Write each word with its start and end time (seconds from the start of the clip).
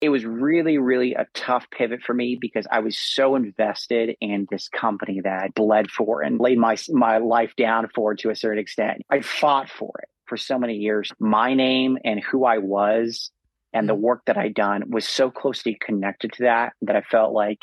it 0.00 0.10
was 0.10 0.24
really, 0.24 0.78
really 0.78 1.14
a 1.14 1.26
tough 1.32 1.66
pivot 1.70 2.02
for 2.02 2.12
me 2.12 2.36
because 2.38 2.66
I 2.70 2.80
was 2.80 2.98
so 2.98 3.34
invested 3.34 4.16
in 4.20 4.46
this 4.50 4.68
company 4.68 5.20
that 5.22 5.42
I 5.42 5.48
bled 5.48 5.90
for 5.90 6.22
and 6.22 6.38
laid 6.38 6.58
my 6.58 6.76
my 6.90 7.18
life 7.18 7.54
down 7.56 7.88
for 7.94 8.14
to 8.16 8.30
a 8.30 8.36
certain 8.36 8.58
extent. 8.58 9.02
I 9.10 9.20
fought 9.20 9.70
for 9.70 9.92
it 10.02 10.08
for 10.26 10.36
so 10.36 10.58
many 10.58 10.74
years. 10.74 11.12
My 11.18 11.54
name 11.54 11.98
and 12.04 12.20
who 12.20 12.44
I 12.44 12.58
was 12.58 13.30
and 13.72 13.88
the 13.88 13.94
mm. 13.94 14.00
work 14.00 14.22
that 14.26 14.36
I'd 14.36 14.54
done 14.54 14.90
was 14.90 15.06
so 15.06 15.30
closely 15.30 15.78
connected 15.80 16.32
to 16.34 16.44
that 16.44 16.74
that 16.82 16.96
I 16.96 17.02
felt 17.02 17.32
like 17.32 17.58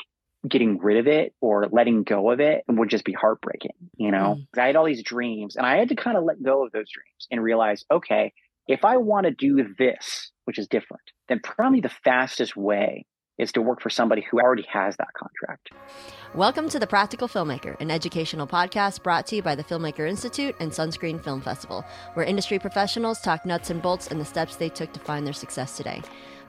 getting 0.47 0.77
rid 0.79 0.97
of 0.97 1.07
it 1.07 1.34
or 1.39 1.68
letting 1.71 2.04
go 2.04 2.31
of 2.31 2.39
it 2.39 2.63
would 2.68 2.89
just 2.89 3.05
be 3.05 3.13
heartbreaking, 3.13 3.71
you 3.95 4.11
know? 4.11 4.38
Mm. 4.38 4.61
I 4.61 4.68
had 4.68 4.75
all 4.75 4.86
these 4.86 5.04
dreams 5.04 5.55
and 5.55 5.65
I 5.65 5.77
had 5.77 5.89
to 5.89 5.95
kind 5.95 6.18
of 6.18 6.23
let 6.23 6.43
go 6.43 6.65
of 6.65 6.71
those 6.71 6.89
dreams 6.89 7.27
and 7.31 7.41
realize, 7.41 7.86
okay, 7.89 8.34
if 8.68 8.84
I 8.84 8.97
want 8.97 9.25
to 9.25 9.31
do 9.31 9.73
this, 9.77 10.31
which 10.46 10.60
is 10.60 10.68
different, 10.68 11.04
then 11.28 11.39
probably 11.44 11.82
the 11.82 11.89
fastest 11.89 12.55
way 12.55 13.05
is 13.38 13.52
to 13.52 13.62
work 13.62 13.82
for 13.82 13.89
somebody 13.89 14.25
who 14.30 14.39
already 14.39 14.65
has 14.70 14.96
that 14.97 15.14
contract. 15.18 15.70
Welcome 16.36 16.70
to 16.70 16.78
The 16.78 16.86
Practical 16.86 17.28
Filmmaker, 17.28 17.79
an 17.82 17.89
educational 17.89 18.46
podcast 18.46 19.01
brought 19.01 19.25
to 19.28 19.37
you 19.37 19.42
by 19.42 19.56
the 19.56 19.64
Filmmaker 19.64 20.07
Institute 20.07 20.56
and 20.60 20.71
Sunscreen 20.71 21.24
Film 21.24 21.42
Festival, 21.42 21.84
where 22.14 22.25
industry 22.25 22.60
professionals 22.60 23.21
talk 23.21 23.46
nuts 23.46 23.71
and 23.71 23.82
bolts 23.82 24.07
and 24.07 24.21
the 24.21 24.25
steps 24.25 24.56
they 24.56 24.70
took 24.70 24.93
to 24.93 25.00
find 25.00 25.25
their 25.25 25.34
success 25.34 25.75
today. 25.75 26.01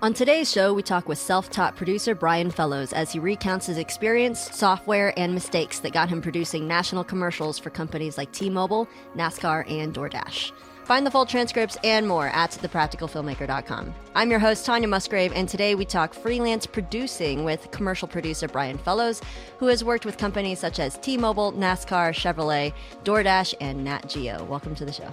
On 0.02 0.13
today's 0.13 0.52
show, 0.52 0.74
we 0.74 0.83
talk 0.83 1.09
with 1.09 1.16
self 1.16 1.49
taught 1.49 1.77
producer 1.77 2.15
Bryan 2.15 2.51
Fellows 2.51 2.93
as 2.93 3.13
he 3.13 3.19
recounts 3.19 3.65
his 3.66 3.79
experience, 3.79 4.38
software, 4.55 5.19
and 5.19 5.33
mistakes 5.33 5.79
that 5.79 5.95
got 5.95 6.11
him 6.11 6.21
producing 6.21 6.69
national 6.69 7.05
commercials 7.05 7.59
for 7.59 7.71
companies 7.71 8.19
like 8.19 8.30
T 8.33 8.51
Mobile, 8.51 8.87
NASCAR, 9.16 9.71
and 9.71 9.95
DoorDash. 9.95 10.52
Find 10.84 11.06
the 11.06 11.11
full 11.11 11.24
transcripts 11.24 11.79
and 11.83 12.06
more 12.06 12.27
at 12.29 12.51
thepracticalfilmmaker.com. 12.51 13.95
I'm 14.15 14.30
your 14.30 14.38
host, 14.38 14.66
Tanya 14.66 14.87
Musgrave, 14.87 15.33
and 15.33 15.48
today 15.48 15.74
we 15.74 15.87
talk 15.87 16.12
freelance 16.12 16.66
producing 16.66 17.43
with 17.43 17.70
commercial 17.70 18.07
producer 18.07 18.48
Bryan 18.48 18.77
Fellows, 18.77 19.23
who 19.59 19.66
has 19.69 19.83
worked 19.83 20.05
with 20.05 20.18
companies 20.18 20.59
such 20.59 20.79
as 20.79 20.99
T 20.99 21.16
Mobile, 21.16 21.52
NASCAR, 21.52 22.12
Chevrolet, 22.12 22.74
DoorDash, 23.02 23.55
and 23.62 23.82
Nat 23.82 24.10
Geo. 24.10 24.45
Welcome 24.45 24.74
to 24.74 24.85
the 24.85 24.93
show. 24.93 25.09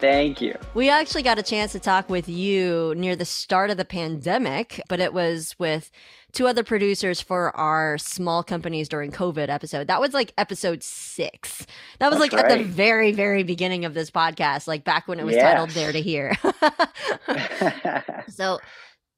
Thank 0.00 0.40
you. 0.40 0.54
We 0.74 0.88
actually 0.88 1.24
got 1.24 1.38
a 1.38 1.42
chance 1.42 1.72
to 1.72 1.80
talk 1.80 2.08
with 2.08 2.28
you 2.28 2.94
near 2.96 3.16
the 3.16 3.24
start 3.24 3.70
of 3.70 3.78
the 3.78 3.84
pandemic, 3.84 4.80
but 4.88 5.00
it 5.00 5.12
was 5.12 5.56
with 5.58 5.90
two 6.36 6.46
other 6.46 6.62
producers 6.62 7.18
for 7.18 7.56
our 7.56 7.96
small 7.96 8.42
companies 8.42 8.90
during 8.90 9.10
COVID 9.10 9.48
episode. 9.48 9.86
That 9.86 10.02
was 10.02 10.12
like 10.12 10.34
episode 10.36 10.82
six. 10.82 11.66
That 11.98 12.10
was 12.10 12.18
That's 12.18 12.32
like 12.32 12.42
right. 12.42 12.52
at 12.52 12.58
the 12.58 12.64
very, 12.64 13.12
very 13.12 13.42
beginning 13.42 13.86
of 13.86 13.94
this 13.94 14.10
podcast, 14.10 14.66
like 14.66 14.84
back 14.84 15.08
when 15.08 15.18
it 15.18 15.24
was 15.24 15.34
yes. 15.34 15.44
titled 15.44 15.70
There 15.70 15.92
to 15.92 16.00
Hear. 16.00 16.36
so 18.28 18.60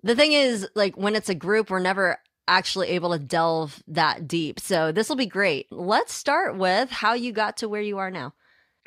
the 0.05 0.15
thing 0.15 0.33
is, 0.33 0.69
like 0.77 0.97
when 0.97 1.17
it's 1.17 1.29
a 1.29 1.35
group, 1.35 1.71
we're 1.71 1.81
never 1.81 2.19
actually 2.47 2.91
able 2.91 3.11
to 3.11 3.19
delve 3.19 3.83
that 3.89 4.29
deep. 4.29 4.61
So 4.61 4.93
this 4.93 5.09
will 5.09 5.17
be 5.17 5.27
great. 5.27 5.67
Let's 5.73 6.15
start 6.15 6.57
with 6.57 6.89
how 6.89 7.15
you 7.15 7.33
got 7.33 7.57
to 7.59 7.69
where 7.69 7.83
you 7.83 7.99
are 7.99 8.13
now 8.13 8.33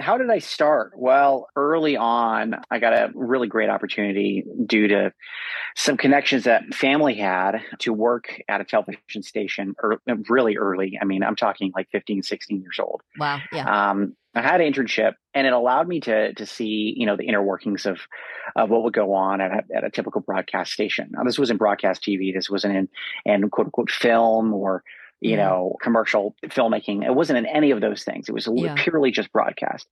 how 0.02 0.18
did 0.18 0.30
I 0.30 0.40
start? 0.40 0.94
Well, 0.96 1.48
early 1.56 1.96
on, 1.96 2.56
I 2.70 2.80
got 2.80 2.94
a 2.94 3.10
really 3.14 3.48
great 3.48 3.70
opportunity 3.70 4.44
due 4.66 4.88
to 4.90 5.14
some 5.76 5.98
connections 5.98 6.44
that 6.44 6.74
family 6.74 7.16
had 7.16 7.62
to 7.80 7.94
work 7.94 8.42
at 8.50 8.62
a 8.62 8.66
television 8.66 9.24
station 9.24 9.76
er, 9.84 10.02
really 10.30 10.58
early. 10.58 10.98
I 11.02 11.06
mean, 11.06 11.24
I'm 11.24 11.36
talking 11.36 11.72
like 11.76 11.90
15, 11.92 12.24
16 12.24 12.62
years 12.62 12.80
old. 12.80 13.02
Wow. 13.18 13.40
Yeah. 13.54 13.90
Um, 13.92 14.16
I 14.34 14.42
had 14.42 14.62
an 14.62 14.72
internship 14.72 15.14
and 15.34 15.46
it 15.46 15.52
allowed 15.52 15.88
me 15.88 16.00
to 16.02 16.34
to 16.34 16.46
see, 16.46 16.94
you 16.96 17.06
know, 17.06 17.18
the 17.18 17.28
inner 17.28 17.44
workings 17.44 17.86
of 17.86 18.00
of 18.56 18.70
what 18.70 18.84
would 18.84 18.94
go 18.94 19.14
on 19.14 19.42
at 19.42 19.52
a, 19.52 19.76
at 19.76 19.84
a 19.84 19.90
typical 19.90 20.22
broadcast 20.22 20.72
station. 20.72 21.10
Now, 21.12 21.24
this 21.24 21.38
wasn't 21.38 21.60
broadcast 21.60 22.02
TV. 22.02 22.34
This 22.34 22.50
wasn't 22.50 22.76
in, 22.76 22.90
in 23.26 23.50
quote 23.50 23.68
unquote 23.68 23.92
film 23.92 24.54
or 24.54 24.84
you 25.22 25.38
mm-hmm. 25.38 25.46
know, 25.46 25.76
commercial 25.82 26.36
filmmaking. 26.46 27.06
It 27.06 27.14
wasn't 27.14 27.38
in 27.38 27.46
any 27.46 27.72
of 27.72 27.80
those 27.80 28.04
things. 28.04 28.28
It 28.28 28.34
was 28.34 28.50
yeah. 28.54 28.74
purely 28.76 29.12
just 29.12 29.32
broadcast. 29.32 29.88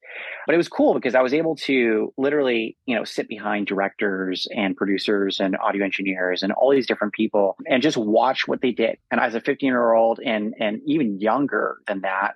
But 0.48 0.56
it 0.56 0.58
was 0.58 0.68
cool 0.68 0.96
because 0.96 1.14
I 1.14 1.22
was 1.22 1.34
able 1.34 1.56
to 1.58 2.12
literally, 2.18 2.76
you 2.86 2.96
know, 2.96 3.04
sit 3.04 3.28
behind 3.28 3.68
directors 3.68 4.48
and 4.54 4.76
producers 4.76 5.40
and 5.40 5.56
audio 5.56 5.86
engineers 5.86 6.42
and 6.42 6.52
all 6.52 6.72
these 6.72 6.88
different 6.88 7.14
people 7.14 7.56
and 7.68 7.84
just 7.84 7.96
watch 7.96 8.48
what 8.48 8.62
they 8.62 8.72
did. 8.72 8.98
And 9.12 9.22
as 9.22 9.36
a 9.36 9.42
15 9.42 9.68
year 9.68 9.94
old 9.94 10.20
and 10.20 10.56
and 10.60 10.82
even 10.86 11.20
younger 11.20 11.78
than 11.88 12.02
that, 12.02 12.34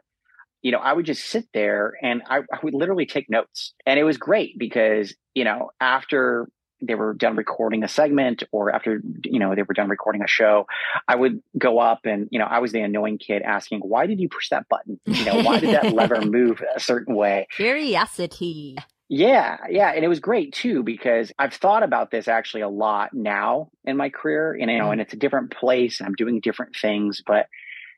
you 0.61 0.71
know, 0.71 0.79
I 0.79 0.93
would 0.93 1.05
just 1.05 1.25
sit 1.25 1.47
there 1.53 1.93
and 2.01 2.21
I, 2.29 2.37
I 2.37 2.59
would 2.61 2.75
literally 2.75 3.07
take 3.07 3.29
notes. 3.29 3.73
And 3.87 3.99
it 3.99 4.03
was 4.03 4.17
great 4.17 4.57
because, 4.57 5.15
you 5.33 5.43
know, 5.43 5.71
after 5.81 6.47
they 6.85 6.95
were 6.95 7.13
done 7.13 7.35
recording 7.35 7.83
a 7.83 7.87
segment 7.87 8.43
or 8.51 8.73
after 8.73 9.01
you 9.23 9.39
know 9.39 9.55
they 9.55 9.63
were 9.63 9.73
done 9.73 9.89
recording 9.89 10.21
a 10.21 10.27
show 10.27 10.65
i 11.07 11.15
would 11.15 11.41
go 11.57 11.79
up 11.79 12.01
and 12.05 12.27
you 12.31 12.39
know 12.39 12.45
i 12.45 12.59
was 12.59 12.71
the 12.71 12.81
annoying 12.81 13.17
kid 13.17 13.41
asking 13.41 13.79
why 13.79 14.05
did 14.05 14.19
you 14.19 14.29
push 14.29 14.49
that 14.49 14.67
button? 14.69 14.99
You 15.05 15.25
know 15.25 15.41
why 15.41 15.59
did 15.59 15.71
that 15.71 15.93
lever 15.93 16.21
move 16.25 16.61
a 16.75 16.79
certain 16.79 17.15
way? 17.15 17.47
Curiosity. 17.55 18.77
Yeah 19.09 19.57
yeah 19.69 19.91
and 19.91 20.03
it 20.03 20.07
was 20.07 20.19
great 20.19 20.53
too 20.53 20.81
because 20.81 21.31
i've 21.37 21.53
thought 21.53 21.83
about 21.83 22.09
this 22.09 22.27
actually 22.27 22.61
a 22.61 22.69
lot 22.69 23.13
now 23.13 23.69
in 23.83 23.97
my 23.97 24.09
career 24.09 24.53
and 24.53 24.71
you 24.71 24.79
know 24.79 24.91
and 24.91 25.01
it's 25.01 25.13
a 25.13 25.17
different 25.17 25.51
place 25.51 25.99
and 25.99 26.07
i'm 26.07 26.15
doing 26.15 26.39
different 26.39 26.75
things 26.75 27.21
but 27.25 27.47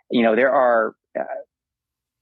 you 0.10 0.24
know 0.24 0.36
there 0.36 0.52
are 0.52 0.96
uh, 1.18 1.24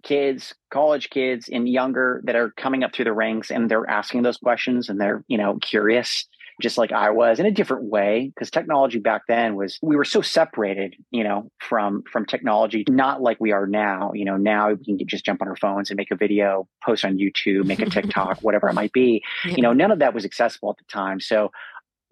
kids, 0.03 0.53
college 0.69 1.09
kids 1.09 1.50
and 1.51 1.68
younger 1.68 2.22
that 2.25 2.35
are 2.35 2.51
coming 2.51 2.84
up 2.84 2.94
through 2.94 3.06
the 3.06 3.13
ranks 3.13 3.50
and 3.50 3.72
they're 3.72 3.90
asking 3.90 4.22
those 4.22 4.38
questions 4.38 4.90
and 4.90 5.00
they're, 5.00 5.24
you 5.28 5.38
know, 5.38 5.57
curious 5.62 6.25
just 6.61 6.77
like 6.77 6.91
I 6.91 7.09
was 7.09 7.39
in 7.39 7.45
a 7.45 7.51
different 7.51 7.85
way 7.85 8.31
because 8.33 8.51
technology 8.51 8.99
back 8.99 9.23
then 9.27 9.55
was 9.55 9.79
we 9.81 9.95
were 9.95 10.05
so 10.05 10.21
separated, 10.21 10.95
you 11.11 11.23
know, 11.23 11.51
from 11.59 12.03
from 12.11 12.25
technology, 12.25 12.85
not 12.89 13.21
like 13.21 13.37
we 13.39 13.51
are 13.51 13.67
now. 13.67 14.11
You 14.13 14.25
know, 14.25 14.37
now 14.37 14.71
we 14.71 14.97
can 14.97 15.07
just 15.07 15.25
jump 15.25 15.41
on 15.41 15.47
our 15.47 15.55
phones 15.55 15.89
and 15.89 15.97
make 15.97 16.11
a 16.11 16.15
video, 16.15 16.67
post 16.83 17.05
on 17.05 17.17
YouTube, 17.17 17.65
make 17.65 17.81
a 17.81 17.85
TikTok, 17.89 18.39
whatever 18.39 18.69
it 18.69 18.73
might 18.73 18.93
be. 18.93 19.23
Yeah. 19.45 19.55
You 19.55 19.63
know, 19.63 19.73
none 19.73 19.91
of 19.91 19.99
that 19.99 20.13
was 20.13 20.25
accessible 20.25 20.71
at 20.71 20.77
the 20.77 20.91
time. 20.91 21.19
So 21.19 21.51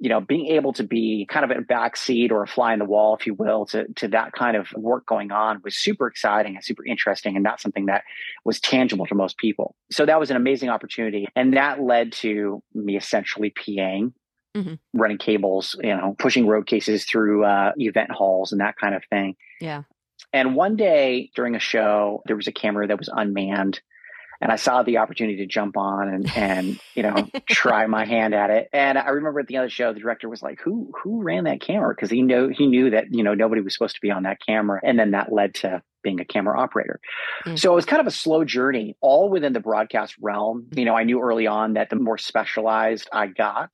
you 0.02 0.10
know, 0.10 0.20
being 0.20 0.48
able 0.48 0.74
to 0.74 0.84
be 0.84 1.28
kind 1.30 1.46
of 1.46 1.56
a 1.56 1.62
backseat 1.62 2.32
or 2.32 2.42
a 2.42 2.48
fly 2.48 2.74
in 2.74 2.80
the 2.80 2.86
wall, 2.86 3.16
if 3.16 3.28
you 3.28 3.36
will, 3.36 3.68
to, 3.68 3.86
to 3.98 4.08
that 4.08 4.32
kind 4.32 4.58
of 4.58 4.68
work 4.76 5.06
going 5.06 5.32
on 5.32 5.62
was 5.64 5.76
super 5.76 6.08
exciting 6.08 6.56
and 6.56 6.66
super 6.66 6.84
interesting 6.84 7.36
and 7.36 7.44
not 7.44 7.62
something 7.62 7.86
that 7.86 8.04
was 8.44 8.60
tangible 8.60 9.06
to 9.06 9.14
most 9.14 9.38
people. 9.38 9.76
So 9.92 10.08
that 10.08 10.20
was 10.20 10.32
an 10.32 10.38
amazing 10.38 10.70
opportunity. 10.70 11.28
And 11.36 11.56
that 11.56 11.84
led 11.84 12.14
to 12.14 12.64
me 12.74 12.98
essentially 12.98 13.52
PAing 13.52 14.14
mm-hmm. 14.56 14.76
running 14.94 15.18
cables, 15.18 15.76
you 15.82 15.96
know, 15.96 16.16
pushing 16.18 16.48
road 16.48 16.68
cases 16.68 17.06
through 17.06 17.46
uh, 17.46 17.72
event 17.78 18.12
halls 18.12 18.52
and 18.52 18.62
that 18.62 18.78
kind 18.78 18.96
of 18.96 19.04
thing. 19.10 19.36
Yeah. 19.60 19.84
And 20.34 20.56
one 20.56 20.76
day 20.76 21.32
during 21.36 21.56
a 21.56 21.60
show, 21.60 22.22
there 22.26 22.36
was 22.36 22.48
a 22.48 22.52
camera 22.52 22.88
that 22.88 22.98
was 22.98 23.10
unmanned. 23.12 23.82
And 24.40 24.52
I 24.52 24.56
saw 24.56 24.82
the 24.82 24.98
opportunity 24.98 25.38
to 25.38 25.46
jump 25.46 25.78
on 25.78 26.08
and, 26.08 26.36
and 26.36 26.80
you 26.96 27.04
know 27.04 27.30
try 27.48 27.86
my 27.86 28.06
hand 28.06 28.34
at 28.34 28.50
it. 28.50 28.70
And 28.74 28.98
I 28.98 29.10
remember 29.10 29.40
at 29.40 29.46
the 29.46 29.56
end 29.56 29.66
of 29.66 29.70
the 29.70 29.76
show, 29.76 29.94
the 29.94 30.00
director 30.00 30.28
was 30.28 30.42
like, 30.42 30.60
"Who 30.62 30.92
who 31.04 31.22
ran 31.22 31.44
that 31.44 31.62
camera?" 31.62 31.94
Because 31.94 32.10
he 32.10 32.24
knew 32.24 32.48
he 32.50 32.66
knew 32.66 32.90
that 32.90 33.14
you 33.14 33.24
know 33.24 33.36
nobody 33.36 33.62
was 33.62 33.74
supposed 33.74 33.94
to 33.96 34.02
be 34.02 34.10
on 34.10 34.24
that 34.24 34.40
camera. 34.44 34.80
And 34.84 34.98
then 34.98 35.12
that 35.12 35.32
led 35.32 35.54
to 35.56 35.84
being 36.02 36.20
a 36.20 36.26
camera 36.26 36.60
operator. 36.60 37.00
Mm-hmm. 37.46 37.58
So 37.58 37.72
it 37.72 37.76
was 37.76 37.86
kind 37.86 38.00
of 38.00 38.08
a 38.08 38.12
slow 38.12 38.44
journey, 38.44 38.96
all 39.00 39.30
within 39.30 39.54
the 39.54 39.60
broadcast 39.60 40.16
realm. 40.20 40.68
You 40.74 40.86
know, 40.86 40.96
I 40.96 41.04
knew 41.04 41.22
early 41.22 41.46
on 41.46 41.74
that 41.74 41.92
the 41.92 41.96
more 41.96 42.18
specialized 42.18 43.10
I 43.14 43.28
got, 43.28 43.70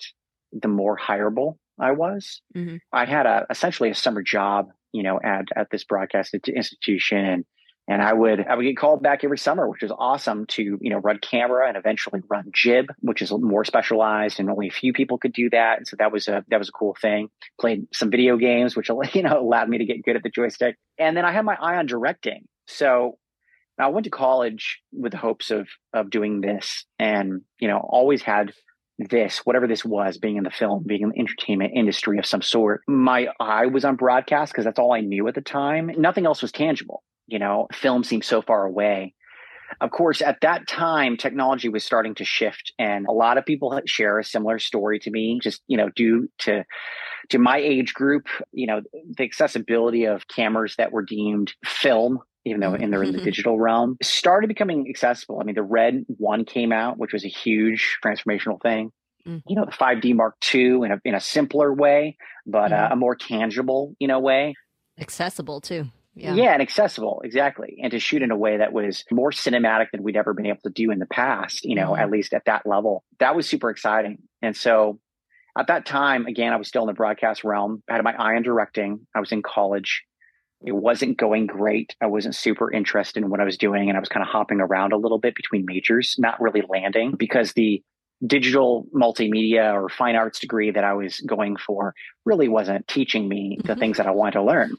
the 0.51 0.67
more 0.67 0.97
hireable 0.97 1.57
I 1.79 1.91
was. 1.91 2.41
Mm-hmm. 2.55 2.77
I 2.91 3.05
had 3.05 3.25
a 3.25 3.45
essentially 3.49 3.89
a 3.89 3.95
summer 3.95 4.21
job, 4.21 4.69
you 4.91 5.03
know, 5.03 5.19
at 5.23 5.45
at 5.55 5.69
this 5.69 5.83
broadcast 5.83 6.33
institution, 6.33 7.17
and 7.17 7.45
and 7.87 8.01
I 8.01 8.13
would 8.13 8.45
I 8.45 8.55
would 8.55 8.63
get 8.63 8.77
called 8.77 9.01
back 9.01 9.23
every 9.23 9.37
summer, 9.37 9.69
which 9.69 9.81
was 9.81 9.91
awesome 9.97 10.45
to 10.47 10.77
you 10.81 10.89
know 10.89 10.97
run 10.97 11.19
camera 11.19 11.67
and 11.67 11.77
eventually 11.77 12.21
run 12.29 12.51
jib, 12.53 12.87
which 12.99 13.21
is 13.21 13.31
more 13.31 13.63
specialized, 13.63 14.39
and 14.39 14.49
only 14.49 14.67
a 14.67 14.71
few 14.71 14.91
people 14.91 15.17
could 15.17 15.33
do 15.33 15.49
that. 15.51 15.77
And 15.77 15.87
so 15.87 15.95
that 15.99 16.11
was 16.11 16.27
a 16.27 16.43
that 16.49 16.57
was 16.57 16.69
a 16.69 16.73
cool 16.73 16.95
thing. 16.99 17.29
Played 17.59 17.87
some 17.93 18.09
video 18.11 18.37
games, 18.37 18.75
which 18.75 18.89
you 19.13 19.23
know 19.23 19.39
allowed 19.39 19.69
me 19.69 19.77
to 19.77 19.85
get 19.85 20.03
good 20.03 20.15
at 20.15 20.23
the 20.23 20.29
joystick. 20.29 20.77
And 20.97 21.15
then 21.15 21.25
I 21.25 21.31
had 21.31 21.45
my 21.45 21.55
eye 21.55 21.77
on 21.77 21.85
directing. 21.85 22.47
So 22.65 23.17
I 23.79 23.87
went 23.87 24.05
to 24.05 24.09
college 24.09 24.81
with 24.91 25.11
the 25.11 25.17
hopes 25.17 25.51
of 25.51 25.67
of 25.93 26.09
doing 26.09 26.41
this, 26.41 26.85
and 26.99 27.41
you 27.59 27.67
know 27.67 27.77
always 27.77 28.21
had 28.21 28.53
this, 28.97 29.39
whatever 29.39 29.67
this 29.67 29.85
was, 29.85 30.17
being 30.17 30.37
in 30.37 30.43
the 30.43 30.49
film, 30.49 30.83
being 30.85 31.01
in 31.01 31.09
the 31.09 31.19
entertainment 31.19 31.73
industry 31.75 32.17
of 32.17 32.25
some 32.25 32.41
sort. 32.41 32.81
My 32.87 33.27
eye 33.39 33.67
was 33.67 33.85
on 33.85 33.95
broadcast 33.95 34.51
because 34.51 34.65
that's 34.65 34.79
all 34.79 34.93
I 34.93 35.01
knew 35.01 35.27
at 35.27 35.35
the 35.35 35.41
time. 35.41 35.91
Nothing 35.97 36.25
else 36.25 36.41
was 36.41 36.51
tangible. 36.51 37.03
You 37.27 37.39
know, 37.39 37.67
film 37.73 38.03
seemed 38.03 38.23
so 38.23 38.41
far 38.41 38.65
away. 38.65 39.13
Of 39.81 39.91
course, 39.91 40.21
at 40.21 40.39
that 40.41 40.67
time, 40.67 41.17
technology 41.17 41.67
was 41.67 41.83
starting 41.83 42.15
to 42.15 42.23
shift, 42.23 42.71
and 42.79 43.05
a 43.05 43.11
lot 43.11 43.37
of 43.37 43.45
people 43.45 43.79
share 43.85 44.17
a 44.17 44.23
similar 44.23 44.59
story 44.59 44.97
to 44.99 45.11
me. 45.11 45.39
Just 45.43 45.61
you 45.67 45.75
know, 45.75 45.89
due 45.89 46.29
to 46.39 46.63
to 47.29 47.37
my 47.37 47.57
age 47.57 47.93
group, 47.93 48.27
you 48.53 48.65
know, 48.65 48.81
the 49.17 49.23
accessibility 49.23 50.05
of 50.05 50.27
cameras 50.29 50.75
that 50.77 50.93
were 50.93 51.03
deemed 51.03 51.53
film 51.65 52.19
even 52.47 52.59
though 52.61 52.73
in 52.73 52.89
they're 52.91 53.03
in 53.03 53.11
the 53.13 53.21
digital 53.21 53.59
realm, 53.59 53.97
started 54.01 54.47
becoming 54.47 54.87
accessible. 54.89 55.39
I 55.39 55.43
mean, 55.43 55.55
the 55.55 55.63
Red 55.63 56.05
One 56.07 56.45
came 56.45 56.71
out, 56.71 56.97
which 56.97 57.13
was 57.13 57.23
a 57.25 57.29
huge 57.29 57.97
transformational 58.03 58.61
thing. 58.61 58.91
Mm. 59.27 59.43
you 59.45 59.55
know, 59.57 59.65
the 59.65 59.71
5D 59.71 60.15
Mark 60.15 60.35
II 60.55 60.85
in 60.85 60.91
a, 60.93 61.01
in 61.03 61.13
a 61.13 61.19
simpler 61.19 61.73
way, 61.73 62.15
but 62.45 62.71
uh, 62.71 62.89
a 62.91 62.95
more 62.95 63.13
tangible, 63.13 63.93
you 63.99 64.07
know, 64.07 64.19
way. 64.19 64.55
Accessible 64.99 65.59
too. 65.59 65.87
Yeah. 66.15 66.33
Yeah. 66.33 66.53
and 66.53 66.61
accessible, 66.61 67.21
exactly. 67.23 67.77
And 67.83 67.91
to 67.91 67.99
shoot 67.99 68.21
in 68.23 68.31
a 68.31 68.37
way 68.37 68.57
that 68.57 68.73
was 68.73 69.03
more 69.11 69.31
cinematic 69.31 69.87
than 69.91 70.01
we'd 70.01 70.15
ever 70.15 70.33
been 70.33 70.47
able 70.47 70.61
to 70.63 70.69
do 70.71 70.89
in 70.91 70.97
the 70.99 71.05
past, 71.05 71.63
you 71.65 71.75
know, 71.75 71.91
Mhm. 71.91 71.99
at 71.99 72.09
least 72.09 72.33
at 72.33 72.45
that 72.45 72.65
level. 72.65 73.03
That 73.19 73.35
was 73.35 73.47
super 73.47 73.69
exciting. 73.69 74.19
And 74.41 74.55
so 74.55 74.99
at 75.59 75.67
that 75.67 75.85
time, 75.85 76.25
again, 76.25 76.53
I 76.53 76.55
was 76.55 76.67
still 76.69 76.83
in 76.83 76.87
the 76.87 76.93
broadcast 76.93 77.43
realm. 77.43 77.83
I 77.89 77.93
had 77.95 78.03
my 78.03 78.13
eye 78.13 78.35
on 78.35 78.41
directing. 78.43 79.05
I 79.13 79.19
was 79.19 79.31
in 79.31 79.43
college. 79.43 80.03
It 80.65 80.75
wasn't 80.75 81.17
going 81.17 81.45
great. 81.45 81.95
I 82.01 82.07
wasn't 82.07 82.35
super 82.35 82.71
interested 82.71 83.23
in 83.23 83.29
what 83.29 83.39
I 83.39 83.43
was 83.43 83.57
doing. 83.57 83.89
And 83.89 83.97
I 83.97 83.99
was 83.99 84.09
kind 84.09 84.23
of 84.23 84.29
hopping 84.29 84.59
around 84.59 84.91
a 84.91 84.97
little 84.97 85.19
bit 85.19 85.35
between 85.35 85.65
majors, 85.65 86.15
not 86.17 86.41
really 86.41 86.63
landing 86.67 87.11
because 87.11 87.53
the 87.53 87.83
digital 88.25 88.87
multimedia 88.95 89.71
or 89.73 89.89
fine 89.89 90.15
arts 90.15 90.39
degree 90.39 90.71
that 90.71 90.83
I 90.83 90.93
was 90.93 91.19
going 91.21 91.55
for 91.57 91.93
really 92.25 92.47
wasn't 92.47 92.87
teaching 92.87 93.27
me 93.29 93.59
the 93.63 93.75
Mhm. 93.75 93.79
things 93.79 93.97
that 93.97 94.07
I 94.07 94.11
wanted 94.11 94.33
to 94.33 94.43
learn. 94.43 94.71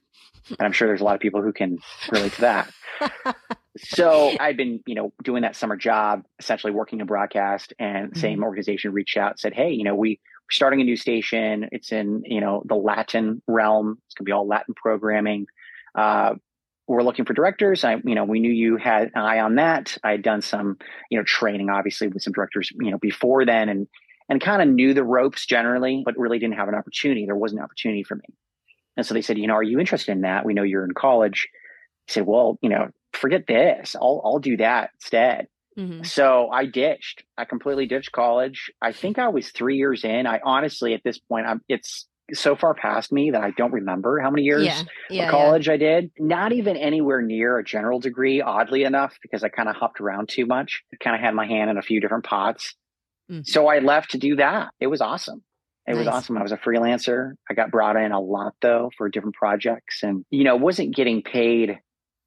And 0.50 0.60
I'm 0.60 0.72
sure 0.72 0.88
there's 0.88 1.00
a 1.00 1.04
lot 1.04 1.14
of 1.14 1.20
people 1.20 1.42
who 1.42 1.52
can 1.52 1.78
relate 2.10 2.32
to 2.32 2.40
that. 2.40 2.70
So 3.80 4.32
I'd 4.40 4.56
been, 4.56 4.80
you 4.86 4.96
know, 4.96 5.12
doing 5.22 5.42
that 5.42 5.54
summer 5.54 5.76
job, 5.76 6.24
essentially 6.40 6.72
working 6.72 6.98
in 6.98 7.06
broadcast, 7.06 7.72
and 7.78 8.12
the 8.12 8.18
same 8.18 8.42
organization 8.42 8.92
reached 8.92 9.16
out 9.16 9.32
and 9.32 9.38
said, 9.38 9.54
"Hey, 9.54 9.70
you 9.70 9.84
know, 9.84 9.94
we 9.94 10.18
we're 10.18 10.50
starting 10.50 10.80
a 10.80 10.84
new 10.84 10.96
station. 10.96 11.68
It's 11.70 11.92
in, 11.92 12.22
you 12.24 12.40
know, 12.40 12.64
the 12.66 12.74
Latin 12.74 13.40
realm. 13.46 13.98
It's 14.06 14.14
gonna 14.14 14.24
be 14.24 14.32
all 14.32 14.48
Latin 14.48 14.74
programming. 14.74 15.46
Uh, 15.98 16.34
we're 16.86 17.02
looking 17.02 17.24
for 17.24 17.34
directors. 17.34 17.84
I, 17.84 17.96
you 18.04 18.14
know, 18.14 18.24
we 18.24 18.40
knew 18.40 18.50
you 18.50 18.76
had 18.76 19.10
an 19.14 19.20
eye 19.20 19.40
on 19.40 19.56
that. 19.56 19.98
I 20.02 20.12
had 20.12 20.22
done 20.22 20.40
some, 20.40 20.78
you 21.10 21.18
know, 21.18 21.24
training 21.24 21.68
obviously 21.68 22.08
with 22.08 22.22
some 22.22 22.32
directors, 22.32 22.70
you 22.80 22.90
know, 22.90 22.98
before 22.98 23.44
then, 23.44 23.68
and 23.68 23.88
and 24.30 24.40
kind 24.40 24.62
of 24.62 24.68
knew 24.68 24.94
the 24.94 25.04
ropes 25.04 25.44
generally, 25.46 26.02
but 26.04 26.16
really 26.16 26.38
didn't 26.38 26.56
have 26.56 26.68
an 26.68 26.74
opportunity. 26.74 27.26
There 27.26 27.36
was 27.36 27.52
an 27.52 27.60
opportunity 27.60 28.04
for 28.04 28.14
me. 28.14 28.34
And 28.96 29.04
so 29.06 29.14
they 29.14 29.22
said, 29.22 29.38
you 29.38 29.46
know, 29.46 29.54
are 29.54 29.62
you 29.62 29.80
interested 29.80 30.12
in 30.12 30.22
that? 30.22 30.44
We 30.44 30.54
know 30.54 30.62
you're 30.62 30.84
in 30.84 30.92
college. 30.94 31.48
I 32.08 32.12
said, 32.12 32.26
well, 32.26 32.58
you 32.62 32.68
know, 32.68 32.90
forget 33.12 33.46
this. 33.46 33.96
I'll 33.96 34.22
I'll 34.24 34.38
do 34.38 34.56
that 34.58 34.90
instead. 34.94 35.48
Mhm. 35.78 36.06
So 36.06 36.48
I 36.50 36.64
ditched. 36.66 37.24
I 37.36 37.44
completely 37.44 37.86
ditched 37.86 38.12
college. 38.12 38.70
I 38.80 38.92
think 38.92 39.18
I 39.18 39.28
was 39.28 39.50
three 39.50 39.76
years 39.76 40.04
in. 40.04 40.26
I 40.26 40.40
honestly, 40.42 40.94
at 40.94 41.02
this 41.04 41.18
point, 41.18 41.46
I'm 41.46 41.60
it's 41.68 42.06
so 42.34 42.54
far 42.56 42.74
past 42.74 43.12
me 43.12 43.30
that 43.30 43.42
I 43.42 43.50
don't 43.52 43.72
remember 43.72 44.20
how 44.20 44.30
many 44.30 44.42
years 44.42 44.64
Yeah. 44.64 44.82
Yeah. 45.10 45.24
of 45.26 45.30
college 45.30 45.68
I 45.68 45.76
did. 45.76 46.10
Not 46.18 46.52
even 46.52 46.76
anywhere 46.76 47.22
near 47.22 47.58
a 47.58 47.64
general 47.64 48.00
degree, 48.00 48.40
oddly 48.42 48.84
enough, 48.84 49.16
because 49.22 49.42
I 49.44 49.48
kind 49.48 49.68
of 49.68 49.76
hopped 49.76 50.00
around 50.00 50.28
too 50.28 50.46
much. 50.46 50.82
kind 51.00 51.16
of 51.16 51.22
had 51.22 51.34
my 51.34 51.46
hand 51.46 51.70
in 51.70 51.78
a 51.78 51.82
few 51.82 52.00
different 52.00 52.24
pots. 52.24 52.74
Mhm. 53.30 53.46
So 53.46 53.66
I 53.66 53.78
left 53.78 54.10
to 54.12 54.18
do 54.18 54.36
that. 54.36 54.70
It 54.80 54.88
was 54.88 55.00
awesome. 55.00 55.42
It 55.86 55.94
was 55.96 56.06
awesome. 56.06 56.36
I 56.36 56.42
was 56.42 56.52
a 56.52 56.58
freelancer. 56.58 57.32
I 57.48 57.54
got 57.54 57.70
brought 57.70 57.96
in 57.96 58.12
a 58.12 58.20
lot 58.20 58.52
though 58.60 58.90
for 58.98 59.08
different 59.08 59.36
projects 59.36 60.02
and, 60.02 60.22
you 60.28 60.44
know, 60.44 60.54
wasn't 60.54 60.94
getting 60.94 61.22
paid 61.22 61.78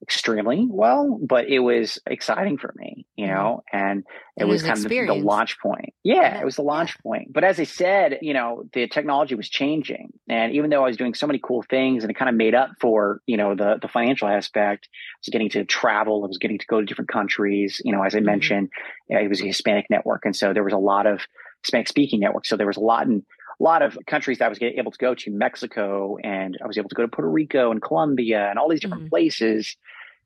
extremely 0.01 0.65
well, 0.69 1.19
but 1.21 1.47
it 1.47 1.59
was 1.59 1.99
exciting 2.07 2.57
for 2.57 2.73
me, 2.75 3.05
you 3.15 3.27
Mhm. 3.27 3.27
know, 3.27 3.63
and 3.71 4.03
it 4.37 4.43
It 4.43 4.45
was 4.45 4.61
was 4.61 4.63
kind 4.63 4.85
of 4.85 4.89
the, 4.89 5.05
the 5.05 5.13
launch 5.13 5.59
point. 5.59 5.93
Yeah, 6.03 6.21
Yeah, 6.21 6.41
it 6.41 6.45
was 6.45 6.55
the 6.55 6.63
launch 6.63 6.97
point. 7.03 7.31
But 7.31 7.43
as 7.43 7.59
I 7.59 7.63
said, 7.65 8.19
you 8.21 8.33
know, 8.33 8.63
the 8.73 8.87
technology 8.87 9.35
was 9.35 9.49
changing. 9.49 10.11
And 10.27 10.53
even 10.53 10.69
though 10.69 10.83
I 10.83 10.87
was 10.87 10.97
doing 10.97 11.13
so 11.13 11.27
many 11.27 11.39
cool 11.43 11.61
things 11.63 12.03
and 12.03 12.11
it 12.11 12.15
kind 12.15 12.29
of 12.29 12.35
made 12.35 12.55
up 12.55 12.71
for, 12.79 13.21
you 13.27 13.37
know, 13.37 13.55
the 13.55 13.77
the 13.81 13.87
financial 13.87 14.27
aspect, 14.27 14.87
I 14.91 14.97
was 15.21 15.29
getting 15.31 15.49
to 15.51 15.65
travel, 15.65 16.23
I 16.23 16.27
was 16.27 16.37
getting 16.39 16.57
to 16.59 16.65
go 16.67 16.79
to 16.79 16.85
different 16.85 17.09
countries, 17.09 17.79
you 17.85 17.91
know, 17.91 18.01
as 18.03 18.15
I 18.15 18.19
Mhm. 18.19 18.21
mentioned, 18.21 18.69
it 19.09 19.29
was 19.29 19.41
a 19.41 19.45
Hispanic 19.47 19.85
network. 19.89 20.25
And 20.25 20.35
so 20.35 20.53
there 20.53 20.63
was 20.63 20.73
a 20.73 20.77
lot 20.77 21.05
of 21.05 21.21
Hispanic 21.63 21.87
speaking 21.87 22.19
networks. 22.19 22.49
So 22.49 22.57
there 22.57 22.67
was 22.67 22.77
a 22.77 22.81
lot 22.81 23.05
in 23.07 23.23
a 23.61 23.63
lot 23.63 23.81
of 23.83 23.97
countries 24.07 24.39
that 24.39 24.45
I 24.45 24.49
was 24.49 24.59
able 24.61 24.91
to 24.91 24.97
go 24.97 25.13
to, 25.13 25.31
Mexico, 25.31 26.17
and 26.23 26.57
I 26.63 26.67
was 26.67 26.77
able 26.79 26.89
to 26.89 26.95
go 26.95 27.03
to 27.03 27.07
Puerto 27.07 27.29
Rico 27.29 27.69
and 27.71 27.79
Colombia 27.81 28.49
and 28.49 28.57
all 28.57 28.67
these 28.69 28.79
different 28.81 29.03
Mhm. 29.05 29.09
places. 29.09 29.77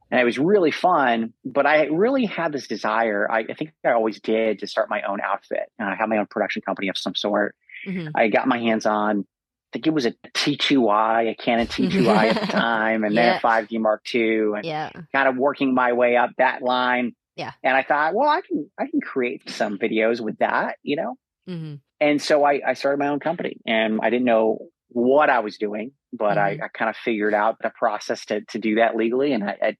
And 0.09 0.21
it 0.21 0.23
was 0.23 0.37
really 0.39 0.71
fun, 0.71 1.33
but 1.43 1.65
I 1.65 1.85
really 1.87 2.25
had 2.25 2.53
this 2.53 2.67
desire. 2.67 3.29
I, 3.29 3.39
I 3.49 3.53
think 3.57 3.71
I 3.85 3.89
always 3.91 4.21
did 4.21 4.59
to 4.59 4.67
start 4.67 4.89
my 4.89 5.01
own 5.01 5.19
outfit. 5.19 5.65
And 5.79 5.89
I 5.89 5.95
had 5.95 6.07
my 6.09 6.17
own 6.17 6.27
production 6.27 6.61
company 6.61 6.87
of 6.89 6.97
some 6.97 7.15
sort. 7.15 7.55
Mhm. 7.87 8.11
I 8.15 8.27
got 8.29 8.47
my 8.47 8.59
hands 8.59 8.85
on, 8.85 9.21
I 9.21 9.69
think 9.73 9.87
it 9.87 9.93
was 9.93 10.05
a 10.05 10.11
T2i, 10.33 11.29
a 11.31 11.35
Canon 11.35 11.67
T2i 11.75 12.29
at 12.35 12.39
the 12.41 12.47
time, 12.47 13.03
and 13.03 13.17
then 13.17 13.35
a 13.35 13.39
5D 13.39 13.79
Mark 13.79 14.03
II, 14.13 14.53
and 14.57 14.65
Yeah. 14.65 14.91
kind 15.11 15.27
of 15.27 15.35
working 15.37 15.73
my 15.73 15.91
way 15.93 16.15
up 16.15 16.29
that 16.37 16.61
line. 16.61 17.15
Yeah. 17.35 17.51
And 17.63 17.75
I 17.75 17.83
thought, 17.83 18.13
well, 18.13 18.29
I 18.29 18.39
can 18.47 18.69
I 18.79 18.87
can 18.87 19.01
create 19.01 19.49
some 19.49 19.77
videos 19.77 20.21
with 20.21 20.37
that, 20.37 20.77
you 20.83 20.95
know. 20.95 21.17
Mhm. 21.49 21.79
And 21.99 22.21
so 22.21 22.43
I, 22.43 22.61
I 22.65 22.73
started 22.73 22.97
my 22.99 23.07
own 23.07 23.19
company, 23.19 23.57
and 23.65 23.99
I 24.03 24.09
didn't 24.09 24.25
know 24.25 24.59
what 24.89 25.29
I 25.29 25.39
was 25.39 25.57
doing, 25.57 25.91
but 26.13 26.37
I, 26.37 26.51
I 26.63 26.67
kind 26.73 26.89
of 26.89 26.95
figured 26.97 27.33
out 27.33 27.57
the 27.61 27.71
process 27.77 28.25
to 28.25 28.41
to 28.49 28.59
do 28.59 28.75
that 28.75 28.95
legally, 28.95 29.33
and 29.33 29.43
I, 29.43 29.57
I 29.61 29.77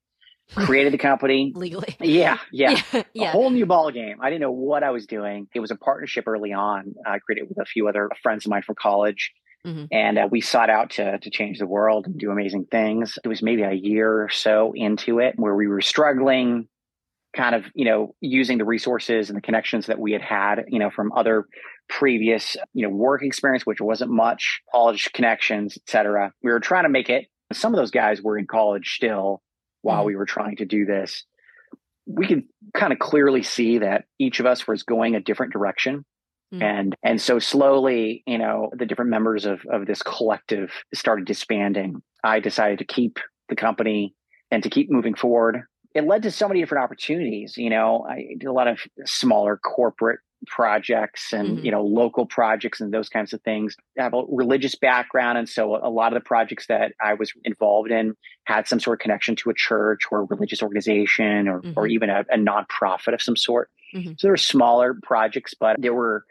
created 0.64 0.92
the 0.92 0.98
company. 0.98 1.52
Legally. 1.56 1.96
Yeah, 2.00 2.38
yeah. 2.52 2.80
Yeah. 3.12 3.28
A 3.28 3.32
whole 3.32 3.50
new 3.50 3.66
ball 3.66 3.90
game. 3.90 4.18
I 4.20 4.30
didn't 4.30 4.42
know 4.42 4.52
what 4.52 4.82
I 4.84 4.90
was 4.90 5.06
doing. 5.06 5.48
It 5.54 5.60
was 5.60 5.70
a 5.70 5.76
partnership 5.76 6.24
early 6.28 6.52
on. 6.52 6.94
I 7.04 7.18
created 7.18 7.48
with 7.48 7.58
a 7.58 7.64
few 7.64 7.88
other 7.88 8.08
friends 8.22 8.46
of 8.46 8.50
mine 8.50 8.62
from 8.62 8.76
college, 8.80 9.32
Mhm. 9.66 9.88
and 9.90 10.18
uh, 10.18 10.28
we 10.30 10.40
sought 10.40 10.70
out 10.70 10.90
to 10.90 11.18
to 11.18 11.30
change 11.30 11.58
the 11.58 11.66
world 11.66 12.06
and 12.06 12.16
do 12.18 12.30
amazing 12.30 12.66
things. 12.70 13.18
It 13.24 13.28
was 13.28 13.42
maybe 13.42 13.62
a 13.62 13.72
year 13.72 14.22
or 14.22 14.28
so 14.30 14.72
into 14.74 15.18
it 15.18 15.34
where 15.36 15.54
we 15.54 15.66
were 15.66 15.80
struggling, 15.80 16.68
kind 17.36 17.54
of 17.54 17.64
you 17.74 17.84
know 17.84 18.14
using 18.20 18.58
the 18.58 18.64
resources 18.64 19.30
and 19.30 19.36
the 19.36 19.42
connections 19.42 19.86
that 19.86 19.98
we 19.98 20.12
had 20.12 20.22
had, 20.22 20.64
you 20.68 20.78
know, 20.78 20.90
from 20.90 21.12
other 21.12 21.46
previous 21.88 22.56
you 22.74 22.82
know 22.82 22.94
work 22.94 23.22
experience, 23.22 23.64
which 23.64 23.80
wasn't 23.80 24.10
much, 24.10 24.60
college 24.72 25.12
connections, 25.12 25.76
etc. 25.76 26.32
We 26.42 26.50
were 26.50 26.60
trying 26.60 26.84
to 26.84 26.88
make 26.90 27.10
it. 27.10 27.26
Some 27.52 27.72
of 27.74 27.78
those 27.78 27.92
guys 27.92 28.22
were 28.22 28.38
in 28.38 28.46
college 28.46 28.94
still 28.96 29.42
while 29.82 30.02
Mhm. 30.02 30.06
we 30.06 30.16
were 30.16 30.26
trying 30.26 30.56
to 30.56 30.64
do 30.64 30.84
this 30.84 31.24
we 32.06 32.26
could 32.26 32.44
kind 32.72 32.92
of 32.92 32.98
clearly 32.98 33.42
see 33.42 33.78
that 33.78 34.04
each 34.18 34.40
of 34.40 34.46
us 34.46 34.66
was 34.66 34.84
going 34.84 35.14
a 35.14 35.20
different 35.20 35.52
direction. 35.52 36.04
Mm. 36.54 36.62
And 36.62 36.96
and 37.02 37.20
so 37.20 37.38
slowly, 37.40 38.22
you 38.26 38.38
know, 38.38 38.70
the 38.72 38.86
different 38.86 39.10
members 39.10 39.44
of 39.44 39.60
of 39.70 39.86
this 39.86 40.02
collective 40.02 40.70
started 40.94 41.26
disbanding. 41.26 42.02
I 42.22 42.38
decided 42.40 42.78
to 42.78 42.84
keep 42.84 43.18
the 43.48 43.56
company 43.56 44.14
and 44.52 44.62
to 44.62 44.70
keep 44.70 44.90
moving 44.90 45.14
forward. 45.14 45.62
It 45.96 46.04
led 46.06 46.22
to 46.24 46.30
so 46.30 46.46
many 46.46 46.60
different 46.60 46.84
opportunities. 46.84 47.56
You 47.56 47.70
know, 47.70 48.04
I 48.08 48.34
did 48.38 48.46
a 48.46 48.52
lot 48.52 48.68
of 48.68 48.80
smaller 49.06 49.56
corporate 49.56 50.20
projects 50.46 51.32
and 51.32 51.58
Mhm. 51.58 51.64
you 51.64 51.70
know 51.70 51.82
local 51.82 52.26
projects 52.26 52.80
and 52.82 52.92
those 52.92 53.08
kinds 53.08 53.32
of 53.32 53.40
things. 53.40 53.74
I 53.98 54.02
have 54.02 54.12
a 54.14 54.22
religious 54.28 54.74
background, 54.74 55.38
and 55.38 55.48
so 55.48 55.76
a 55.76 55.88
lot 55.88 56.12
of 56.12 56.22
the 56.22 56.26
projects 56.28 56.66
that 56.66 56.92
I 57.02 57.14
was 57.14 57.32
involved 57.44 57.90
in 57.90 58.14
had 58.44 58.68
some 58.68 58.78
sort 58.78 59.00
of 59.00 59.02
connection 59.02 59.34
to 59.36 59.50
a 59.50 59.54
church 59.54 60.02
or 60.10 60.20
a 60.20 60.24
religious 60.24 60.62
organization 60.62 61.48
or, 61.48 61.58
or 61.74 61.84
Mhm. 61.86 61.90
even 61.90 62.10
a, 62.10 62.20
a 62.30 62.36
nonprofit 62.36 63.14
of 63.14 63.22
some 63.22 63.34
sort. 63.36 63.70
Mhm. 63.94 64.20
So 64.20 64.26
there 64.26 64.32
were 64.32 64.36
smaller 64.36 64.94
projects, 65.02 65.54
but 65.54 65.80
there 65.80 65.94
were 65.94 66.24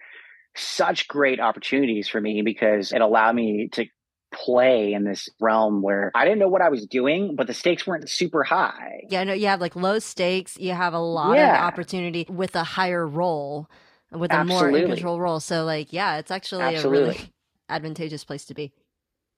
such 0.56 1.08
great 1.08 1.40
opportunities 1.40 2.08
for 2.08 2.22
me 2.22 2.42
because 2.42 2.94
it 2.94 3.02
allowed 3.02 3.36
me 3.36 3.68
to 3.74 3.88
play 4.36 4.94
in 4.94 5.04
this 5.04 5.30
realm 5.40 5.82
where 5.82 6.12
I 6.14 6.26
didn't 6.26 6.40
know 6.40 6.48
what 6.48 6.62
I 6.62 6.70
was 6.70 6.86
doing, 6.86 7.36
but 7.36 7.48
the 7.48 7.54
stakes 7.54 7.88
weren't 7.88 8.10
super 8.10 8.44
high. 8.44 9.06
Yeah, 9.10 9.24
no, 9.24 9.34
you 9.34 9.48
have 9.48 9.62
like 9.62 9.76
low 9.76 10.00
stakes. 10.00 10.58
You 10.58 10.74
have 10.74 10.94
a 10.94 11.00
lot 11.00 11.38
of 11.38 11.50
opportunity 11.50 12.26
with 12.30 12.56
a 12.56 12.64
higher 12.64 13.08
role, 13.08 13.70
with 14.12 14.32
a 14.32 14.44
more 14.44 14.66
Absolutely. 14.66 14.82
in 14.82 14.88
control 14.88 15.20
role. 15.20 15.40
So, 15.40 15.66
like, 15.66 15.94
yeah, 15.94 16.18
it's 16.18 16.32
actually 16.32 16.64
a 16.64 16.68
Absolutely. 16.68 17.00
really 17.00 17.34
advantageous 17.70 18.24
place 18.24 18.46
to 18.46 18.54
be. 18.54 18.72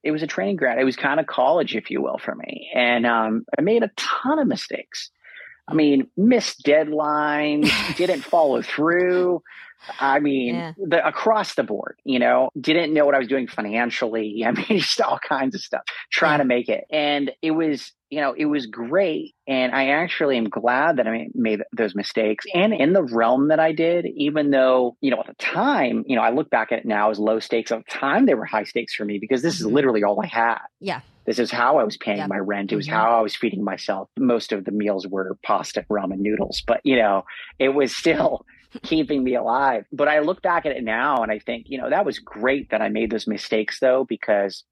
It 0.02 0.10
was 0.10 0.22
a 0.22 0.26
training 0.26 0.56
ground. 0.56 0.80
It 0.80 0.84
was 0.84 0.96
kind 0.96 1.18
of 1.18 1.26
college, 1.26 1.74
if 1.74 1.90
you 1.90 2.00
will, 2.00 2.18
for 2.18 2.34
me. 2.34 2.70
And 2.74 3.04
um, 3.06 3.44
I 3.58 3.62
made 3.62 3.82
a 3.82 3.90
ton 3.96 4.38
of 4.38 4.46
mistakes. 4.46 5.10
I 5.68 5.74
mean, 5.74 6.08
missed 6.16 6.64
deadlines, 6.64 7.70
didn't 7.96 8.22
follow 8.22 8.62
through. 8.62 9.42
I 10.00 10.18
mean, 10.20 10.54
Yeah. 10.54 10.72
the, 10.76 11.06
across 11.06 11.54
the 11.54 11.62
board, 11.64 11.98
you 12.04 12.18
know, 12.18 12.50
didn't 12.60 12.92
know 12.92 13.04
what 13.06 13.14
I 13.14 13.18
was 13.18 13.28
doing 13.28 13.46
financially. 13.46 14.42
I 14.46 14.52
mean, 14.52 14.66
just 14.80 15.00
all 15.00 15.18
kinds 15.18 15.54
of 15.54 15.60
stuff, 15.60 15.82
trying 16.10 16.38
Yeah. 16.38 16.42
to 16.42 16.44
make 16.44 16.68
it. 16.68 16.84
And 16.90 17.30
it 17.42 17.52
was, 17.52 17.92
you 18.10 18.20
know, 18.20 18.32
it 18.36 18.46
was 18.46 18.66
great. 18.66 19.34
And 19.46 19.72
I 19.74 19.90
actually 19.90 20.36
am 20.38 20.48
glad 20.48 20.96
that 20.96 21.06
I 21.06 21.28
made 21.34 21.62
those 21.76 21.94
mistakes 21.94 22.44
and 22.54 22.72
in 22.72 22.92
the 22.92 23.02
realm 23.02 23.48
that 23.48 23.60
I 23.60 23.72
did, 23.72 24.06
even 24.16 24.50
though, 24.50 24.96
you 25.00 25.10
know, 25.10 25.20
at 25.20 25.26
the 25.26 25.34
time, 25.34 26.04
you 26.06 26.16
know, 26.16 26.22
I 26.22 26.30
look 26.30 26.50
back 26.50 26.72
at 26.72 26.80
it 26.80 26.86
now 26.86 27.10
as 27.10 27.18
low 27.18 27.38
stakes. 27.38 27.70
At 27.72 27.78
the 27.84 27.90
time, 27.98 28.26
they 28.26 28.34
were 28.34 28.44
high 28.46 28.64
stakes 28.64 28.94
for 28.94 29.04
me 29.04 29.18
because 29.18 29.42
this 29.42 29.60
is 29.60 29.66
Mhm. 29.66 29.72
literally 29.72 30.02
all 30.04 30.20
I 30.22 30.26
had. 30.26 30.58
Yeah. 30.80 31.00
This 31.26 31.38
is 31.38 31.50
how 31.50 31.76
I 31.78 31.84
was 31.84 31.98
paying 31.98 32.18
Yeah. 32.18 32.26
my 32.26 32.38
rent. 32.38 32.72
It 32.72 32.76
was 32.76 32.88
Mhm. 32.88 32.92
how 32.92 33.18
I 33.18 33.20
was 33.20 33.36
feeding 33.36 33.62
myself. 33.62 34.08
Most 34.18 34.52
of 34.52 34.64
the 34.64 34.70
meals 34.72 35.06
were 35.06 35.36
pasta, 35.44 35.84
ramen 35.90 36.18
noodles, 36.20 36.62
but 36.66 36.80
you 36.84 36.96
know, 36.96 37.24
it 37.58 37.70
was 37.70 37.94
still 37.94 38.46
keeping 38.82 39.24
me 39.24 39.34
alive. 39.34 39.86
But 39.92 40.08
I 40.08 40.20
look 40.20 40.42
back 40.42 40.66
at 40.66 40.76
it 40.76 40.84
now 40.84 41.22
and 41.22 41.32
I 41.32 41.38
think, 41.38 41.66
you 41.68 41.78
know, 41.78 41.90
that 41.90 42.04
was 42.04 42.18
great 42.18 42.70
that 42.70 42.82
I 42.82 42.88
made 42.88 43.10
those 43.10 43.26
mistakes 43.26 43.80
though, 43.80 44.04
because 44.04 44.64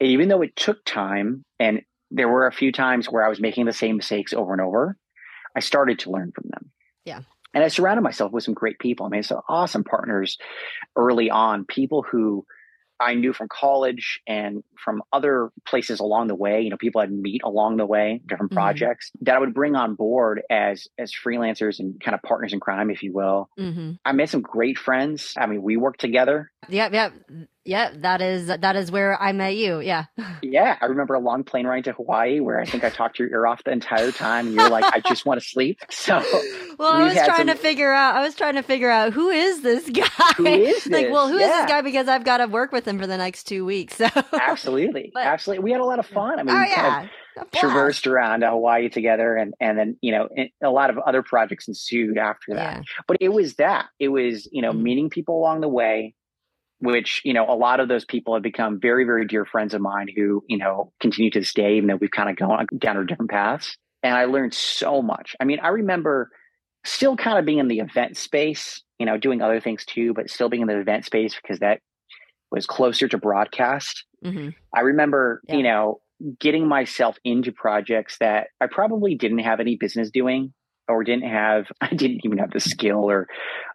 even 0.00 0.28
though 0.28 0.42
it 0.42 0.56
took 0.56 0.84
time 0.84 1.44
and 1.58 1.82
there 2.10 2.28
were 2.28 2.46
a 2.46 2.52
few 2.52 2.72
times 2.72 3.06
where 3.06 3.24
I 3.24 3.28
was 3.28 3.40
making 3.40 3.66
the 3.66 3.72
same 3.72 3.96
mistakes 3.96 4.32
over 4.32 4.52
and 4.52 4.62
over, 4.62 4.96
I 5.56 5.60
started 5.60 5.98
to 6.00 6.10
learn 6.10 6.32
from 6.34 6.44
them. 6.50 6.70
Yeah. 7.04 7.20
And 7.54 7.64
I 7.64 7.68
surrounded 7.68 8.02
myself 8.02 8.32
with 8.32 8.44
some 8.44 8.54
great 8.54 8.78
people. 8.78 9.06
I 9.06 9.08
mean, 9.08 9.22
some 9.22 9.40
awesome 9.48 9.84
partners 9.84 10.38
early 10.96 11.30
on, 11.30 11.64
people 11.64 12.02
who 12.02 12.44
I 13.00 13.14
knew 13.14 13.32
from 13.32 13.48
college 13.48 14.20
and 14.26 14.62
from 14.76 15.02
other 15.12 15.50
places 15.66 16.00
along 16.00 16.28
the 16.28 16.34
way, 16.34 16.62
you 16.62 16.70
know, 16.70 16.76
people 16.76 17.00
I'd 17.00 17.12
meet 17.12 17.42
along 17.44 17.76
the 17.76 17.86
way, 17.86 18.20
different 18.26 18.50
mm-hmm. 18.50 18.58
projects 18.58 19.10
that 19.22 19.36
I 19.36 19.38
would 19.38 19.54
bring 19.54 19.76
on 19.76 19.94
board 19.94 20.42
as 20.50 20.88
as 20.98 21.12
freelancers 21.12 21.78
and 21.78 22.00
kind 22.00 22.14
of 22.14 22.22
partners 22.22 22.52
in 22.52 22.60
crime, 22.60 22.90
if 22.90 23.02
you 23.02 23.12
will. 23.12 23.48
Mm-hmm. 23.58 23.92
I 24.04 24.12
made 24.12 24.28
some 24.28 24.42
great 24.42 24.78
friends. 24.78 25.34
I 25.36 25.46
mean, 25.46 25.62
we 25.62 25.76
worked 25.76 26.00
together. 26.00 26.50
Yeah, 26.68 26.88
yeah. 26.92 27.10
Yeah, 27.68 27.90
that 27.96 28.22
is 28.22 28.46
that 28.46 28.76
is 28.76 28.90
where 28.90 29.20
I 29.20 29.32
met 29.32 29.54
you. 29.54 29.80
Yeah. 29.80 30.06
Yeah, 30.40 30.78
I 30.80 30.86
remember 30.86 31.14
a 31.14 31.18
long 31.18 31.42
plane 31.42 31.66
ride 31.66 31.84
to 31.84 31.92
Hawaii 31.92 32.38
where 32.38 32.60
I 32.60 32.64
think 32.64 32.84
I 32.84 32.90
talked 32.90 33.18
your 33.18 33.28
ear 33.28 33.46
off 33.46 33.64
the 33.64 33.72
entire 33.72 34.12
time, 34.12 34.46
and 34.46 34.54
you're 34.54 34.70
like, 34.70 34.84
"I 34.84 35.00
just 35.00 35.26
want 35.26 35.40
to 35.40 35.46
sleep." 35.46 35.80
So, 35.90 36.22
well, 36.78 36.92
I 36.92 37.02
was 37.02 37.14
trying 37.14 37.38
some... 37.38 37.46
to 37.48 37.54
figure 37.56 37.92
out. 37.92 38.14
I 38.14 38.22
was 38.22 38.36
trying 38.36 38.54
to 38.54 38.62
figure 38.62 38.88
out 38.88 39.12
who 39.12 39.28
is 39.30 39.62
this 39.62 39.90
guy. 39.90 40.04
Who 40.36 40.46
is 40.46 40.84
this? 40.84 40.92
like, 40.92 41.10
well, 41.10 41.28
who 41.28 41.38
yeah. 41.38 41.46
is 41.46 41.50
this 41.50 41.66
guy? 41.66 41.82
Because 41.82 42.08
I've 42.08 42.24
got 42.24 42.38
to 42.38 42.46
work 42.46 42.70
with 42.72 42.86
him 42.86 42.98
for 42.98 43.06
the 43.06 43.18
next 43.18 43.44
two 43.44 43.64
weeks. 43.64 43.96
So 43.96 44.08
absolutely, 44.32 45.10
but, 45.12 45.24
absolutely, 45.24 45.64
we 45.64 45.72
had 45.72 45.80
a 45.80 45.84
lot 45.84 45.98
of 45.98 46.06
fun. 46.06 46.38
I 46.38 46.42
mean, 46.44 46.56
oh, 46.56 46.62
yeah. 46.62 47.08
Traversed 47.54 48.06
around 48.06 48.42
Hawaii 48.42 48.88
together, 48.88 49.36
and 49.36 49.54
and 49.60 49.76
then 49.76 49.96
you 50.00 50.12
know 50.12 50.28
a 50.62 50.70
lot 50.70 50.90
of 50.90 50.98
other 50.98 51.22
projects 51.22 51.68
ensued 51.68 52.16
after 52.16 52.54
that. 52.54 52.76
Yeah. 52.76 52.82
But 53.06 53.18
it 53.20 53.30
was 53.30 53.54
that 53.54 53.86
it 53.98 54.08
was 54.08 54.48
you 54.52 54.62
know 54.62 54.70
mm-hmm. 54.72 54.82
meeting 54.82 55.10
people 55.10 55.38
along 55.38 55.60
the 55.60 55.68
way, 55.68 56.14
which 56.80 57.20
you 57.24 57.32
know 57.32 57.48
a 57.48 57.54
lot 57.54 57.80
of 57.80 57.88
those 57.88 58.04
people 58.04 58.34
have 58.34 58.42
become 58.42 58.80
very 58.80 59.04
very 59.04 59.26
dear 59.26 59.44
friends 59.44 59.74
of 59.74 59.80
mine 59.80 60.08
who 60.14 60.42
you 60.48 60.56
know 60.56 60.92
continue 61.00 61.30
to 61.30 61.40
this 61.40 61.52
day 61.52 61.76
even 61.76 61.88
though 61.88 61.96
we've 61.96 62.10
kind 62.10 62.30
of 62.30 62.36
gone 62.36 62.66
down 62.78 62.96
our 62.96 63.04
different 63.04 63.30
paths 63.30 63.76
and 64.02 64.14
i 64.14 64.24
learned 64.24 64.54
so 64.54 65.02
much 65.02 65.34
i 65.40 65.44
mean 65.44 65.58
i 65.60 65.68
remember 65.68 66.30
still 66.84 67.16
kind 67.16 67.38
of 67.38 67.44
being 67.44 67.58
in 67.58 67.68
the 67.68 67.80
event 67.80 68.16
space 68.16 68.82
you 68.98 69.06
know 69.06 69.16
doing 69.16 69.42
other 69.42 69.60
things 69.60 69.84
too 69.84 70.14
but 70.14 70.30
still 70.30 70.48
being 70.48 70.62
in 70.62 70.68
the 70.68 70.78
event 70.78 71.04
space 71.04 71.34
because 71.34 71.58
that 71.58 71.80
was 72.50 72.66
closer 72.66 73.08
to 73.08 73.18
broadcast 73.18 74.04
mm-hmm. 74.24 74.50
i 74.74 74.80
remember 74.80 75.42
yeah. 75.48 75.56
you 75.56 75.62
know 75.62 76.00
getting 76.40 76.66
myself 76.66 77.16
into 77.24 77.52
projects 77.52 78.18
that 78.18 78.48
i 78.60 78.66
probably 78.66 79.14
didn't 79.14 79.38
have 79.38 79.60
any 79.60 79.76
business 79.76 80.10
doing 80.10 80.52
or 80.88 81.04
didn't 81.04 81.28
have 81.28 81.66
I 81.80 81.94
didn't 81.94 82.20
even 82.24 82.38
have 82.38 82.50
the 82.50 82.60
skill 82.60 83.10
or 83.10 83.28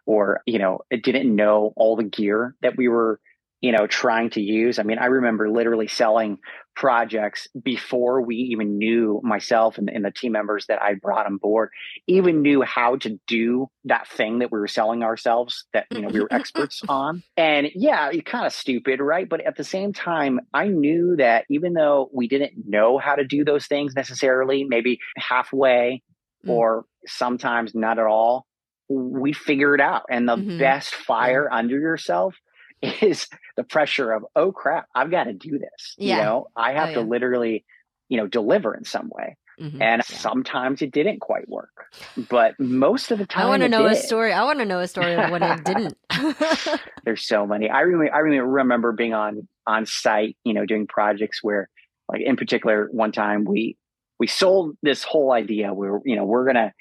or 0.06 0.42
you 0.46 0.58
know 0.58 0.80
didn't 0.90 1.34
know 1.34 1.72
all 1.76 1.96
the 1.96 2.04
gear 2.04 2.54
that 2.62 2.76
we 2.76 2.88
were 2.88 3.20
you 3.64 3.72
know 3.72 3.86
trying 3.86 4.30
to 4.30 4.42
use. 4.42 4.78
I 4.78 4.82
mean, 4.82 4.98
I 4.98 5.06
remember 5.06 5.50
literally 5.50 5.88
selling 5.88 6.38
projects 6.76 7.48
before 7.62 8.20
we 8.20 8.36
even 8.36 8.78
knew 8.78 9.20
myself 9.22 9.78
and, 9.78 9.88
and 9.88 10.04
the 10.04 10.10
team 10.10 10.32
members 10.32 10.66
that 10.66 10.82
I 10.82 10.94
brought 10.94 11.24
on 11.24 11.36
board 11.36 11.70
even 12.06 12.42
knew 12.42 12.62
how 12.62 12.96
to 12.96 13.18
do 13.26 13.68
that 13.84 14.08
thing 14.08 14.40
that 14.40 14.50
we 14.50 14.58
were 14.58 14.68
selling 14.68 15.02
ourselves 15.02 15.64
that 15.72 15.86
you 15.90 16.02
know 16.02 16.08
we 16.08 16.20
were 16.20 16.28
experts 16.30 16.82
on. 16.88 17.22
And 17.38 17.68
yeah, 17.74 18.10
it's 18.12 18.30
kind 18.30 18.44
of 18.44 18.52
stupid, 18.52 19.00
right? 19.00 19.26
But 19.26 19.40
at 19.40 19.56
the 19.56 19.64
same 19.64 19.94
time, 19.94 20.40
I 20.52 20.68
knew 20.68 21.16
that 21.16 21.46
even 21.48 21.72
though 21.72 22.10
we 22.12 22.28
didn't 22.28 22.66
know 22.66 22.98
how 22.98 23.14
to 23.14 23.24
do 23.24 23.44
those 23.44 23.66
things 23.66 23.94
necessarily, 23.94 24.64
maybe 24.64 24.98
halfway 25.16 26.02
mm. 26.44 26.50
or 26.50 26.84
sometimes 27.06 27.74
not 27.74 27.98
at 27.98 28.06
all. 28.06 28.46
We 28.88 29.32
figure 29.32 29.74
it 29.74 29.80
out. 29.80 30.04
And 30.10 30.28
the 30.28 30.36
mm-hmm. 30.36 30.58
best 30.58 30.94
fire 30.94 31.48
yeah. 31.50 31.58
under 31.58 31.78
yourself 31.78 32.34
is 32.82 33.26
the 33.56 33.64
pressure 33.64 34.12
of, 34.12 34.24
oh 34.36 34.52
crap, 34.52 34.86
I've 34.94 35.10
got 35.10 35.24
to 35.24 35.32
do 35.32 35.58
this. 35.58 35.94
Yeah. 35.96 36.16
You 36.16 36.22
know, 36.22 36.46
I 36.56 36.72
have 36.72 36.88
oh, 36.88 36.90
yeah. 36.90 36.94
to 36.96 37.00
literally, 37.02 37.64
you 38.08 38.18
know, 38.18 38.26
deliver 38.26 38.74
in 38.74 38.84
some 38.84 39.10
way. 39.12 39.36
Mm-hmm. 39.60 39.80
And 39.80 40.02
yeah. 40.08 40.16
sometimes 40.16 40.82
it 40.82 40.90
didn't 40.90 41.20
quite 41.20 41.48
work, 41.48 41.86
but 42.28 42.58
most 42.58 43.12
of 43.12 43.18
the 43.18 43.26
time, 43.26 43.46
I 43.46 43.48
want 43.48 43.62
to 43.62 43.68
know 43.68 43.84
did. 43.84 43.92
a 43.92 43.96
story. 43.96 44.32
I 44.32 44.42
want 44.42 44.58
to 44.58 44.64
know 44.64 44.80
a 44.80 44.88
story 44.88 45.14
of 45.14 45.30
when 45.30 45.44
it 45.44 45.64
didn't. 45.64 45.96
There's 47.04 47.24
so 47.24 47.46
many. 47.46 47.70
I 47.70 47.82
really, 47.82 48.10
I 48.10 48.18
really 48.18 48.40
remember 48.40 48.90
being 48.90 49.14
on 49.14 49.46
on 49.64 49.86
site, 49.86 50.36
you 50.42 50.54
know, 50.54 50.66
doing 50.66 50.88
projects 50.88 51.38
where, 51.40 51.68
like 52.08 52.22
in 52.22 52.34
particular, 52.34 52.88
one 52.90 53.12
time 53.12 53.44
we 53.44 53.76
we 54.24 54.28
sold 54.28 54.74
this 54.82 55.04
whole 55.04 55.32
idea. 55.32 55.74
We 55.74 55.86
were, 55.86 56.00
you 56.02 56.16
know, 56.16 56.24
we're 56.24 56.46
gonna 56.46 56.72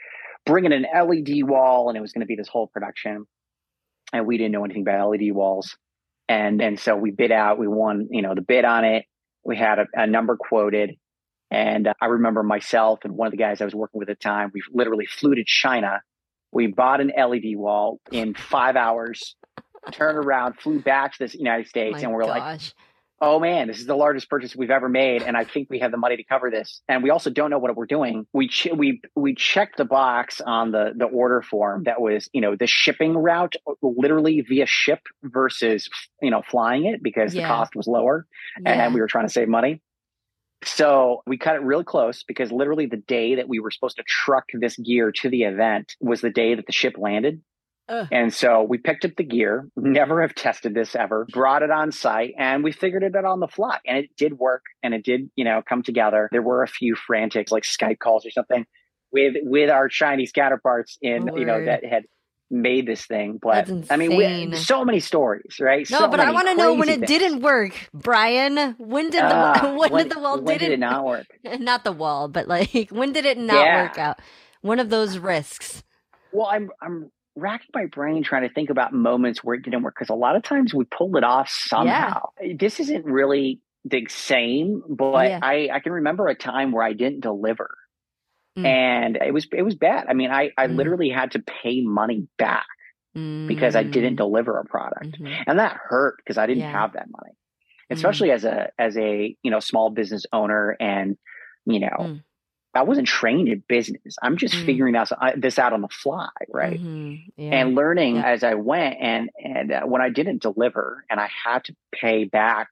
bring 0.46 0.64
in 0.64 0.72
an 0.72 0.86
LED 0.96 1.44
wall, 1.44 1.90
and 1.90 1.98
it 1.98 2.00
was 2.00 2.14
going 2.14 2.22
to 2.22 2.26
be 2.26 2.38
this 2.38 2.48
whole 2.48 2.68
production. 2.68 3.26
And 4.14 4.26
we 4.26 4.38
didn't 4.38 4.54
know 4.54 4.64
anything 4.64 4.84
about 4.84 5.10
LED 5.10 5.34
walls, 5.34 5.76
and 6.30 6.62
and 6.62 6.80
so 6.80 6.96
we 6.96 7.12
bid 7.12 7.34
out. 7.34 7.60
We 7.60 7.68
won, 7.68 8.08
you 8.12 8.22
know, 8.22 8.34
the 8.34 8.42
bid 8.42 8.64
on 8.64 8.86
it. 8.86 9.04
We 9.44 9.58
had 9.58 9.78
a, 9.78 9.88
a 9.94 10.08
number 10.08 10.38
quoted, 10.38 10.92
and 11.52 11.88
uh, 11.88 11.94
I 12.02 12.06
remember 12.06 12.44
myself 12.44 13.00
and 13.04 13.14
one 13.18 13.28
of 13.28 13.32
the 13.32 13.38
guys 13.38 13.60
I 13.60 13.66
was 13.66 13.76
working 13.76 14.00
with 14.00 14.10
at 14.10 14.20
the 14.20 14.24
time. 14.24 14.50
We 14.54 14.62
literally 14.72 15.06
flew 15.06 15.36
to 15.36 15.44
China. 15.46 16.00
We 16.54 16.68
bought 16.68 17.02
an 17.02 17.12
LED 17.18 17.58
wall 17.58 18.00
in 18.10 18.36
five 18.36 18.78
hours. 18.78 19.36
turned 19.92 20.18
around, 20.18 20.62
flew 20.62 20.80
back 20.80 21.18
to 21.18 21.28
the 21.28 21.38
United 21.38 21.68
States, 21.68 21.96
My 21.96 22.00
and 22.04 22.14
we're 22.14 22.26
gosh. 22.26 22.30
like, 22.30 22.62
oh 23.24 23.39
man, 23.39 23.68
this 23.68 23.80
is 23.80 23.86
the 23.86 23.96
largest 23.96 24.30
purchase 24.30 24.56
we've 24.56 24.70
ever 24.70 24.89
made, 24.89 25.24
and 25.24 25.38
I 25.38 25.46
think 25.46 25.70
we 25.70 25.80
have 25.80 25.92
the 25.92 25.98
money 25.98 26.18
to 26.18 26.24
cover 26.24 26.51
this. 26.51 26.82
And 26.89 27.01
we 27.01 27.10
also 27.10 27.30
don't 27.30 27.50
know 27.50 27.58
what 27.58 27.75
we're 27.75 27.86
doing. 27.86 28.27
We 28.34 28.50
ch- 28.50 28.68
we 28.75 29.01
we 29.15 29.34
checked 29.34 29.77
the 29.77 29.86
box 29.86 30.42
on 30.42 30.72
the 30.72 30.92
the 30.96 31.06
order 31.06 31.42
form 31.42 31.84
that 31.84 32.01
was 32.01 32.30
you 32.34 32.42
know 32.42 32.56
the 32.56 32.68
shipping 32.68 33.18
route, 33.18 33.56
uh, 33.65 33.74
literally 33.82 34.42
via 34.42 34.65
ship 34.65 35.00
versus 35.24 35.89
you 36.22 36.32
know 36.32 36.44
flying 36.50 36.86
it 36.86 37.01
because 37.01 37.34
yeah. 37.34 37.44
the 37.44 37.48
cost 37.48 37.75
was 37.75 37.88
lower, 37.88 38.27
yeah. 38.62 38.86
and 38.86 38.94
we 38.94 39.00
were 39.00 39.08
trying 39.08 39.25
to 39.25 39.34
save 39.34 39.48
money. 39.48 39.82
So 40.65 41.24
we 41.25 41.38
cut 41.38 41.56
it 41.56 41.62
really 41.62 41.84
close 41.84 42.24
because 42.24 42.51
literally 42.51 42.86
the 42.86 42.98
day 42.98 43.36
that 43.36 43.50
we 43.50 43.60
were 43.60 43.72
supposed 43.72 43.98
to 43.98 44.03
truck 44.03 44.46
this 44.53 44.77
gear 44.77 45.12
to 45.12 45.30
the 45.30 45.44
event 45.44 45.96
was 46.00 46.22
the 46.22 46.30
day 46.30 46.56
that 46.56 46.65
the 46.65 46.72
ship 46.72 46.96
landed. 46.98 47.42
And 47.90 48.34
so 48.34 48.63
we 48.63 48.78
picked 48.78 49.06
up 49.06 49.12
the 49.18 49.24
gear, 49.24 49.68
never 49.75 50.22
have 50.22 50.34
tested 50.34 50.74
this 50.74 50.96
ever, 50.96 51.28
brought 51.32 51.63
it 51.63 51.72
on 51.72 51.92
site, 51.92 52.34
and 52.38 52.63
we 52.63 52.72
figured 52.72 53.04
it 53.04 53.16
out 53.16 53.25
on 53.25 53.40
the 53.40 53.48
fly. 53.48 53.80
And 53.86 53.98
it 53.98 54.10
did 54.18 54.38
work 54.38 54.63
and 54.82 54.94
it 54.94 55.04
did, 55.04 55.30
you 55.36 55.46
know, 55.46 55.62
come 55.68 55.84
together. 55.84 56.30
There 56.32 56.42
were 56.42 56.63
a 56.63 56.68
few 56.68 56.96
frantics 56.96 57.52
like 57.52 57.63
Skype 57.63 58.00
calls 58.00 58.25
or 58.25 58.32
something 58.32 58.66
with 59.12 59.36
with 59.44 59.70
our 59.70 59.88
Chinese 59.88 60.32
counterparts 60.32 60.98
in, 61.02 61.25
Lord. 61.25 61.40
you 61.40 61.46
know, 61.46 61.66
that 61.66 61.86
had 61.86 62.04
made 62.50 62.86
this 62.86 63.06
thing. 63.06 63.40
But 63.42 63.70
I 63.90 63.98
mean, 63.98 64.16
we, 64.16 64.56
so 64.56 64.84
many 64.86 65.00
stories, 65.00 65.58
right? 65.60 65.90
No, 65.90 66.00
so 66.00 66.08
but 66.08 66.20
I 66.20 66.32
want 66.32 66.48
to 66.50 66.56
know 66.56 66.74
when 66.74 66.90
it 66.90 67.00
things. 67.00 67.08
didn't 67.08 67.42
work, 67.42 67.90
Bryan. 67.94 68.75
When 68.78 69.10
did 69.10 69.24
the 69.24 69.36
uh, 69.36 69.74
when, 69.78 69.92
when, 69.92 70.08
did 70.08 70.16
the 70.16 70.20
wall 70.20 70.42
when 70.42 70.58
did 70.58 70.72
it 70.72 70.80
not 70.80 71.06
work? 71.06 71.28
Not 71.60 71.84
the 71.84 71.92
wall, 71.92 72.28
but 72.28 72.48
like 72.48 72.88
when 72.92 73.13
did 73.13 73.25
it 73.25 73.38
not 73.38 73.66
yeah. 73.66 73.84
work 73.84 73.98
out? 73.98 74.20
One 74.62 74.80
of 74.80 74.90
those 74.90 75.18
risks. 75.18 75.84
Well, 76.32 76.48
I'm 76.48 76.70
I'm 76.82 77.12
racking 77.36 77.70
my 77.74 77.86
brain 77.86 78.24
trying 78.24 78.48
to 78.48 78.54
think 78.54 78.70
about 78.70 78.94
moments 78.94 79.44
where 79.44 79.56
it 79.56 79.63
didn't 79.63 79.82
work 79.84 79.96
because 79.98 80.10
a 80.10 80.16
lot 80.16 80.36
of 80.36 80.44
times 80.44 80.74
we 80.74 80.86
pulled 80.86 81.16
it 81.16 81.24
off 81.24 81.50
somehow. 81.50 82.22
Yeah. 82.42 82.54
This 82.60 82.80
isn't 82.80 83.06
really 83.06 83.60
the 83.86 84.06
same, 84.10 84.82
but 84.88 85.28
yeah. 85.28 85.40
I, 85.42 85.70
I 85.74 85.80
can 85.80 85.94
remember 85.94 86.28
a 86.28 86.36
time 86.36 86.72
where 86.72 86.84
I 86.84 86.94
didn't 86.94 87.22
deliver. 87.22 87.75
Mm. 88.58 88.66
And 88.66 89.16
it 89.18 89.34
was 89.34 89.48
it 89.52 89.63
was 89.63 89.75
bad. 89.75 90.06
I 90.08 90.13
mean, 90.13 90.30
I, 90.30 90.52
I 90.58 90.68
mm. 90.68 90.75
literally 90.75 91.10
had 91.10 91.32
to 91.32 91.40
pay 91.40 91.82
money 91.82 92.28
back 92.38 92.68
mm. 93.18 93.48
because 93.48 93.75
I 93.75 93.84
didn't 93.84 94.13
mm. 94.13 94.18
deliver 94.18 94.60
a 94.60 94.66
product. 94.66 95.20
Mm-hmm. 95.20 95.44
And 95.48 95.60
that 95.60 95.78
hurt 95.90 96.18
because 96.18 96.38
I 96.38 96.46
didn't 96.46 96.62
yeah. 96.62 96.72
have 96.72 96.94
that 96.94 97.08
money. 97.10 97.34
Mm. 97.92 97.96
Especially 97.96 98.32
as 98.32 98.46
a 98.46 98.70
as 98.78 98.96
a, 98.96 99.36
you 99.42 99.52
know, 99.52 99.60
small 99.60 99.90
business 99.90 100.25
owner 100.32 100.78
and, 100.80 101.18
you 101.66 101.80
know, 101.80 101.98
mm. 102.00 102.24
I 102.75 102.84
wasn't 102.84 103.08
trained 103.08 103.48
in 103.50 103.63
business. 103.68 104.15
I'm 104.22 104.38
just 104.38 104.56
mm 104.56 104.65
figuring 104.65 104.96
out 104.96 105.12
this 105.36 105.60
out 105.60 105.74
on 105.74 105.82
the 105.82 105.89
fly, 105.89 106.30
right? 106.50 106.80
Mm-hmm. 106.80 107.15
Yeah. 107.36 107.51
And 107.51 107.75
learning 107.75 108.15
yeah. 108.15 108.27
as 108.27 108.44
I 108.44 108.53
went. 108.56 108.98
And 109.00 109.30
and 109.38 109.72
uh, 109.72 109.82
when 109.82 110.01
I 110.01 110.10
didn't 110.10 110.42
deliver, 110.42 111.03
and 111.10 111.20
I 111.20 111.30
had 111.46 111.65
to 111.65 111.75
pay 111.94 112.24
back 112.24 112.70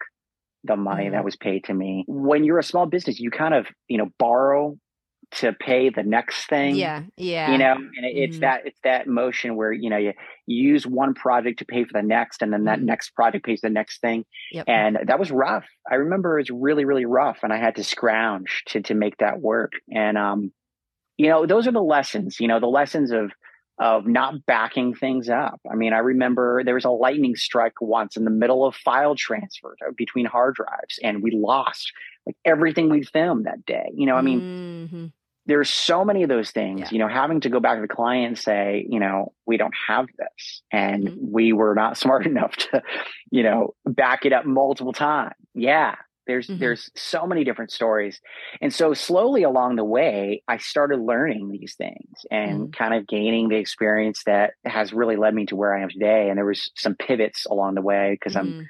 the 0.64 0.76
money 0.76 1.06
mm 1.06 1.12
that 1.12 1.26
was 1.26 1.36
paid 1.36 1.66
to 1.66 1.74
me. 1.74 2.06
When 2.08 2.44
you're 2.44 2.60
a 2.60 2.64
small 2.64 2.86
business, 2.86 3.20
you 3.20 3.32
kind 3.32 3.54
of 3.54 3.68
you 3.88 3.98
know 3.98 4.10
borrow 4.18 4.78
to 5.32 5.54
pay 5.54 5.90
the 5.90 6.04
next 6.04 6.48
thing. 6.48 6.76
Yeah, 6.76 7.04
yeah. 7.16 7.52
You 7.52 7.58
know, 7.58 7.74
and 7.74 8.06
it, 8.06 8.16
it's 8.16 8.38
mm 8.38 8.42
that 8.42 8.66
it's 8.66 8.80
that 8.84 9.08
motion 9.08 9.56
where 9.56 9.72
you 9.72 9.90
know 9.90 9.98
you, 9.98 10.14
you, 10.48 10.70
use 10.72 10.88
one 10.88 11.14
project 11.14 11.60
to 11.60 11.66
pay 11.66 11.84
for 11.84 11.94
the 11.94 12.02
next, 12.02 12.42
and 12.42 12.52
then 12.52 12.66
that 12.66 12.80
mm 12.80 12.84
next 12.84 13.12
project 13.12 13.46
pays 13.46 13.62
the 13.62 13.70
next 13.70 14.02
thing. 14.02 14.26
Yep. 14.52 14.66
And 14.68 14.98
that 15.06 15.20
was 15.20 15.32
rough. 15.32 15.66
I 15.90 15.96
remember 15.96 16.38
it 16.38 16.50
was 16.50 16.60
really 16.60 16.86
really 16.86 17.06
rough, 17.06 17.40
and 17.44 17.54
I 17.54 17.58
had 17.58 17.76
to 17.76 17.84
scrounge 17.84 18.64
to 18.68 18.82
to 18.82 18.94
make 18.94 19.18
that 19.18 19.40
work. 19.40 19.74
And 19.94 20.18
um, 20.18 20.52
you 21.18 21.30
know, 21.30 21.46
those 21.46 21.68
are 21.68 21.72
the 21.72 21.82
lessons. 21.82 22.40
You 22.40 22.48
know, 22.48 22.60
the 22.60 22.68
lessons 22.68 23.12
of 23.12 23.32
of 23.80 24.06
not 24.06 24.46
backing 24.46 24.94
things 24.94 25.30
up. 25.30 25.60
I 25.72 25.76
mean, 25.76 25.94
I 25.94 26.00
remember 26.00 26.64
there 26.64 26.76
was 26.76 26.86
a 26.86 26.90
lightning 26.90 27.36
strike 27.36 27.80
once 27.80 28.18
in 28.18 28.26
the 28.26 28.32
middle 28.32 28.66
of 28.66 28.76
file 28.76 29.16
transfer 29.16 29.76
between 29.96 30.26
hard 30.26 30.56
drives, 30.56 31.00
and 31.04 31.24
we 31.24 31.32
lost 31.32 31.92
like 32.26 32.36
everything 32.44 32.90
we 32.90 33.04
filmed 33.04 33.46
that 33.46 33.66
day. 33.66 33.92
You 33.94 34.08
know, 34.08 34.16
I 34.16 34.22
mean, 34.22 34.42
mm-hmm 34.42 35.06
there's 35.46 35.70
so 35.70 36.06
many 36.06 36.24
of 36.24 36.30
those 36.30 36.52
things, 36.52 36.82
yeah. 36.82 36.90
you 36.92 37.00
know, 37.00 37.08
having 37.08 37.42
to 37.42 37.50
go 37.50 37.60
back 37.60 37.78
to 37.78 37.82
the 37.82 37.88
client 37.88 38.28
and 38.28 38.38
say, 38.38 38.86
you 38.90 39.00
know, 39.00 39.34
we 39.46 39.58
don't 39.58 39.74
have 39.88 40.06
this 40.18 40.62
and 40.72 41.04
mm-hmm. 41.08 41.32
we 41.32 41.54
were 41.54 41.74
not 41.74 41.98
smart 42.04 42.26
enough 42.26 42.56
to, 42.56 42.84
you 43.32 43.44
know, 43.44 43.74
back 43.86 44.26
it 44.26 44.34
up 44.34 44.46
multiple 44.46 44.94
times. 44.94 45.34
Yeah. 45.54 45.96
There's 46.28 46.48
Mhm. 46.48 46.60
there's 46.60 46.92
so 46.96 47.26
many 47.26 47.44
different 47.44 47.72
stories. 47.72 48.22
And 48.62 48.72
so 48.72 48.94
slowly 48.94 49.42
along 49.42 49.76
the 49.76 49.84
way, 49.84 50.44
I 50.48 50.58
started 50.58 51.00
learning 51.00 51.50
these 51.50 51.76
things 51.76 52.26
and 52.30 52.72
kind 52.72 52.94
of 52.94 53.08
gaining 53.08 53.50
the 53.50 53.56
experience 53.58 54.24
that 54.26 54.54
has 54.64 54.94
really 54.94 55.16
led 55.16 55.34
me 55.34 55.48
to 55.48 55.56
where 55.56 55.76
I 55.76 55.82
am 55.82 55.90
today. 55.90 56.30
And 56.30 56.38
there 56.38 56.46
was 56.46 56.72
some 56.76 56.96
pivots 56.96 57.48
along 57.48 57.74
the 57.74 57.82
way 57.82 58.12
because 58.12 58.36
I'm 58.36 58.54
Mhm. 58.54 58.66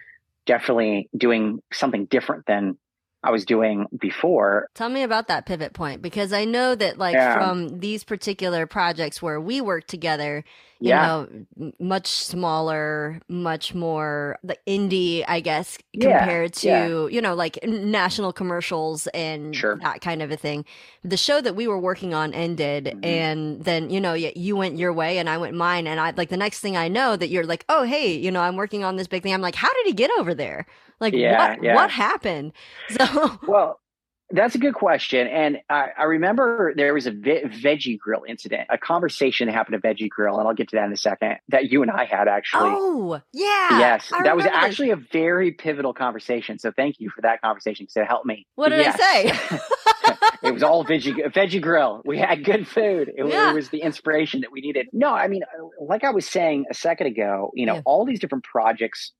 definitely 0.45 1.09
doing 1.15 1.59
something 1.73 2.05
different 2.05 2.45
than 2.45 2.77
I 3.23 3.31
was 3.31 3.45
doing 3.45 3.85
before. 3.99 4.67
Tell 4.73 4.89
me 4.89 5.03
about 5.03 5.27
that 5.27 5.45
pivot 5.45 5.73
point 5.73 6.01
because 6.01 6.33
I 6.33 6.43
know 6.45 6.73
that, 6.75 6.97
like, 6.97 7.13
Yeah. 7.13 7.35
from 7.37 7.79
these 7.79 8.03
particular 8.03 8.65
projects 8.65 9.21
where 9.21 9.39
we 9.39 9.61
work 9.61 9.85
together, 9.85 10.43
you 10.79 10.89
Yeah. 10.89 11.25
know, 11.59 11.71
much 11.79 12.07
smaller, 12.07 13.19
much 13.29 13.75
more 13.75 14.39
the 14.43 14.57
indie, 14.67 15.23
I 15.27 15.39
guess, 15.39 15.77
Yeah, 15.93 16.17
compared 16.17 16.53
to, 16.53 16.67
yeah. 16.67 17.07
you 17.07 17.21
know, 17.21 17.35
like 17.35 17.59
national 17.63 18.33
commercials 18.33 19.05
and 19.13 19.55
Sure. 19.55 19.77
that 19.83 20.01
kind 20.01 20.23
of 20.23 20.31
a 20.31 20.37
thing. 20.37 20.65
The 21.03 21.17
show 21.17 21.41
that 21.41 21.55
we 21.55 21.67
were 21.67 21.79
working 21.79 22.15
on 22.15 22.33
ended, 22.33 22.85
Mhm. 22.85 23.05
and 23.05 23.63
then, 23.63 23.91
you 23.91 24.01
know, 24.01 24.13
you 24.15 24.55
went 24.55 24.79
your 24.79 24.93
way 24.93 25.19
and 25.19 25.29
I 25.29 25.37
went 25.37 25.55
mine. 25.55 25.85
And 25.85 25.99
I, 25.99 26.11
like, 26.17 26.29
the 26.29 26.37
next 26.37 26.59
thing 26.61 26.75
I 26.75 26.87
know, 26.87 27.15
that 27.15 27.29
you're 27.29 27.45
like, 27.45 27.65
oh, 27.69 27.83
hey, 27.83 28.13
you 28.15 28.31
know, 28.31 28.41
I'm 28.41 28.55
working 28.55 28.83
on 28.83 28.95
this 28.95 29.07
big 29.07 29.21
thing. 29.21 29.33
I'm 29.33 29.41
like, 29.41 29.53
how 29.55 29.71
did 29.71 29.85
he 29.85 29.93
get 29.93 30.09
over 30.17 30.33
there? 30.33 30.65
Like, 31.01 31.13
Yeah, 31.13 31.49
what, 31.55 31.63
yeah. 31.63 31.75
what 31.75 31.89
happened? 31.91 32.53
So, 32.91 33.39
Well, 33.47 33.79
that's 34.33 34.55
a 34.55 34.59
good 34.59 34.75
question. 34.75 35.27
And 35.27 35.57
I, 35.69 35.87
I 35.97 36.03
remember 36.03 36.71
there 36.77 36.93
was 36.93 37.05
a 37.05 37.11
ve- 37.11 37.43
veggie 37.43 37.99
grill 37.99 38.21
incident, 38.25 38.67
a 38.69 38.77
conversation 38.77 39.47
that 39.47 39.53
happened 39.53 39.75
at 39.75 39.81
Veggie 39.83 40.07
Grill, 40.07 40.37
and 40.39 40.47
I'll 40.47 40.53
get 40.53 40.69
to 40.69 40.77
that 40.77 40.85
in 40.85 40.93
a 40.93 40.95
second, 40.97 41.35
that 41.49 41.69
you 41.69 41.81
and 41.81 41.91
I 41.91 42.05
had 42.05 42.29
actually. 42.29 42.69
oh, 42.73 43.19
yeah. 43.33 43.79
yes, 43.79 44.09
I 44.13 44.23
that 44.23 44.35
was 44.37 44.45
remember 44.45 44.61
this. 44.61 44.69
actually 44.71 44.91
a 44.91 44.95
very 44.95 45.51
pivotal 45.51 45.93
conversation. 45.93 46.59
So 46.59 46.71
thank 46.71 46.95
you 46.99 47.09
for 47.09 47.21
that 47.23 47.41
conversation 47.41 47.83
because 47.83 47.97
it 47.97 48.07
helped 48.07 48.25
me. 48.25 48.47
What 48.55 48.69
did 48.69 48.79
Yes. 48.79 48.97
I 49.01 49.59
say? 49.59 50.15
it 50.47 50.53
was 50.53 50.63
all 50.63 50.85
veggie 50.85 51.13
veggie 51.33 51.61
grill. 51.61 52.01
We 52.05 52.17
had 52.17 52.45
good 52.45 52.65
food. 52.69 53.09
It, 53.13 53.25
Yeah. 53.27 53.51
it 53.51 53.53
was 53.53 53.67
the 53.69 53.81
inspiration 53.81 54.41
that 54.41 54.51
we 54.53 54.61
needed. 54.61 54.87
No, 54.93 55.09
I 55.13 55.27
mean, 55.27 55.41
uh, 55.43 55.63
like 55.83 56.05
I 56.05 56.11
was 56.11 56.25
saying 56.25 56.65
a 56.71 56.73
second 56.73 57.07
ago, 57.07 57.51
you 57.53 57.65
know, 57.65 57.75
Yeah. 57.75 57.81
all 57.85 58.05
these 58.05 58.21
different 58.21 58.45
projects, 58.45 59.11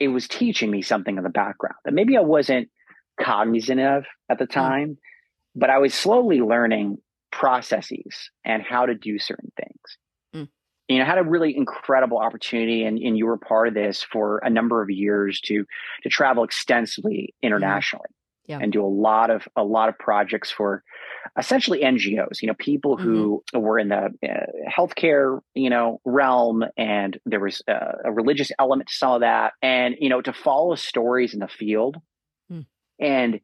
it 0.00 0.08
was 0.08 0.28
teaching 0.28 0.70
me 0.70 0.82
something 0.82 1.16
in 1.16 1.24
the 1.24 1.30
background 1.30 1.76
that 1.84 1.94
maybe 1.94 2.16
I 2.16 2.20
wasn't 2.20 2.68
cognizant 3.20 3.80
of 3.80 4.04
at 4.28 4.38
the 4.38 4.46
Mm. 4.46 4.50
time, 4.52 4.98
but 5.54 5.70
I 5.70 5.78
was 5.78 5.92
slowly 5.94 6.40
learning 6.40 6.98
processes 7.32 8.30
and 8.44 8.62
how 8.62 8.86
to 8.86 8.94
do 8.94 9.18
certain 9.18 9.52
things. 9.56 9.98
Mm. 10.34 10.48
You 10.88 10.98
know, 10.98 11.04
had 11.04 11.18
a 11.18 11.22
really 11.24 11.56
incredible 11.56 12.18
opportunity, 12.18 12.84
and, 12.84 12.98
and 12.98 13.16
you 13.18 13.26
were 13.26 13.36
part 13.38 13.68
of 13.68 13.74
this 13.74 14.02
for 14.02 14.38
a 14.38 14.50
number 14.50 14.82
of 14.82 14.90
years 14.90 15.40
to 15.42 15.64
to 16.02 16.08
travel 16.08 16.44
extensively 16.44 17.34
internationally 17.42 18.08
Yeah. 18.46 18.58
and 18.62 18.72
do 18.72 18.84
a 18.84 18.86
lot 18.88 19.30
of 19.30 19.48
a 19.56 19.64
lot 19.64 19.88
of 19.88 19.98
projects 19.98 20.50
for 20.50 20.82
essentially 21.38 21.80
NGOs. 21.80 22.40
You 22.42 22.48
know, 22.48 22.54
people 22.54 22.96
who 22.96 23.42
were 23.52 23.78
in 23.78 23.88
the 23.88 24.10
uh, 24.22 24.46
healthcare 24.70 25.40
you 25.54 25.70
know 25.70 26.00
realm, 26.04 26.64
and 26.76 27.18
there 27.26 27.40
was 27.40 27.62
uh, 27.68 27.92
a 28.04 28.12
religious 28.12 28.50
element 28.58 28.88
to 28.88 28.94
some 28.94 29.12
of 29.12 29.20
that, 29.22 29.52
and 29.62 29.96
you 29.98 30.08
know, 30.08 30.20
to 30.22 30.32
follow 30.32 30.74
stories 30.74 31.34
in 31.34 31.40
the 31.40 31.48
field, 31.48 31.96
Hmm. 32.50 32.60
and 33.00 33.40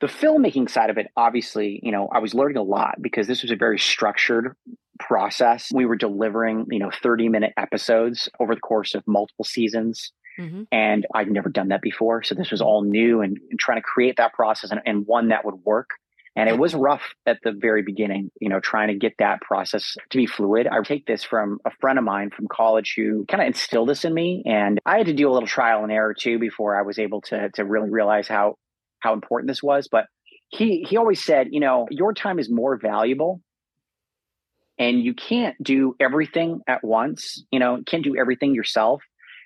the 0.00 0.06
filmmaking 0.08 0.68
side 0.68 0.90
of 0.90 0.98
it. 0.98 1.06
Obviously, 1.16 1.78
you 1.82 1.92
know, 1.92 2.08
I 2.12 2.18
was 2.18 2.34
learning 2.34 2.56
a 2.56 2.62
lot 2.62 2.96
because 3.00 3.26
this 3.26 3.42
was 3.42 3.50
a 3.52 3.56
very 3.56 3.78
structured 3.78 4.56
process. 4.98 5.70
We 5.72 5.86
were 5.86 5.96
delivering 5.96 6.66
you 6.70 6.78
know 6.78 6.90
thirty 7.02 7.28
minute 7.28 7.52
episodes 7.56 8.28
over 8.40 8.54
the 8.54 8.60
course 8.60 8.94
of 8.94 9.02
multiple 9.06 9.44
seasons 9.44 10.12
Mhm. 10.38 10.66
and 10.72 11.06
I'd 11.14 11.30
never 11.30 11.50
done 11.50 11.68
that 11.68 11.82
before. 11.82 12.22
So 12.22 12.34
this 12.34 12.50
was 12.50 12.62
all 12.62 12.82
new 12.82 13.20
and, 13.20 13.38
and 13.50 13.58
trying 13.60 13.76
to 13.76 13.82
create 13.82 14.16
that 14.16 14.32
process 14.32 14.70
and, 14.70 14.80
and 14.86 15.06
one 15.06 15.28
that 15.28 15.44
would 15.44 15.56
work. 15.56 15.90
And 16.34 16.48
it 16.48 16.58
was 16.58 16.74
rough 16.74 17.02
at 17.26 17.38
the 17.44 17.52
very 17.52 17.82
beginning, 17.82 18.30
you 18.40 18.48
know, 18.48 18.58
trying 18.58 18.88
to 18.88 18.94
get 18.94 19.12
that 19.18 19.42
process 19.42 19.96
to 20.10 20.16
be 20.16 20.26
fluid. 20.26 20.66
I 20.66 20.80
take 20.82 21.04
this 21.04 21.22
from 21.22 21.58
a 21.66 21.70
friend 21.78 21.98
of 21.98 22.04
mine 22.04 22.30
from 22.30 22.48
college 22.48 22.94
who 22.96 23.26
kind 23.26 23.42
of 23.42 23.48
instilled 23.48 23.90
this 23.90 24.06
in 24.06 24.14
me. 24.14 24.42
And 24.46 24.80
I 24.86 24.96
had 24.96 25.06
to 25.06 25.12
do 25.12 25.28
a 25.28 25.32
little 25.32 25.46
trial 25.46 25.82
and 25.82 25.92
error 25.92 26.14
too 26.14 26.38
before 26.38 26.78
I 26.78 26.82
was 26.82 26.98
able 26.98 27.20
to 27.22 27.50
to 27.54 27.64
really 27.64 27.90
realize 27.90 28.28
how 28.28 28.56
how 29.00 29.12
important 29.12 29.48
this 29.48 29.62
was. 29.62 29.88
But 29.92 30.06
he 30.48 30.86
he 30.88 30.96
always 30.96 31.22
said, 31.22 31.48
you 31.50 31.60
know, 31.60 31.86
your 31.90 32.14
time 32.14 32.38
is 32.38 32.48
more 32.50 32.78
valuable 32.78 33.42
and 34.78 35.02
you 35.02 35.12
can't 35.12 35.56
do 35.62 35.94
everything 36.00 36.60
at 36.66 36.82
once. 36.82 37.44
You 37.50 37.58
know, 37.58 37.82
can't 37.86 38.04
do 38.04 38.16
everything 38.16 38.54
yourself. 38.54 39.02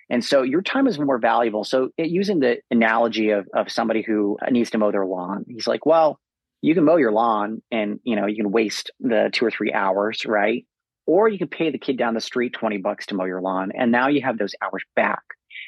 And 0.08 0.24
so 0.24 0.42
your 0.42 0.62
time 0.62 0.86
is 0.86 1.00
more 1.00 1.18
valuable. 1.18 1.64
So 1.64 1.90
it, 1.98 2.10
using 2.10 2.38
the 2.38 2.58
analogy 2.70 3.30
of, 3.30 3.48
of 3.52 3.72
somebody 3.72 4.02
who 4.02 4.38
needs 4.50 4.70
to 4.70 4.78
mow 4.78 4.92
their 4.92 5.04
lawn, 5.04 5.44
he's 5.48 5.66
like, 5.66 5.84
well, 5.84 6.20
you 6.66 6.74
can 6.74 6.82
mow 6.82 6.96
your 6.96 7.12
lawn 7.12 7.62
and, 7.70 8.00
you 8.02 8.16
know, 8.16 8.26
you 8.26 8.34
can 8.34 8.50
waste 8.50 8.90
the 8.98 9.30
two 9.32 9.44
or 9.44 9.52
three 9.52 9.72
hours, 9.72 10.26
right? 10.26 10.66
Or 11.06 11.28
you 11.28 11.38
can 11.38 11.46
pay 11.46 11.70
the 11.70 11.78
kid 11.78 11.96
down 11.96 12.14
the 12.14 12.20
street 12.20 12.54
20 12.54 12.78
bucks 12.78 13.06
to 13.06 13.14
mow 13.14 13.24
your 13.24 13.40
lawn. 13.40 13.70
And 13.78 13.92
now 13.92 14.08
you 14.08 14.20
have 14.22 14.36
those 14.36 14.52
hours 14.60 14.82
back. 14.96 15.22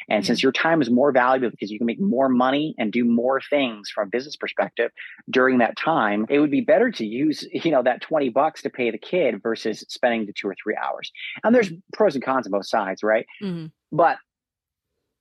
And 0.09 0.27
since 0.27 0.43
your 0.43 0.51
time 0.51 0.83
is 0.83 0.91
more 0.91 1.13
valuable 1.13 1.51
because 1.51 1.71
you 1.71 1.79
can 1.79 1.87
make 1.87 2.01
more 2.01 2.29
money 2.29 2.75
and 2.79 2.91
do 2.91 3.05
more 3.05 3.41
things 3.49 3.89
from 3.95 4.09
a 4.09 4.11
business 4.11 4.35
perspective 4.35 4.91
during 5.31 5.59
that 5.59 5.77
time, 5.77 6.27
it 6.29 6.41
would 6.41 6.51
be 6.51 6.63
better 6.63 6.91
to 6.91 7.07
use, 7.07 7.47
you 7.53 7.71
know, 7.71 7.85
that 7.85 8.01
20 8.01 8.31
bucks 8.31 8.63
to 8.63 8.71
pay 8.71 8.91
the 8.91 8.99
kid 8.99 9.41
versus 9.41 9.85
spending 9.89 10.27
the 10.27 10.33
two 10.33 10.49
or 10.49 10.57
three 10.61 10.77
hours. 10.77 11.13
And 11.45 11.55
there's 11.55 11.71
pros 11.93 12.17
and 12.17 12.25
cons 12.25 12.49
on 12.49 12.51
both 12.51 12.67
sides, 12.67 13.05
right? 13.05 13.25
Mhm. 13.41 13.71
But 13.93 14.19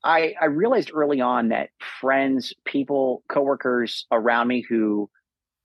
I, 0.04 0.34
I 0.42 0.46
realized 0.46 0.90
early 0.92 1.22
on 1.22 1.50
that 1.50 1.70
friends, 2.02 2.52
people, 2.66 3.22
coworkers 3.30 4.08
around 4.12 4.48
me 4.48 4.66
who 4.68 5.08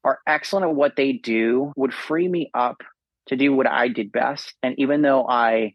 are 0.05 0.21
excellent 0.27 0.67
at 0.67 0.75
what 0.75 0.97
they 0.97 1.13
do 1.13 1.73
would 1.77 1.95
free 1.95 2.29
me 2.29 2.51
up 2.55 2.83
to 3.29 3.37
do 3.37 3.55
what 3.55 3.67
I 3.69 3.89
did 3.89 4.13
best. 4.13 4.55
And 4.63 4.75
even 4.79 5.03
though 5.03 5.27
I 5.29 5.75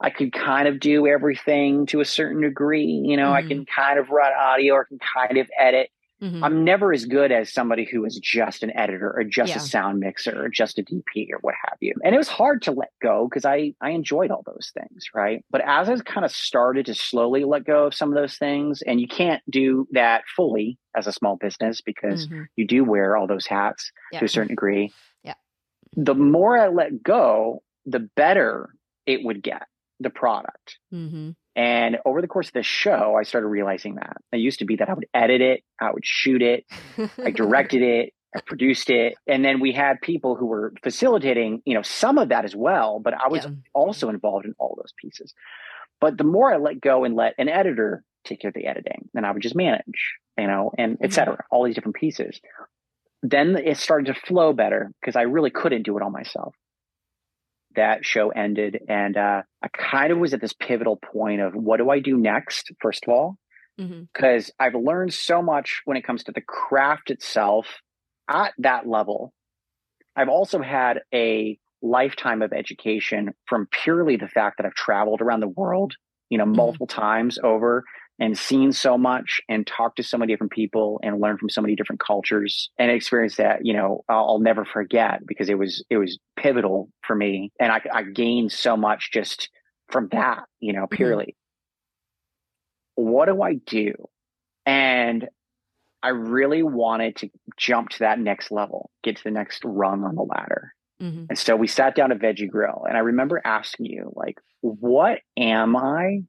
I 0.00 0.10
could 0.10 0.32
kind 0.32 0.68
of 0.68 0.78
do 0.78 1.06
everything 1.06 1.86
to 1.86 2.00
a 2.00 2.04
certain 2.04 2.42
degree, 2.42 2.84
you 2.84 3.16
know, 3.16 3.32
I 3.32 3.42
Mhm. 3.42 3.48
can 3.48 3.66
kind 3.66 3.98
of 3.98 4.10
run 4.10 4.32
audio 4.32 4.74
or 4.74 4.84
can 4.84 4.98
kind 4.98 5.38
of 5.38 5.48
edit. 5.58 5.90
Mhm. 6.22 6.42
I'm 6.42 6.64
never 6.64 6.92
as 6.94 7.04
good 7.04 7.30
as 7.30 7.52
somebody 7.52 7.84
who 7.84 8.04
is 8.06 8.18
just 8.18 8.62
an 8.62 8.74
editor 8.76 9.12
or 9.14 9.22
just 9.22 9.50
Yeah. 9.50 9.58
a 9.58 9.60
sound 9.60 10.00
mixer 10.00 10.44
or 10.44 10.48
just 10.48 10.78
a 10.78 10.82
DP 10.82 11.28
or 11.30 11.38
what 11.42 11.54
have 11.68 11.76
you. 11.80 11.92
And 12.02 12.14
it 12.14 12.18
was 12.18 12.28
hard 12.28 12.62
to 12.62 12.72
let 12.72 12.90
go 13.02 13.28
because 13.28 13.44
I 13.44 13.74
I 13.82 13.90
enjoyed 13.90 14.30
all 14.30 14.42
those 14.46 14.72
things, 14.74 15.04
right? 15.14 15.44
But 15.50 15.60
as 15.66 15.88
I 15.90 15.96
kind 15.98 16.24
of 16.24 16.32
started 16.32 16.86
to 16.86 16.94
slowly 16.94 17.44
let 17.44 17.64
go 17.64 17.84
of 17.86 17.94
some 17.94 18.08
of 18.08 18.14
those 18.14 18.38
things, 18.38 18.80
and 18.82 19.00
you 19.00 19.06
can't 19.08 19.42
do 19.50 19.86
that 19.92 20.24
fully 20.34 20.78
as 20.94 21.06
a 21.06 21.12
small 21.12 21.36
business 21.36 21.82
because 21.82 22.28
Mhm. 22.28 22.46
you 22.56 22.66
do 22.66 22.82
wear 22.84 23.16
all 23.16 23.26
those 23.26 23.46
hats 23.46 23.92
Yeah. 24.12 24.20
to 24.20 24.24
a 24.24 24.28
certain 24.28 24.48
degree. 24.48 24.92
Yeah. 25.22 25.34
The 25.94 26.14
more 26.14 26.56
I 26.56 26.68
let 26.68 27.02
go, 27.02 27.62
the 27.84 28.00
better 28.00 28.70
it 29.04 29.22
would 29.22 29.42
get, 29.42 29.66
the 30.00 30.10
product. 30.10 30.78
Mhm. 30.92 31.36
And 31.56 31.96
over 32.04 32.20
the 32.20 32.28
course 32.28 32.48
of 32.48 32.52
the 32.52 32.62
show, 32.62 33.16
I 33.18 33.22
started 33.22 33.48
realizing 33.48 33.94
that. 33.94 34.18
I 34.32 34.36
used 34.36 34.58
to 34.58 34.66
be 34.66 34.76
that 34.76 34.90
I 34.90 34.94
would 34.94 35.06
edit 35.14 35.40
it, 35.40 35.62
I 35.80 35.90
would 35.90 36.04
shoot 36.04 36.42
it, 36.42 36.64
I 37.24 37.30
directed 37.34 37.80
it, 37.82 38.12
I 38.36 38.40
produced 38.46 38.90
it, 38.90 39.14
and 39.26 39.42
then 39.42 39.60
we 39.60 39.72
had 39.72 40.00
people 40.02 40.36
who 40.36 40.44
were 40.46 40.74
facilitating, 40.82 41.62
you 41.64 41.72
know, 41.74 41.80
some 41.82 42.18
of 42.18 42.28
that 42.28 42.44
as 42.44 42.54
well. 42.54 43.00
But 43.00 43.14
I 43.14 43.28
was 43.28 43.44
Yeah. 43.44 43.52
also 43.74 44.10
involved 44.10 44.44
in 44.44 44.54
all 44.58 44.74
those 44.76 44.92
pieces. 45.00 45.32
But 45.98 46.18
the 46.18 46.24
more 46.24 46.52
I 46.52 46.58
let 46.58 46.78
go 46.82 47.04
and 47.04 47.16
let 47.16 47.34
an 47.38 47.48
editor 47.48 48.04
take 48.24 48.40
care 48.42 48.48
of 48.48 48.54
the 48.54 48.66
editing, 48.66 49.08
then 49.14 49.24
I 49.24 49.30
would 49.30 49.40
just 49.40 49.54
manage, 49.56 50.18
you 50.36 50.46
know, 50.46 50.72
and 50.76 50.98
et 51.00 51.08
Mhm. 51.08 51.12
cetera, 51.14 51.44
all 51.50 51.64
these 51.64 51.74
different 51.74 51.96
pieces. 51.96 52.38
Then 53.22 53.56
it 53.56 53.78
started 53.78 54.12
to 54.12 54.20
flow 54.20 54.52
better 54.52 54.92
because 55.00 55.16
I 55.16 55.22
really 55.22 55.50
couldn't 55.50 55.82
do 55.84 55.96
it 55.96 56.02
all 56.02 56.10
myself. 56.10 56.54
That 57.76 58.04
show 58.04 58.30
ended, 58.30 58.80
and 58.88 59.16
uh, 59.16 59.42
I 59.62 59.68
kind 59.68 60.10
of 60.12 60.18
was 60.18 60.32
at 60.34 60.40
this 60.40 60.54
pivotal 60.54 60.96
point 60.96 61.40
of 61.40 61.54
what 61.54 61.76
do 61.76 61.90
I 61.90 62.00
do 62.00 62.16
next, 62.16 62.72
first 62.80 63.04
of 63.06 63.10
all, 63.12 63.38
because 64.12 64.50
I've 64.58 64.74
learned 64.74 65.12
so 65.12 65.42
much 65.42 65.82
when 65.84 65.96
it 65.96 66.04
comes 66.04 66.24
to 66.24 66.32
the 66.32 66.40
craft 66.40 67.10
itself 67.10 67.66
at 68.28 68.52
that 68.58 68.86
level. 68.88 69.32
I've 70.16 70.30
also 70.30 70.62
had 70.62 71.00
a 71.14 71.58
lifetime 71.82 72.40
of 72.42 72.52
education 72.54 73.34
from 73.46 73.68
purely 73.70 74.16
the 74.16 74.28
fact 74.28 74.56
that 74.56 74.66
I've 74.66 74.74
traveled 74.74 75.20
around 75.20 75.40
the 75.40 75.48
world, 75.48 75.94
you 76.30 76.38
know, 76.38 76.46
Mhm. 76.46 76.56
multiple 76.56 76.86
times 76.86 77.38
over 77.44 77.84
and 78.18 78.38
seen 78.38 78.72
so 78.72 78.96
much 78.96 79.40
and 79.48 79.66
talked 79.66 79.96
to 79.96 80.02
so 80.02 80.16
many 80.16 80.32
different 80.32 80.52
people 80.52 80.98
and 81.02 81.20
learned 81.20 81.38
from 81.38 81.50
so 81.50 81.60
many 81.60 81.76
different 81.76 82.00
cultures 82.00 82.70
and 82.78 82.90
experience 82.90 83.36
that, 83.36 83.64
you 83.64 83.74
know, 83.74 84.04
I'll, 84.08 84.30
I'll 84.30 84.38
never 84.40 84.64
forget 84.64 85.20
because 85.26 85.48
it 85.48 85.58
was, 85.58 85.84
it 85.90 85.98
was 85.98 86.18
pivotal 86.36 86.88
for 87.06 87.14
me. 87.14 87.52
And 87.60 87.70
I, 87.70 87.80
I 87.92 88.02
gained 88.02 88.52
so 88.52 88.76
much 88.76 89.10
just 89.12 89.50
from 89.90 90.08
that, 90.12 90.44
you 90.60 90.72
know, 90.72 90.86
purely. 90.90 91.36
What 92.94 93.26
do 93.26 93.42
I 93.42 93.54
do? 93.54 93.92
And 94.64 95.28
I 96.02 96.08
really 96.08 96.62
wanted 96.62 97.16
to 97.16 97.30
jump 97.56 97.90
to 97.90 97.98
that 98.00 98.18
next 98.18 98.50
level, 98.50 98.90
get 99.02 99.16
to 99.18 99.24
the 99.24 99.30
next 99.30 99.62
rung 99.64 100.04
on 100.04 100.14
the 100.14 100.22
ladder. 100.22 100.72
Mhm. 101.02 101.26
And 101.28 101.38
so 101.38 101.54
we 101.56 101.66
sat 101.66 101.94
down 101.94 102.10
at 102.10 102.18
Veggie 102.18 102.48
Grill, 102.48 102.86
and 102.88 102.96
I 102.96 103.00
remember 103.00 103.40
asking 103.44 103.86
you, 103.86 104.12
like, 104.14 104.40
what 104.62 105.18
am 105.36 105.76
I? 105.76 106.22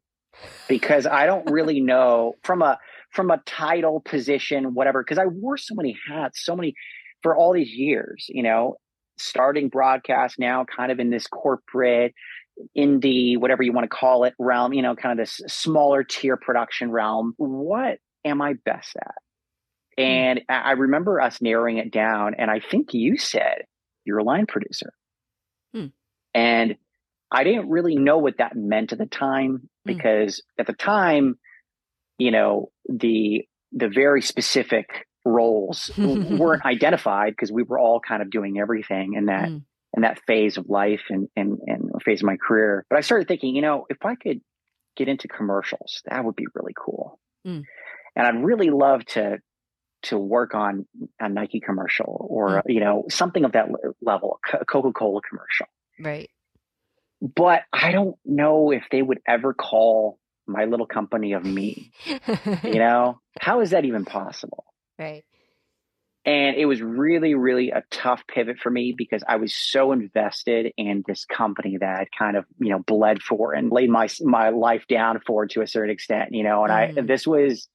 Because 0.67 1.05
I 1.05 1.25
don't 1.25 1.49
really 1.49 1.79
know 1.79 2.35
from 2.43 2.61
a 2.61 2.77
from 3.11 3.31
a 3.31 3.37
title 3.45 4.01
position, 4.01 4.73
whatever, 4.73 5.03
because 5.03 5.17
I 5.17 5.25
wore 5.25 5.57
so 5.57 5.75
many 5.75 5.97
hats, 6.07 6.43
so 6.43 6.55
many 6.55 6.75
for 7.23 7.35
all 7.35 7.53
these 7.53 7.71
years, 7.71 8.25
you 8.29 8.43
know, 8.43 8.75
starting 9.17 9.69
broadcast 9.69 10.37
now 10.37 10.65
kind 10.65 10.91
of 10.91 10.99
in 10.99 11.09
this 11.09 11.27
corporate 11.27 12.13
indie, 12.77 13.37
whatever 13.37 13.63
you 13.63 13.73
want 13.73 13.89
to 13.89 13.95
call 13.95 14.23
it, 14.23 14.33
realm, 14.39 14.73
you 14.73 14.81
know, 14.81 14.95
kind 14.95 15.17
of 15.17 15.23
this 15.23 15.41
smaller 15.47 16.03
tier 16.03 16.37
production 16.37 16.91
realm. 16.91 17.33
What 17.37 17.99
am 18.25 18.41
I 18.41 18.53
best 18.53 18.95
at? 18.95 19.15
Hmm. 19.97 20.03
And 20.03 20.41
I 20.49 20.71
remember 20.71 21.21
us 21.21 21.41
narrowing 21.41 21.77
it 21.77 21.91
down, 21.91 22.35
and 22.37 22.51
I 22.51 22.59
think 22.59 22.93
you 22.93 23.17
said 23.17 23.63
you're 24.05 24.19
a 24.19 24.23
line 24.23 24.45
producer. 24.45 24.93
Hmm. 25.73 25.87
And 26.33 26.77
I 27.31 27.43
didn't 27.43 27.69
really 27.69 27.95
know 27.95 28.17
what 28.19 28.37
that 28.37 28.55
meant 28.55 28.93
at 28.93 28.99
the 28.99 29.05
time. 29.05 29.69
Because 29.87 30.37
mm. 30.37 30.61
at 30.61 30.67
the 30.67 30.73
time, 30.73 31.35
you 32.17 32.31
know, 32.31 32.69
the 32.87 33.45
the 33.71 33.89
very 33.89 34.21
specific 34.21 35.07
roles 35.25 35.91
weren't 35.97 36.65
identified 36.65 37.33
because 37.33 37.51
we 37.51 37.63
were 37.63 37.79
all 37.79 37.99
kind 37.99 38.21
of 38.21 38.29
doing 38.29 38.59
everything 38.59 39.13
in 39.13 39.25
that 39.25 39.49
mm. 39.49 39.61
in 39.95 40.01
that 40.01 40.19
phase 40.25 40.57
of 40.57 40.69
life 40.69 41.01
and, 41.09 41.27
and 41.35 41.59
and 41.65 41.91
phase 42.03 42.21
of 42.21 42.25
my 42.25 42.37
career. 42.37 42.85
But 42.89 42.97
I 42.97 43.01
started 43.01 43.27
thinking, 43.27 43.55
you 43.55 43.61
know, 43.61 43.85
if 43.89 44.05
I 44.05 44.15
could 44.15 44.41
get 44.95 45.07
into 45.07 45.27
commercials, 45.27 46.01
that 46.09 46.23
would 46.23 46.35
be 46.35 46.47
really 46.55 46.73
cool. 46.77 47.19
Mm. 47.45 47.63
And 48.15 48.27
I'd 48.27 48.43
really 48.43 48.69
love 48.69 49.05
to 49.05 49.37
to 50.03 50.17
work 50.17 50.53
on 50.53 50.85
a 51.19 51.27
Nike 51.27 51.59
commercial 51.59 52.27
or 52.29 52.49
mm. 52.49 52.61
you 52.67 52.79
know 52.79 53.05
something 53.09 53.45
of 53.45 53.53
that 53.53 53.67
level, 54.01 54.39
a 54.53 54.65
Coca 54.65 54.91
Cola 54.91 55.21
commercial. 55.27 55.67
Right. 55.99 56.29
But 57.21 57.61
I 57.73 57.91
don't 57.91 58.15
know 58.25 58.71
if 58.71 58.83
they 58.91 59.01
would 59.01 59.19
ever 59.27 59.53
call 59.53 60.19
my 60.45 60.65
little 60.65 60.85
company 60.85 61.33
of 61.33 61.43
me. 61.43 61.91
you 62.05 62.19
know, 62.75 63.19
how 63.39 63.61
is 63.61 63.71
that 63.71 63.85
even 63.85 64.05
possible? 64.05 64.65
Right. 64.97 65.23
And 66.25 66.57
it 66.57 66.65
was 66.65 66.81
really, 66.81 67.35
really 67.35 67.71
a 67.71 67.83
tough 67.89 68.23
pivot 68.27 68.59
for 68.59 68.69
me 68.69 68.93
because 68.95 69.23
I 69.27 69.37
was 69.37 69.55
so 69.55 69.93
invested 69.93 70.73
in 70.75 71.03
this 71.07 71.23
company 71.25 71.77
that 71.77 71.99
I'd 72.01 72.11
kind 72.17 72.35
of, 72.35 72.45
you 72.59 72.69
know, 72.69 72.79
bled 72.79 73.21
for 73.21 73.53
and 73.53 73.71
laid 73.71 73.89
my 73.89 74.09
my 74.21 74.49
life 74.49 74.85
down 74.89 75.21
for 75.25 75.47
to 75.47 75.61
a 75.61 75.67
certain 75.67 75.89
extent, 75.89 76.33
you 76.33 76.43
know. 76.43 76.65
And 76.65 76.71
mm. 76.71 76.97
I 76.99 77.01
this 77.01 77.25
was 77.25 77.69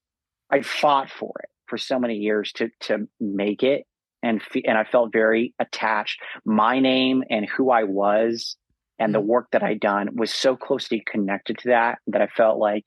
I 0.50 0.60
fought 0.60 1.10
for 1.10 1.32
it 1.42 1.48
for 1.66 1.78
so 1.78 1.98
many 1.98 2.16
years 2.16 2.52
to 2.52 2.68
to 2.80 3.08
make 3.18 3.62
it 3.62 3.86
and 4.22 4.40
and 4.66 4.78
I 4.78 4.84
felt 4.84 5.12
very 5.12 5.54
attached. 5.58 6.20
My 6.44 6.78
name 6.78 7.24
and 7.28 7.46
who 7.46 7.70
I 7.70 7.84
was 7.84 8.56
and 8.98 9.14
the 9.14 9.20
mm. 9.20 9.26
work 9.26 9.48
that 9.52 9.62
I'd 9.62 9.80
done 9.80 10.16
was 10.16 10.32
so 10.32 10.56
closely 10.56 11.02
connected 11.06 11.58
to 11.58 11.68
that 11.68 11.98
that 12.08 12.22
I 12.22 12.26
felt 12.26 12.58
like 12.58 12.84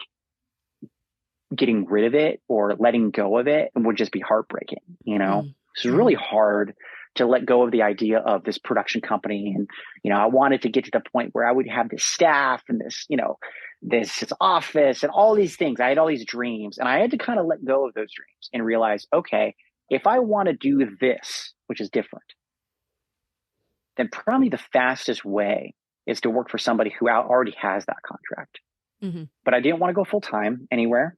getting 1.56 1.86
rid 1.86 2.06
of 2.06 2.16
it 2.16 2.42
or 2.48 2.76
letting 2.78 3.12
go 3.12 3.38
of 3.38 3.48
it 3.48 3.72
would 3.76 3.98
just 3.98 4.12
be 4.12 4.20
heartbreaking, 4.20 4.80
you 5.04 5.20
know? 5.20 5.44
Mm. 5.46 5.56
So 5.76 5.90
it's 5.90 5.98
really 5.98 6.14
hard 6.14 6.74
to 7.16 7.26
let 7.26 7.46
go 7.46 7.64
of 7.64 7.72
the 7.72 7.82
idea 7.82 8.20
of 8.20 8.44
this 8.44 8.58
production 8.58 9.02
company. 9.02 9.54
And, 9.56 9.70
you 10.04 10.12
know, 10.12 10.18
I 10.18 10.26
wanted 10.28 10.62
to 10.64 10.70
get 10.70 10.86
to 10.86 10.92
the 10.92 11.02
point 11.12 11.30
where 11.34 11.48
I 11.48 11.52
would 11.52 11.68
have 11.68 11.90
this 11.90 12.04
staff 12.04 12.64
and 12.68 12.80
this, 12.80 13.06
you 13.10 13.18
know, 13.18 13.38
this, 13.82 14.20
this 14.20 14.34
office 14.40 15.04
and 15.04 15.12
all 15.12 15.36
these 15.36 15.56
things. 15.56 15.80
I 15.80 15.90
had 15.90 15.98
all 15.98 16.08
these 16.08 16.26
dreams 16.26 16.78
and 16.78 16.88
I 16.88 17.00
had 17.00 17.12
to 17.12 17.18
kind 17.18 17.40
of 17.40 17.46
let 17.46 17.64
go 17.64 17.88
of 17.88 17.94
those 17.94 18.12
dreams 18.14 18.50
and 18.54 18.66
realize, 18.66 19.06
okay, 19.14 19.56
if 19.90 20.08
I 20.08 20.20
want 20.20 20.48
to 20.48 20.54
do 20.54 20.90
this, 21.00 21.54
which 21.68 21.80
is 21.80 21.90
different, 21.90 22.26
then 23.98 24.10
probably 24.12 24.50
the 24.50 24.60
fastest 24.74 25.24
way 25.24 25.74
is 26.06 26.22
to 26.22 26.30
work 26.30 26.50
for 26.50 26.58
somebody 26.58 26.94
who 26.98 27.10
already 27.10 27.56
has 27.60 27.86
that 27.86 28.02
contract. 28.04 28.60
Mm-hmm. 29.04 29.24
But 29.44 29.54
I 29.54 29.60
didn't 29.60 29.80
want 29.80 29.90
to 29.90 29.96
go 29.96 30.04
full 30.04 30.22
time 30.22 30.68
anywhere. 30.72 31.18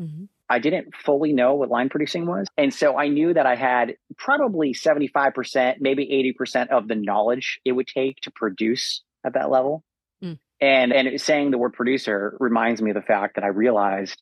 Mm-hmm. 0.00 0.24
I 0.48 0.58
didn't 0.58 0.94
fully 0.94 1.32
know 1.32 1.54
what 1.54 1.68
line 1.68 1.88
producing 1.90 2.26
was. 2.26 2.46
And 2.56 2.72
so 2.72 2.96
I 2.96 3.08
knew 3.08 3.34
that 3.34 3.44
I 3.44 3.54
had 3.54 3.96
probably 4.16 4.72
75%, 4.72 5.76
maybe 5.80 6.34
80% 6.40 6.68
of 6.68 6.88
the 6.88 6.94
knowledge 6.94 7.60
it 7.64 7.72
would 7.72 7.86
take 7.86 8.20
to 8.22 8.30
produce 8.30 9.02
at 9.24 9.34
that 9.34 9.50
level. 9.50 9.84
Mm. 10.22 10.38
And 10.60 10.92
and 10.92 11.20
saying 11.20 11.50
the 11.50 11.58
word 11.58 11.74
producer 11.74 12.36
reminds 12.40 12.80
me 12.80 12.90
of 12.90 12.94
the 12.94 13.02
fact 13.02 13.34
that 13.34 13.44
I 13.44 13.48
realized 13.48 14.20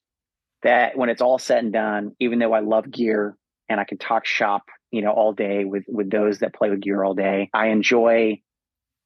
that 0.62 0.96
when 0.96 1.08
it's 1.08 1.22
all 1.22 1.38
said 1.38 1.64
and 1.64 1.72
done, 1.72 2.16
even 2.18 2.38
though 2.38 2.52
I 2.52 2.60
love 2.60 2.90
gear 2.90 3.36
and 3.68 3.80
I 3.80 3.84
can 3.84 3.98
talk 3.98 4.26
shop, 4.26 4.64
you 4.90 5.02
know, 5.02 5.12
all 5.12 5.32
day 5.32 5.64
with 5.64 5.84
with 5.88 6.10
those 6.10 6.40
that 6.40 6.54
play 6.54 6.70
with 6.70 6.80
gear 6.80 7.02
all 7.02 7.14
day, 7.14 7.48
I 7.54 7.68
enjoy, 7.68 8.40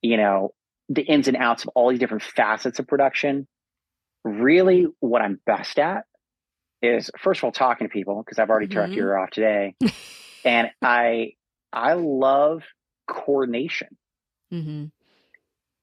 you 0.02 0.16
know, 0.16 0.54
the 0.90 1.02
ins 1.02 1.28
and 1.28 1.36
outs 1.36 1.64
of 1.64 1.70
all 1.74 1.90
these 1.90 2.00
different 2.00 2.24
facets 2.24 2.78
of 2.78 2.86
production. 2.86 3.46
Really 4.24 4.86
what 4.98 5.22
I'm 5.22 5.40
best 5.46 5.78
at 5.78 6.04
is 6.82 7.10
first 7.18 7.40
of 7.40 7.44
all 7.44 7.52
talking 7.52 7.88
to 7.88 7.92
people 7.92 8.22
because 8.22 8.38
I've 8.38 8.50
already 8.50 8.66
mm-hmm. 8.66 8.80
talked 8.80 8.92
your 8.92 9.18
off 9.18 9.30
today, 9.30 9.76
and 10.44 10.70
I 10.82 11.32
I 11.72 11.94
love 11.94 12.64
coordination, 13.08 13.96
mm-hmm. 14.52 14.86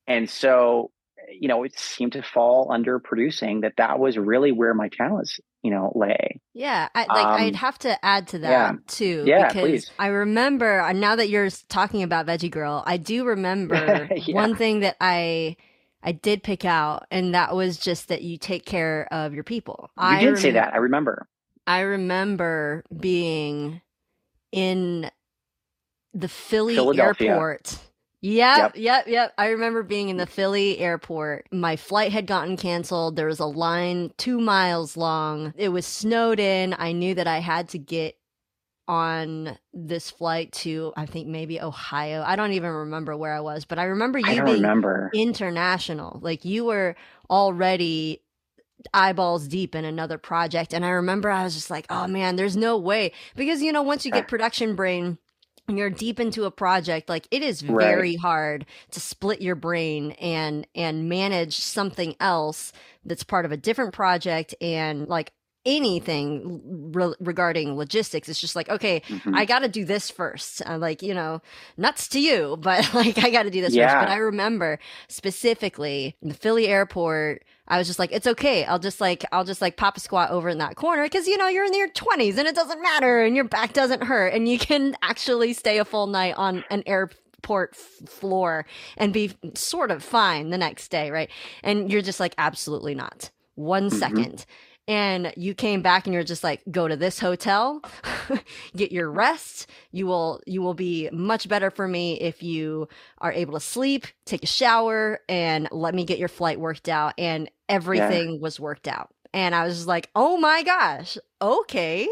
and 0.06 0.30
so 0.30 0.92
you 1.32 1.48
know 1.48 1.64
it 1.64 1.80
seemed 1.80 2.12
to 2.12 2.22
fall 2.22 2.72
under 2.72 3.00
producing 3.00 3.62
that 3.62 3.74
that 3.78 3.98
was 3.98 4.18
really 4.18 4.52
where 4.52 4.74
my 4.76 4.90
talents 4.90 5.40
you 5.68 5.74
know 5.74 5.92
lay. 5.96 6.40
Yeah, 6.54 6.88
I, 6.96 7.02
like 7.02 7.26
um, 7.26 7.42
I'd 7.42 7.56
have 7.58 7.78
to 7.80 8.06
add 8.06 8.30
to 8.30 8.40
that 8.40 8.50
yeah. 8.50 8.74
too. 8.88 9.24
Yeah, 9.28 9.48
because 9.50 9.62
please. 9.62 9.92
I 10.00 10.08
remember 10.08 10.80
uh, 10.80 10.94
now 10.94 11.18
that 11.18 11.28
you're 11.28 11.50
talking 11.68 12.04
about 12.04 12.26
Veggie 12.26 12.50
Grill, 12.50 12.84
I 12.86 12.96
do 12.96 13.26
remember 13.36 14.08
yeah. 14.16 14.34
one 14.34 14.56
thing 14.56 14.80
that 14.80 14.96
I 15.02 15.58
I 16.02 16.14
did 16.14 16.44
pick 16.44 16.64
out, 16.64 17.06
and 17.12 17.34
that 17.34 17.54
was 17.54 17.78
just 17.78 18.08
that 18.08 18.22
you 18.22 18.38
take 18.38 18.66
care 18.66 19.10
of 19.12 19.34
your 19.34 19.44
people. 19.44 19.92
You 19.98 20.04
I 20.04 20.20
did 20.22 20.28
rem- 20.28 20.38
say 20.38 20.52
that. 20.52 20.74
I 20.74 20.78
remember. 20.78 21.28
I 21.68 21.82
remember 21.82 22.86
being 22.98 23.82
in 24.54 25.12
the 26.14 26.30
Philly 26.30 26.78
airport. 26.98 27.78
Yep, 28.22 28.58
yep, 28.58 28.76
yep, 28.76 29.08
yep. 29.08 29.34
I 29.38 29.50
remember 29.50 29.84
being 29.84 30.10
in 30.10 30.18
the 30.18 30.26
Philly 30.26 30.80
airport. 30.80 31.48
My 31.52 31.76
flight 31.76 32.12
had 32.12 32.26
gotten 32.26 32.58
canceled. 32.58 33.16
There 33.16 33.28
was 33.28 33.40
a 33.40 33.46
line 33.46 34.12
two 34.18 34.40
miles 34.40 34.98
long. 34.98 35.54
It 35.56 35.70
was 35.70 35.86
snowed 35.86 36.40
in. 36.40 36.76
I 36.78 36.94
knew 36.94 37.14
that 37.16 37.28
I 37.28 37.40
had 37.40 37.70
to 37.70 37.78
get 37.80 38.18
on 38.88 39.58
this 39.74 40.10
flight 40.10 40.52
to 40.54 40.94
I 40.96 41.06
think 41.06 41.28
maybe 41.28 41.62
Ohio. 41.62 42.24
I 42.26 42.36
don't 42.36 42.54
even 42.54 42.72
remember 42.72 43.16
where 43.18 43.34
I 43.34 43.42
was, 43.42 43.66
but 43.66 43.80
I 43.80 43.84
remember 43.84 44.18
you 44.20 44.40
I 44.40 44.40
being 44.40 44.64
remember. 44.64 45.10
international. 45.14 46.20
Like 46.22 46.46
you 46.46 46.66
were 46.66 46.96
already 47.30 48.24
eyeballs 48.94 49.48
deep 49.48 49.76
in 49.76 49.86
another 49.86 50.18
project 50.18 50.74
and 50.74 50.86
I 50.86 50.90
remember 50.90 51.30
I 51.30 51.44
was 51.44 51.56
just 51.56 51.70
like, 51.70 51.86
"Oh 51.90 52.08
man, 52.08 52.36
there's 52.38 52.58
no 52.58 52.78
way." 52.78 53.12
Because 53.36 53.62
you 53.62 53.72
know, 53.72 53.82
once 53.82 54.06
you 54.06 54.12
get 54.12 54.28
production 54.28 54.76
brain 54.76 55.18
you're 55.76 55.90
deep 55.90 56.20
into 56.20 56.46
a 56.46 56.52
project 56.52 57.10
like 57.10 57.28
it 57.30 57.42
is 57.42 57.62
very 57.62 58.12
right. 58.12 58.20
hard 58.20 58.66
to 58.92 59.02
split 59.02 59.42
your 59.42 59.56
brain 59.56 60.12
and 60.14 60.66
and 60.76 61.10
manage 61.10 61.58
something 61.58 62.16
else 62.22 62.72
that's 63.04 63.24
part 63.24 63.44
of 63.46 63.52
a 63.52 63.58
different 63.58 63.94
project 63.94 64.56
and 64.62 65.08
like 65.10 65.34
anything 65.68 66.62
re- 66.94 67.14
regarding 67.20 67.76
logistics. 67.76 68.30
It's 68.30 68.40
just 68.40 68.56
like, 68.56 68.70
okay, 68.70 69.02
mm-hmm. 69.02 69.36
I 69.36 69.46
got 69.46 69.60
to 69.60 69.68
do 69.68 69.84
this 69.84 70.10
first. 70.10 70.62
I'm 70.66 70.80
like, 70.80 71.04
you 71.04 71.14
know, 71.14 71.42
nuts 71.76 72.08
to 72.10 72.20
you, 72.20 72.58
but 72.62 72.92
like, 72.94 73.20
I 73.20 73.30
got 73.30 73.44
to 73.44 73.52
do 73.52 73.62
this 73.62 73.74
yeah. 73.74 74.00
first. 74.00 74.08
But 74.08 74.14
I 74.14 74.18
remember 74.18 74.80
specifically 75.10 76.16
in 76.22 76.30
the 76.30 76.34
Philly 76.34 76.68
airport, 76.68 77.44
I 77.68 77.78
was 77.78 77.86
just 77.86 78.00
like, 78.00 78.14
it's 78.14 78.26
okay. 78.26 78.64
I'll 78.64 78.80
just 78.80 79.02
like, 79.02 79.26
I'll 79.34 79.44
just 79.44 79.62
like 79.62 79.76
pop 79.76 79.98
a 79.98 80.00
squat 80.00 80.32
over 80.32 80.48
in 80.48 80.60
that 80.60 80.76
corner 80.76 81.04
because, 81.04 81.28
you 81.28 81.38
know, 81.38 81.50
you're 81.50 81.66
in 81.66 81.74
your 81.74 81.90
20s 81.90 82.38
and 82.38 82.48
it 82.48 82.56
doesn't 82.56 82.82
matter 82.82 83.22
and 83.22 83.36
your 83.36 83.44
back 83.44 83.74
doesn't 83.74 84.04
hurt 84.04 84.34
and 84.34 84.48
you 84.48 84.58
can 84.58 84.96
actually 85.02 85.52
stay 85.52 85.78
a 85.78 85.86
full 85.86 86.08
night 86.08 86.36
on 86.38 86.64
an 86.70 86.82
airport 86.86 87.72
f- 87.74 88.08
floor 88.10 88.66
and 88.96 89.12
be 89.12 89.36
sort 89.54 89.92
of 89.92 90.02
fine 90.02 90.50
the 90.50 90.58
next 90.58 90.88
day, 90.90 91.12
right? 91.12 91.30
And 91.62 91.92
you're 91.92 92.02
just 92.02 92.22
like, 92.22 92.34
absolutely 92.38 92.96
not. 92.96 93.32
One 93.56 93.90
mm-hmm. 93.90 93.98
second 93.98 94.46
and 94.88 95.34
you 95.36 95.54
came 95.54 95.82
back 95.82 96.06
and 96.06 96.14
you're 96.14 96.24
just 96.24 96.44
like 96.44 96.62
go 96.72 96.88
to 96.88 96.96
this 96.96 97.20
hotel 97.20 97.82
get 98.76 98.92
your 98.92 99.12
rest 99.12 99.70
you 99.92 100.06
will 100.08 100.42
you 100.46 100.62
will 100.62 100.74
be 100.74 101.10
much 101.12 101.48
better 101.50 101.70
for 101.70 101.88
me 101.88 102.20
if 102.20 102.42
you 102.42 102.88
are 103.20 103.32
able 103.32 103.54
to 103.54 103.60
sleep 103.60 104.08
take 104.26 104.44
a 104.44 104.48
shower 104.48 105.20
and 105.28 105.68
let 105.72 105.94
me 105.94 106.06
get 106.06 106.20
your 106.20 106.30
flight 106.30 106.60
worked 106.60 106.90
out 106.90 107.14
and 107.18 107.50
everything 107.68 108.34
yeah. 108.34 108.40
was 108.40 108.60
worked 108.60 108.88
out 108.88 109.14
and 109.34 109.54
i 109.54 109.66
was 109.66 109.88
like 109.88 110.10
oh 110.16 110.38
my 110.38 110.64
gosh 110.64 111.18
okay 111.42 112.08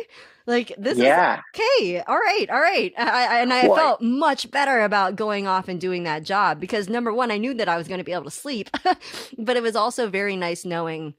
like 0.48 0.74
this 0.78 0.98
yeah. 0.98 1.36
is 1.36 1.40
okay 1.56 2.02
all 2.02 2.18
right 2.18 2.48
all 2.50 2.60
right 2.60 2.94
I, 2.98 3.38
I, 3.38 3.40
and 3.40 3.54
i 3.54 3.68
what? 3.68 3.80
felt 3.80 4.02
much 4.02 4.52
better 4.52 4.82
about 4.82 5.16
going 5.16 5.48
off 5.48 5.68
and 5.68 5.80
doing 5.80 6.04
that 6.04 6.24
job 6.24 6.60
because 6.60 6.90
number 6.90 7.14
one 7.14 7.32
i 7.32 7.38
knew 7.38 7.54
that 7.56 7.70
i 7.70 7.78
was 7.78 7.88
going 7.88 8.00
to 8.00 8.04
be 8.04 8.12
able 8.12 8.26
to 8.26 8.32
sleep 8.32 8.70
but 9.38 9.58
it 9.58 9.64
was 9.64 9.76
also 9.76 10.10
very 10.10 10.36
nice 10.36 10.66
knowing 10.66 11.16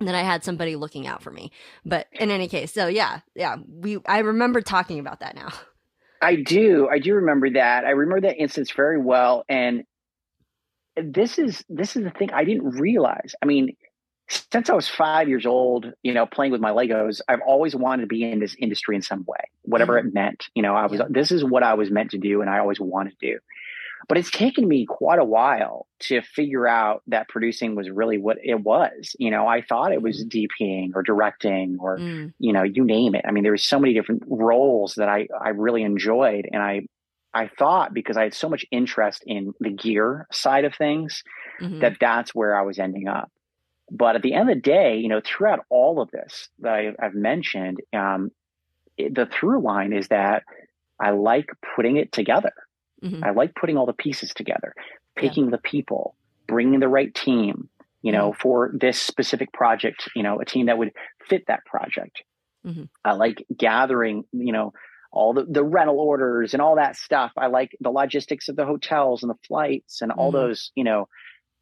that 0.00 0.14
I 0.14 0.22
had 0.22 0.44
somebody 0.44 0.76
looking 0.76 1.06
out 1.06 1.22
for 1.22 1.30
me. 1.30 1.50
But 1.84 2.06
in 2.12 2.30
any 2.30 2.48
case, 2.48 2.72
so 2.72 2.86
yeah, 2.86 3.20
yeah, 3.34 3.56
we 3.68 3.98
I 4.06 4.18
remember 4.18 4.60
talking 4.60 4.98
about 4.98 5.20
that 5.20 5.34
now. 5.34 5.48
I 6.22 6.36
do. 6.36 6.88
I 6.90 6.98
do 6.98 7.14
remember 7.14 7.50
that. 7.50 7.84
I 7.84 7.90
remember 7.90 8.22
that 8.22 8.40
instance 8.40 8.72
very 8.72 8.98
well 8.98 9.44
and 9.48 9.84
this 11.02 11.38
is 11.38 11.64
this 11.68 11.96
is 11.96 12.04
the 12.04 12.10
thing 12.10 12.30
I 12.32 12.44
didn't 12.44 12.70
realize. 12.70 13.34
I 13.42 13.46
mean, 13.46 13.76
since 14.28 14.68
I 14.68 14.74
was 14.74 14.88
five 14.88 15.28
years 15.28 15.46
old, 15.46 15.86
you 16.02 16.12
know, 16.12 16.26
playing 16.26 16.52
with 16.52 16.60
my 16.60 16.70
Legos, 16.70 17.20
I've 17.28 17.40
always 17.46 17.74
wanted 17.74 18.02
to 18.02 18.08
be 18.08 18.30
in 18.30 18.40
this 18.40 18.54
industry 18.58 18.94
in 18.96 19.02
some 19.02 19.24
way, 19.26 19.50
whatever 19.62 19.98
mm-hmm. 19.98 20.08
it 20.08 20.14
meant. 20.14 20.44
You 20.54 20.62
know, 20.62 20.74
I 20.74 20.86
was, 20.86 21.00
yeah. 21.00 21.06
this 21.08 21.30
is 21.30 21.44
what 21.44 21.62
I 21.62 21.74
was 21.74 21.90
meant 21.90 22.10
to 22.10 22.18
do 22.18 22.40
and 22.40 22.50
I 22.50 22.58
always 22.58 22.78
wanted 22.80 23.18
to 23.18 23.32
do. 23.32 23.38
But 24.06 24.18
it's 24.18 24.30
taken 24.30 24.68
me 24.68 24.86
quite 24.86 25.18
a 25.18 25.24
while 25.24 25.86
to 26.00 26.22
figure 26.22 26.68
out 26.68 27.02
that 27.08 27.28
producing 27.28 27.74
was 27.74 27.90
really 27.90 28.18
what 28.18 28.38
it 28.42 28.60
was. 28.60 29.16
You 29.18 29.30
know, 29.30 29.46
I 29.46 29.62
thought 29.62 29.92
it 29.92 30.02
was 30.02 30.24
mm-hmm. 30.24 30.62
DPing 30.62 30.90
or 30.94 31.02
directing 31.02 31.78
or, 31.80 31.98
mm. 31.98 32.32
you 32.38 32.52
know, 32.52 32.62
you 32.62 32.84
name 32.84 33.14
it. 33.14 33.24
I 33.26 33.32
mean, 33.32 33.42
there 33.42 33.52
was 33.52 33.64
so 33.64 33.78
many 33.78 33.94
different 33.94 34.22
roles 34.26 34.94
that 34.94 35.08
I, 35.08 35.26
I 35.38 35.50
really 35.50 35.82
enjoyed. 35.82 36.48
And 36.50 36.62
I, 36.62 36.82
I 37.34 37.48
thought 37.48 37.92
because 37.92 38.16
I 38.16 38.22
had 38.22 38.34
so 38.34 38.48
much 38.48 38.64
interest 38.70 39.24
in 39.26 39.52
the 39.60 39.70
gear 39.70 40.26
side 40.30 40.64
of 40.64 40.74
things 40.74 41.22
mm-hmm. 41.60 41.80
that 41.80 41.98
that's 42.00 42.34
where 42.34 42.58
I 42.58 42.62
was 42.62 42.78
ending 42.78 43.08
up. 43.08 43.30
But 43.90 44.16
at 44.16 44.22
the 44.22 44.34
end 44.34 44.50
of 44.50 44.56
the 44.56 44.60
day, 44.60 44.98
you 44.98 45.08
know, 45.08 45.20
throughout 45.24 45.60
all 45.70 46.00
of 46.00 46.10
this 46.10 46.48
that 46.60 46.72
I, 46.72 46.92
have 47.00 47.14
mentioned, 47.14 47.78
um, 47.92 48.30
it, 48.96 49.14
the 49.14 49.26
through 49.26 49.62
line 49.62 49.92
is 49.92 50.08
that 50.08 50.42
I 51.00 51.10
like 51.10 51.48
putting 51.74 51.96
it 51.96 52.12
together. 52.12 52.52
Mm-hmm. 53.02 53.24
I 53.24 53.30
like 53.30 53.54
putting 53.54 53.76
all 53.76 53.86
the 53.86 53.92
pieces 53.92 54.32
together, 54.34 54.74
picking 55.16 55.46
yeah. 55.46 55.50
the 55.52 55.58
people, 55.58 56.14
bringing 56.46 56.80
the 56.80 56.88
right 56.88 57.14
team, 57.14 57.68
you 58.02 58.12
know, 58.12 58.30
mm-hmm. 58.30 58.40
for 58.40 58.72
this 58.74 59.00
specific 59.00 59.52
project, 59.52 60.08
you 60.14 60.22
know, 60.22 60.40
a 60.40 60.44
team 60.44 60.66
that 60.66 60.78
would 60.78 60.92
fit 61.28 61.44
that 61.48 61.64
project. 61.64 62.22
Mm-hmm. 62.66 62.84
I 63.04 63.12
like 63.12 63.44
gathering, 63.56 64.24
you 64.32 64.52
know, 64.52 64.72
all 65.10 65.32
the, 65.32 65.46
the 65.48 65.64
rental 65.64 65.98
orders 65.98 66.52
and 66.52 66.60
all 66.60 66.76
that 66.76 66.96
stuff. 66.96 67.32
I 67.36 67.46
like 67.46 67.70
the 67.80 67.90
logistics 67.90 68.48
of 68.48 68.56
the 68.56 68.66
hotels 68.66 69.22
and 69.22 69.30
the 69.30 69.38
flights 69.46 70.02
and 70.02 70.12
all 70.12 70.32
mm-hmm. 70.32 70.48
those, 70.48 70.70
you 70.74 70.84
know, 70.84 71.08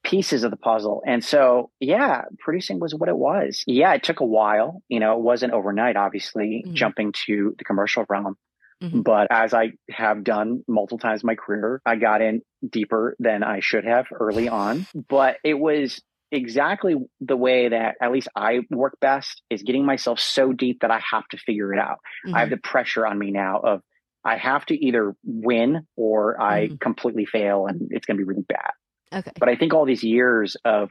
pieces 0.05 0.45
of 0.45 0.51
the 0.51 0.57
puzzle. 0.57 1.03
And 1.07 1.25
so, 1.25 1.71
yeah, 1.81 2.23
producing 2.39 2.81
was 2.81 2.95
what 2.95 3.09
it 3.09 3.17
was. 3.17 3.63
Yeah, 3.67 3.93
it 3.95 4.03
took 4.03 4.21
a 4.21 4.27
while. 4.27 4.83
You 4.89 5.01
know, 5.01 5.15
it 5.15 5.21
wasn't 5.21 5.53
overnight, 5.53 5.97
obviously, 5.97 6.63
mm-hmm. 6.65 6.75
jumping 6.75 7.13
to 7.27 7.55
the 7.59 7.65
commercial 7.65 8.05
realm. 8.09 8.37
Mm-hmm. 8.83 9.01
But 9.01 9.29
as 9.31 9.55
I 9.55 9.73
have 9.91 10.23
done 10.23 10.63
multiple 10.69 10.99
times 10.99 11.23
in 11.23 11.27
my 11.27 11.35
career, 11.35 11.81
I 11.87 11.97
got 11.97 12.21
in 12.21 12.43
deeper 12.69 13.17
than 13.19 13.43
I 13.43 13.61
should 13.61 13.85
have 13.85 14.07
early 14.13 14.49
on. 14.49 14.87
But 15.09 15.37
it 15.45 15.59
was 15.59 16.03
exactly 16.33 16.97
the 17.21 17.37
way 17.37 17.69
that 17.69 17.95
at 18.03 18.13
least 18.13 18.29
I 18.35 18.61
work 18.71 18.99
best 19.01 19.43
is 19.51 19.63
getting 19.63 19.87
myself 19.87 20.19
so 20.19 20.53
deep 20.53 20.81
that 20.81 20.91
I 20.91 21.01
have 21.11 21.27
to 21.29 21.39
figure 21.39 21.73
it 21.73 21.79
out. 21.79 21.99
Mm-hmm. 22.27 22.35
I 22.35 22.41
have 22.41 22.47
mm-hmm. 22.47 22.55
the 22.57 22.61
pressure 22.61 23.07
on 23.07 23.19
me 23.19 23.31
now 23.31 23.61
of 23.61 23.81
I 24.25 24.37
have 24.37 24.67
to 24.67 24.75
either 24.75 25.15
win 25.25 25.87
or 25.97 26.41
I 26.41 26.67
mm-hmm. 26.67 26.77
completely 26.77 27.27
fail 27.27 27.67
and 27.67 27.89
it's 27.91 28.07
going 28.07 28.19
to 28.19 28.25
be 28.25 28.29
really 28.29 28.45
bad. 28.47 28.73
Okay. 29.13 29.31
But 29.39 29.49
I 29.49 29.57
think 29.57 29.73
all 29.73 29.87
these 29.87 30.03
years 30.03 30.57
of 30.65 30.91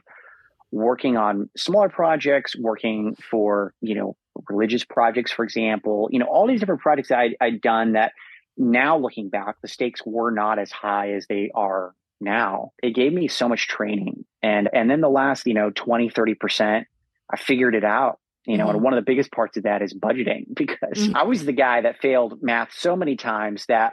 working 0.76 1.16
on 1.16 1.50
smaller 1.56 1.88
projects, 1.88 2.56
working 2.56 3.16
for, 3.30 3.74
you 3.80 3.94
know, 3.94 4.16
religious 4.48 4.84
projects, 4.84 5.32
for 5.32 5.44
example, 5.44 6.08
you 6.10 6.18
know, 6.18 6.26
all 6.26 6.46
these 6.46 6.60
different 6.60 6.80
projects 6.80 7.08
that 7.08 7.18
I, 7.18 7.36
I'd 7.40 7.60
done 7.60 7.92
that 7.92 8.12
now 8.56 8.98
looking 8.98 9.28
back, 9.28 9.56
the 9.62 9.68
stakes 9.68 10.02
were 10.04 10.30
not 10.30 10.58
as 10.58 10.70
high 10.70 11.12
as 11.12 11.26
they 11.26 11.50
are 11.54 11.94
now. 12.20 12.72
It 12.82 12.94
gave 12.94 13.12
me 13.12 13.28
so 13.28 13.48
much 13.48 13.68
training. 13.68 14.24
And, 14.42 14.68
and 14.72 14.90
then 14.90 15.00
the 15.00 15.08
last, 15.08 15.46
you 15.46 15.54
know, 15.54 15.70
20, 15.70 16.10
30%, 16.10 16.84
I 17.30 17.36
figured 17.36 17.74
it 17.74 17.84
out 17.84 18.18
you 18.46 18.56
know, 18.56 18.66
mm-hmm. 18.66 18.76
and 18.76 18.84
one 18.84 18.92
of 18.92 18.98
the 18.98 19.10
biggest 19.10 19.32
parts 19.32 19.56
of 19.56 19.64
that 19.64 19.82
is 19.82 19.92
budgeting 19.92 20.46
because 20.54 20.78
mm-hmm. 20.94 21.16
I 21.16 21.24
was 21.24 21.44
the 21.44 21.52
guy 21.52 21.82
that 21.82 22.00
failed 22.00 22.38
math 22.42 22.72
so 22.72 22.96
many 22.96 23.16
times 23.16 23.66
that 23.66 23.92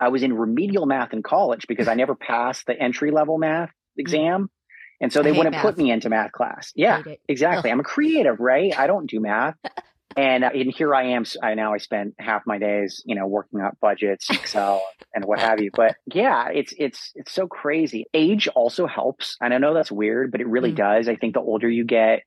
I 0.00 0.08
was 0.08 0.22
in 0.22 0.32
remedial 0.32 0.86
math 0.86 1.12
in 1.12 1.22
college 1.22 1.66
because 1.68 1.86
I 1.86 1.94
never 1.94 2.16
passed 2.16 2.66
the 2.66 2.78
entry 2.78 3.12
level 3.12 3.38
math 3.38 3.68
mm. 3.68 3.72
exam. 3.98 4.50
And 5.02 5.12
so 5.12 5.22
they 5.22 5.32
wouldn't 5.32 5.52
math. 5.52 5.62
put 5.62 5.76
me 5.76 5.90
into 5.90 6.08
math 6.08 6.32
class. 6.32 6.72
Yeah, 6.74 7.02
exactly. 7.28 7.70
I'm 7.70 7.80
a 7.80 7.84
creative, 7.84 8.38
right? 8.38 8.72
I 8.76 8.86
don't 8.86 9.10
do 9.10 9.20
math. 9.20 9.56
and, 10.16 10.44
uh, 10.44 10.50
and 10.54 10.72
here 10.72 10.94
I 10.94 11.08
am. 11.08 11.24
I 11.42 11.54
now 11.54 11.74
I 11.74 11.78
spend 11.78 12.14
half 12.18 12.42
my 12.46 12.58
days, 12.58 13.02
you 13.04 13.16
know, 13.16 13.26
working 13.26 13.60
out 13.60 13.76
budgets, 13.80 14.30
Excel, 14.30 14.80
and 15.14 15.24
what 15.24 15.40
have 15.40 15.60
you. 15.60 15.70
But 15.74 15.96
yeah, 16.06 16.48
it's 16.54 16.72
it's 16.78 17.10
it's 17.16 17.32
so 17.32 17.48
crazy. 17.48 18.06
Age 18.14 18.48
also 18.54 18.86
helps, 18.86 19.36
and 19.40 19.52
I 19.52 19.58
know 19.58 19.74
that's 19.74 19.92
weird, 19.92 20.30
but 20.30 20.40
it 20.40 20.46
really 20.46 20.72
mm. 20.72 20.76
does. 20.76 21.08
I 21.08 21.16
think 21.16 21.34
the 21.34 21.40
older 21.40 21.68
you 21.68 21.84
get, 21.84 22.22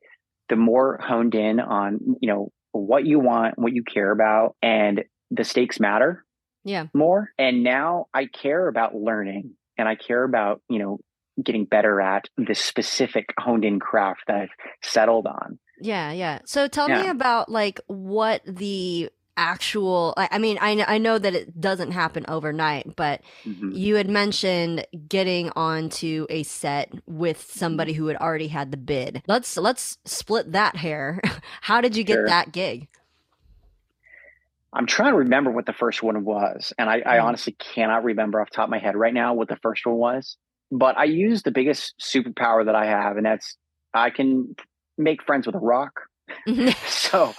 the 0.50 0.58
more 0.58 1.00
honed 1.02 1.34
in 1.34 1.62
on 1.62 2.18
you 2.22 2.28
know 2.30 2.52
what 2.74 3.06
you 3.06 3.20
want, 3.20 3.58
what 3.58 3.74
you 3.74 3.84
care 3.84 4.12
about, 4.12 4.58
and 4.62 5.06
the 5.32 5.44
stakes 5.44 5.80
matter 5.80 6.26
yeah 6.66 6.88
more 6.94 7.32
and 7.38 7.64
now 7.64 8.08
i 8.14 8.26
care 8.26 8.68
about 8.68 8.94
learning 8.94 9.54
and 9.78 9.88
i 9.88 9.96
care 9.96 10.24
about 10.24 10.62
you 10.70 10.80
know 10.80 11.00
getting 11.44 11.66
better 11.66 12.02
at 12.02 12.30
this 12.38 12.60
specific 12.60 13.34
honed 13.40 13.66
in 13.66 13.80
craft 13.80 14.22
that 14.28 14.36
i've 14.36 14.50
settled 14.82 15.28
on 15.28 15.60
yeah 15.80 16.12
yeah 16.12 16.40
so 16.46 16.68
tell 16.68 16.90
yeah. 16.90 17.04
me 17.04 17.10
about 17.10 17.50
like 17.50 17.80
what 17.88 18.42
the 18.46 19.10
actual 19.38 20.14
i 20.18 20.38
mean 20.38 20.58
I, 20.62 20.82
I 20.88 20.98
know 20.98 21.18
that 21.18 21.36
it 21.36 21.60
doesn't 21.60 21.92
happen 21.92 22.26
overnight 22.30 22.96
but 22.96 23.22
mm-hmm. 23.44 23.72
you 23.72 23.96
had 23.96 24.10
mentioned 24.10 24.88
getting 25.10 25.50
onto 25.58 26.26
a 26.30 26.44
set 26.44 26.94
with 27.06 27.52
somebody 27.52 27.92
mm-hmm. 27.92 28.02
who 28.02 28.08
had 28.08 28.18
already 28.18 28.48
had 28.48 28.72
the 28.72 28.78
bid 28.78 29.24
let's 29.28 29.58
let's 29.58 29.98
split 30.06 30.54
that 30.54 30.78
hair 30.78 31.20
how 31.62 31.82
did 31.82 31.98
you 31.98 32.06
get 32.06 32.14
sure. 32.14 32.28
that 32.28 32.54
gig 32.54 32.88
I'm 34.76 34.88
trying 34.88 35.14
to 35.14 35.20
remember 35.20 35.52
what 35.52 35.66
the 35.66 35.74
first 35.74 36.04
one 36.04 36.26
was, 36.26 36.74
and 36.78 36.90
I, 36.90 36.96
I, 36.96 37.18
mm. 37.18 37.24
honestly 37.24 37.54
cannot 37.54 38.04
remember 38.04 38.42
off 38.42 38.50
the 38.50 38.58
top 38.58 38.66
of 38.66 38.72
my 38.72 38.80
head 38.80 38.98
right 38.98 39.14
now 39.14 39.34
what 39.34 39.48
the 39.48 39.56
first 39.56 39.86
one 39.86 39.96
was. 39.96 40.36
But 40.72 40.98
I 40.98 41.06
use 41.06 41.44
the 41.44 41.52
biggest 41.52 41.94
superpower 42.00 42.66
that 42.66 42.76
I 42.76 42.86
have, 42.86 43.18
and 43.18 43.26
that's 43.26 43.58
I 43.94 44.10
can 44.10 44.56
make 44.98 45.24
friends 45.24 45.46
with 45.46 45.56
a 45.56 45.60
rock. 45.60 46.02
so 46.88 47.34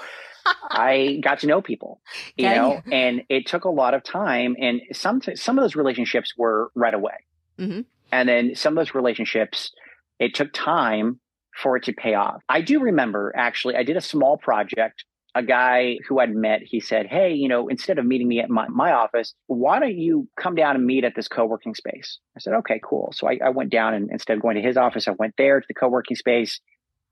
I 0.70 1.20
got 1.22 1.40
to 1.40 1.46
know 1.46 1.60
people, 1.60 2.00
you 2.36 2.48
know, 2.48 2.80
and 2.90 3.22
it 3.28 3.46
took 3.46 3.64
a 3.64 3.70
lot 3.70 3.94
of 3.94 4.04
time, 4.04 4.56
and 4.60 4.80
some 4.92 5.20
some 5.34 5.58
of 5.58 5.64
those 5.64 5.76
relationships 5.76 6.34
were 6.36 6.70
right 6.74 6.94
away, 6.94 7.24
mm-hmm. 7.58 7.80
and 8.12 8.28
then 8.28 8.54
some 8.54 8.76
of 8.76 8.84
those 8.84 8.94
relationships 8.94 9.72
it 10.18 10.34
took 10.34 10.52
time 10.52 11.20
for 11.54 11.76
it 11.76 11.84
to 11.84 11.92
pay 11.92 12.14
off. 12.14 12.42
I 12.48 12.60
do 12.60 12.80
remember 12.80 13.32
actually, 13.36 13.76
I 13.76 13.82
did 13.82 13.96
a 13.96 14.00
small 14.00 14.36
project 14.36 15.04
a 15.36 15.42
guy 15.42 15.98
who 16.08 16.18
I'd 16.18 16.34
met, 16.34 16.62
he 16.62 16.80
said, 16.80 17.06
Hey, 17.06 17.34
you 17.34 17.46
know, 17.46 17.68
instead 17.68 17.98
of 17.98 18.06
meeting 18.06 18.26
me 18.26 18.40
at 18.40 18.48
my, 18.48 18.66
my 18.68 18.92
office, 18.92 19.34
why 19.48 19.78
don't 19.78 19.96
you 19.96 20.28
come 20.40 20.54
down 20.54 20.76
and 20.76 20.86
meet 20.86 21.04
at 21.04 21.14
this 21.14 21.28
co 21.28 21.44
working 21.44 21.74
space? 21.74 22.18
I 22.34 22.40
said, 22.40 22.54
Okay, 22.54 22.80
cool. 22.82 23.12
So 23.14 23.28
I, 23.28 23.38
I, 23.44 23.50
went 23.50 23.70
down 23.70 23.92
and 23.92 24.10
instead 24.10 24.38
of 24.38 24.42
going 24.42 24.56
to 24.56 24.62
his 24.62 24.78
office, 24.78 25.06
I 25.06 25.10
went 25.10 25.34
there 25.36 25.60
to 25.60 25.66
the 25.68 25.74
co 25.74 25.88
working 25.88 26.16
space 26.16 26.60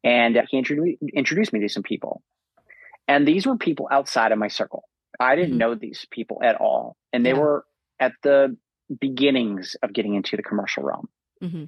and 0.02 0.38
he 0.48 0.56
introduced, 0.56 1.02
introduced 1.14 1.52
me 1.52 1.60
to 1.60 1.68
some 1.68 1.82
people. 1.82 2.22
And 3.06 3.28
these 3.28 3.46
were 3.46 3.58
people 3.58 3.88
outside 3.90 4.32
of 4.32 4.38
my 4.38 4.48
circle. 4.48 4.84
I 5.20 5.36
didn't 5.36 5.50
mm-hmm. 5.50 5.58
know 5.58 5.74
these 5.74 6.06
people 6.10 6.40
at 6.42 6.56
all. 6.56 6.96
And 7.12 7.26
they 7.26 7.32
yeah. 7.32 7.38
were 7.38 7.66
at 8.00 8.12
the 8.22 8.56
beginnings 9.00 9.76
of 9.82 9.92
getting 9.92 10.14
into 10.14 10.38
the 10.38 10.42
commercial 10.42 10.82
realm. 10.82 11.08
Mm-hmm 11.42 11.64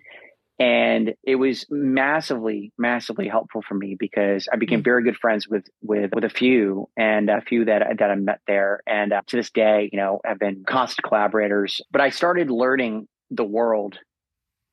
and 0.59 1.15
it 1.23 1.37
was 1.37 1.67
massively 1.71 2.73
massively 2.79 3.29
helpful 3.29 3.63
for 3.67 3.75
me 3.75 3.97
because 3.99 4.49
i 4.53 4.57
became 4.57 4.81
mm. 4.81 4.85
very 4.85 5.03
good 5.03 5.17
friends 5.17 5.47
with 5.49 5.67
with 5.83 6.11
with 6.15 6.25
a 6.25 6.31
few 6.31 6.89
and 6.97 7.29
a 7.29 7.41
few 7.43 7.65
that 7.65 7.83
that 7.99 8.11
i 8.11 8.15
met 8.15 8.41
there 8.47 8.81
and 8.87 9.13
uh, 9.13 9.21
to 9.27 9.37
this 9.37 9.51
day 9.51 9.89
you 9.93 9.99
know 9.99 10.21
have 10.25 10.39
been 10.39 10.65
constant 10.67 11.05
collaborators 11.07 11.81
but 11.91 12.01
i 12.01 12.11
started 12.11 12.51
learning 12.51 13.07
the 13.31 13.45
world 13.45 13.99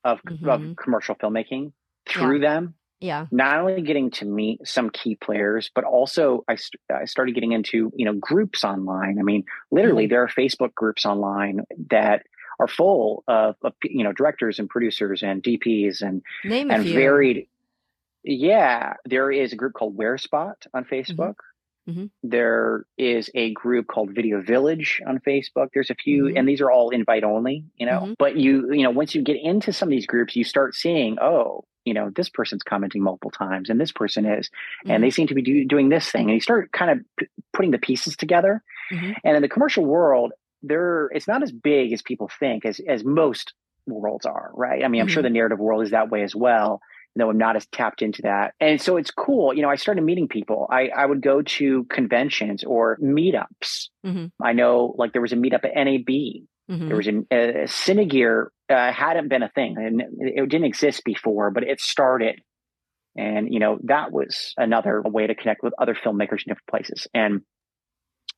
of, 0.03 0.21
mm-hmm. 0.23 0.49
of 0.49 0.75
commercial 0.75 1.15
filmmaking 1.15 1.71
through 2.07 2.41
yeah. 2.41 2.49
them 2.49 2.75
yeah 2.99 3.25
not 3.31 3.59
only 3.59 3.81
getting 3.81 4.09
to 4.09 4.25
meet 4.25 4.65
some 4.65 4.89
key 4.89 5.15
players 5.15 5.69
but 5.75 5.83
also 5.83 6.43
i, 6.47 6.55
st- 6.55 6.79
I 6.93 7.05
started 7.05 7.35
getting 7.35 7.51
into 7.51 7.91
you 7.95 8.05
know 8.05 8.13
groups 8.13 8.63
online 8.63 9.17
i 9.19 9.23
mean 9.23 9.43
literally 9.71 10.05
mm-hmm. 10.05 10.11
there 10.11 10.23
are 10.23 10.29
facebook 10.29 10.73
groups 10.73 11.05
online 11.05 11.61
that 11.89 12.23
are 12.63 12.67
full 12.67 13.23
of, 13.27 13.55
of 13.61 13.73
you 13.83 14.03
know 14.03 14.13
directors 14.13 14.59
and 14.59 14.69
producers 14.69 15.21
and 15.21 15.43
DPs 15.43 16.01
and 16.01 16.21
Name 16.43 16.71
and 16.71 16.83
varied. 16.85 17.47
Yeah, 18.23 18.93
there 19.05 19.31
is 19.31 19.51
a 19.51 19.57
group 19.57 19.73
called 19.73 19.97
WhereSpot 19.97 20.55
on 20.73 20.85
mm-hmm. 20.85 20.93
Facebook. 20.93 21.35
Mm-hmm. 21.89 22.05
There 22.23 22.85
is 22.97 23.29
a 23.35 23.51
group 23.51 23.87
called 23.87 24.11
Video 24.15 24.41
Village 24.41 25.01
on 25.05 25.19
Facebook. 25.19 25.69
There's 25.73 25.89
a 25.89 25.95
few, 25.95 26.25
mm-hmm. 26.25 26.37
and 26.37 26.47
these 26.47 26.61
are 26.61 26.71
all 26.71 26.91
invite 26.91 27.25
only, 27.25 27.65
you 27.75 27.85
know. 27.85 27.99
Mm-hmm. 27.99 28.13
But 28.17 28.37
you, 28.37 28.71
you 28.71 28.83
know, 28.83 28.91
once 28.91 29.13
you 29.13 29.21
get 29.21 29.35
into 29.35 29.73
some 29.73 29.89
of 29.89 29.91
these 29.91 30.05
groups, 30.05 30.37
you 30.37 30.45
start 30.45 30.75
seeing, 30.75 31.17
oh, 31.19 31.65
you 31.83 31.93
know, 31.93 32.09
this 32.09 32.29
person's 32.29 32.63
commenting 32.63 33.03
multiple 33.03 33.31
times, 33.31 33.69
and 33.69 33.81
this 33.81 33.91
person 33.91 34.25
is, 34.25 34.49
and 34.85 35.03
they 35.03 35.07
mm-hmm. 35.07 35.13
seem 35.13 35.27
to 35.27 35.35
be 35.35 35.41
do, 35.41 35.65
doing 35.65 35.89
this 35.89 36.09
thing, 36.09 36.27
and 36.27 36.33
you 36.33 36.39
start 36.39 36.71
kind 36.71 36.91
of 36.91 36.99
p- 37.17 37.27
putting 37.51 37.71
the 37.71 37.77
pieces 37.77 38.15
together. 38.15 38.63
Mm-hmm. 38.89 39.11
And 39.25 39.35
in 39.35 39.41
the 39.41 39.49
commercial 39.49 39.83
world, 39.83 40.31
there 40.63 41.09
it's 41.13 41.27
not 41.27 41.43
as 41.43 41.51
big 41.51 41.93
as 41.93 42.01
people 42.01 42.29
think 42.39 42.65
as 42.65 42.79
as 42.87 43.03
most 43.03 43.53
worlds 43.85 44.25
are 44.25 44.51
right 44.53 44.83
i 44.83 44.87
mean 44.87 45.01
i'm 45.01 45.07
mm-hmm. 45.07 45.13
sure 45.13 45.23
the 45.23 45.29
narrative 45.29 45.59
world 45.59 45.83
is 45.83 45.91
that 45.91 46.09
way 46.09 46.23
as 46.23 46.35
well 46.35 46.79
though 47.15 47.29
i'm 47.29 47.37
not 47.37 47.55
as 47.55 47.65
tapped 47.67 48.01
into 48.01 48.21
that 48.23 48.53
and 48.59 48.81
so 48.81 48.97
it's 48.97 49.11
cool 49.11 49.53
you 49.53 49.61
know 49.61 49.69
i 49.69 49.75
started 49.75 50.03
meeting 50.03 50.27
people 50.27 50.67
i 50.71 50.87
i 50.95 51.05
would 51.05 51.21
go 51.21 51.41
to 51.41 51.83
conventions 51.85 52.63
or 52.63 52.97
meetups 52.97 53.89
mm-hmm. 54.05 54.25
i 54.41 54.53
know 54.53 54.95
like 54.97 55.11
there 55.11 55.21
was 55.21 55.33
a 55.33 55.37
meetup 55.37 55.65
at 55.65 55.75
nab 55.75 56.07
mm-hmm. 56.07 56.87
there 56.87 56.97
was 56.97 57.07
a, 57.07 57.17
a 57.31 57.65
cinegear 57.65 58.47
uh, 58.69 58.91
hadn't 58.91 59.27
been 59.27 59.43
a 59.43 59.49
thing 59.49 59.75
and 59.77 60.01
it 60.19 60.49
didn't 60.49 60.65
exist 60.65 61.03
before 61.03 61.51
but 61.51 61.63
it 61.63 61.79
started 61.81 62.39
And, 63.15 63.53
you 63.53 63.59
know, 63.59 63.77
that 63.83 64.11
was 64.11 64.53
another 64.57 65.01
way 65.01 65.27
to 65.27 65.35
connect 65.35 65.61
with 65.61 65.73
other 65.77 65.95
filmmakers 65.95 66.41
in 66.45 66.49
different 66.49 66.67
places. 66.69 67.07
And 67.13 67.41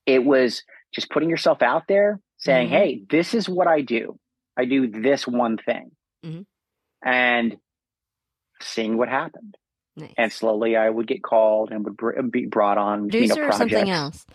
it 0.05 0.23
was 0.23 0.63
just 0.95 1.09
putting 1.11 1.29
yourself 1.29 1.61
out 1.61 1.83
there 1.87 2.19
saying, 2.37 2.69
Mhm. 2.69 2.71
Hey, 2.71 3.03
this 3.09 3.33
is 3.33 3.47
what 3.49 3.67
I 3.67 3.81
do. 3.81 4.17
I 4.57 4.65
do 4.65 4.87
this 4.87 5.27
one 5.27 5.57
thing 5.57 5.91
Mhm. 6.23 6.45
and 7.03 7.57
seeing 8.61 8.97
what 8.97 9.09
happened. 9.09 9.57
Nice. 9.97 10.13
And 10.17 10.31
slowly 10.31 10.75
I 10.75 10.89
would 10.89 11.07
get 11.07 11.21
called 11.23 11.71
and 11.71 11.83
would 11.85 11.97
br- 11.97 12.21
be 12.23 12.45
brought 12.45 12.77
on, 12.77 13.05
you 13.05 13.09
Producer 13.09 13.41
know, 13.41 13.47
or 13.47 13.51
something 13.51 13.89
else? 13.89 14.25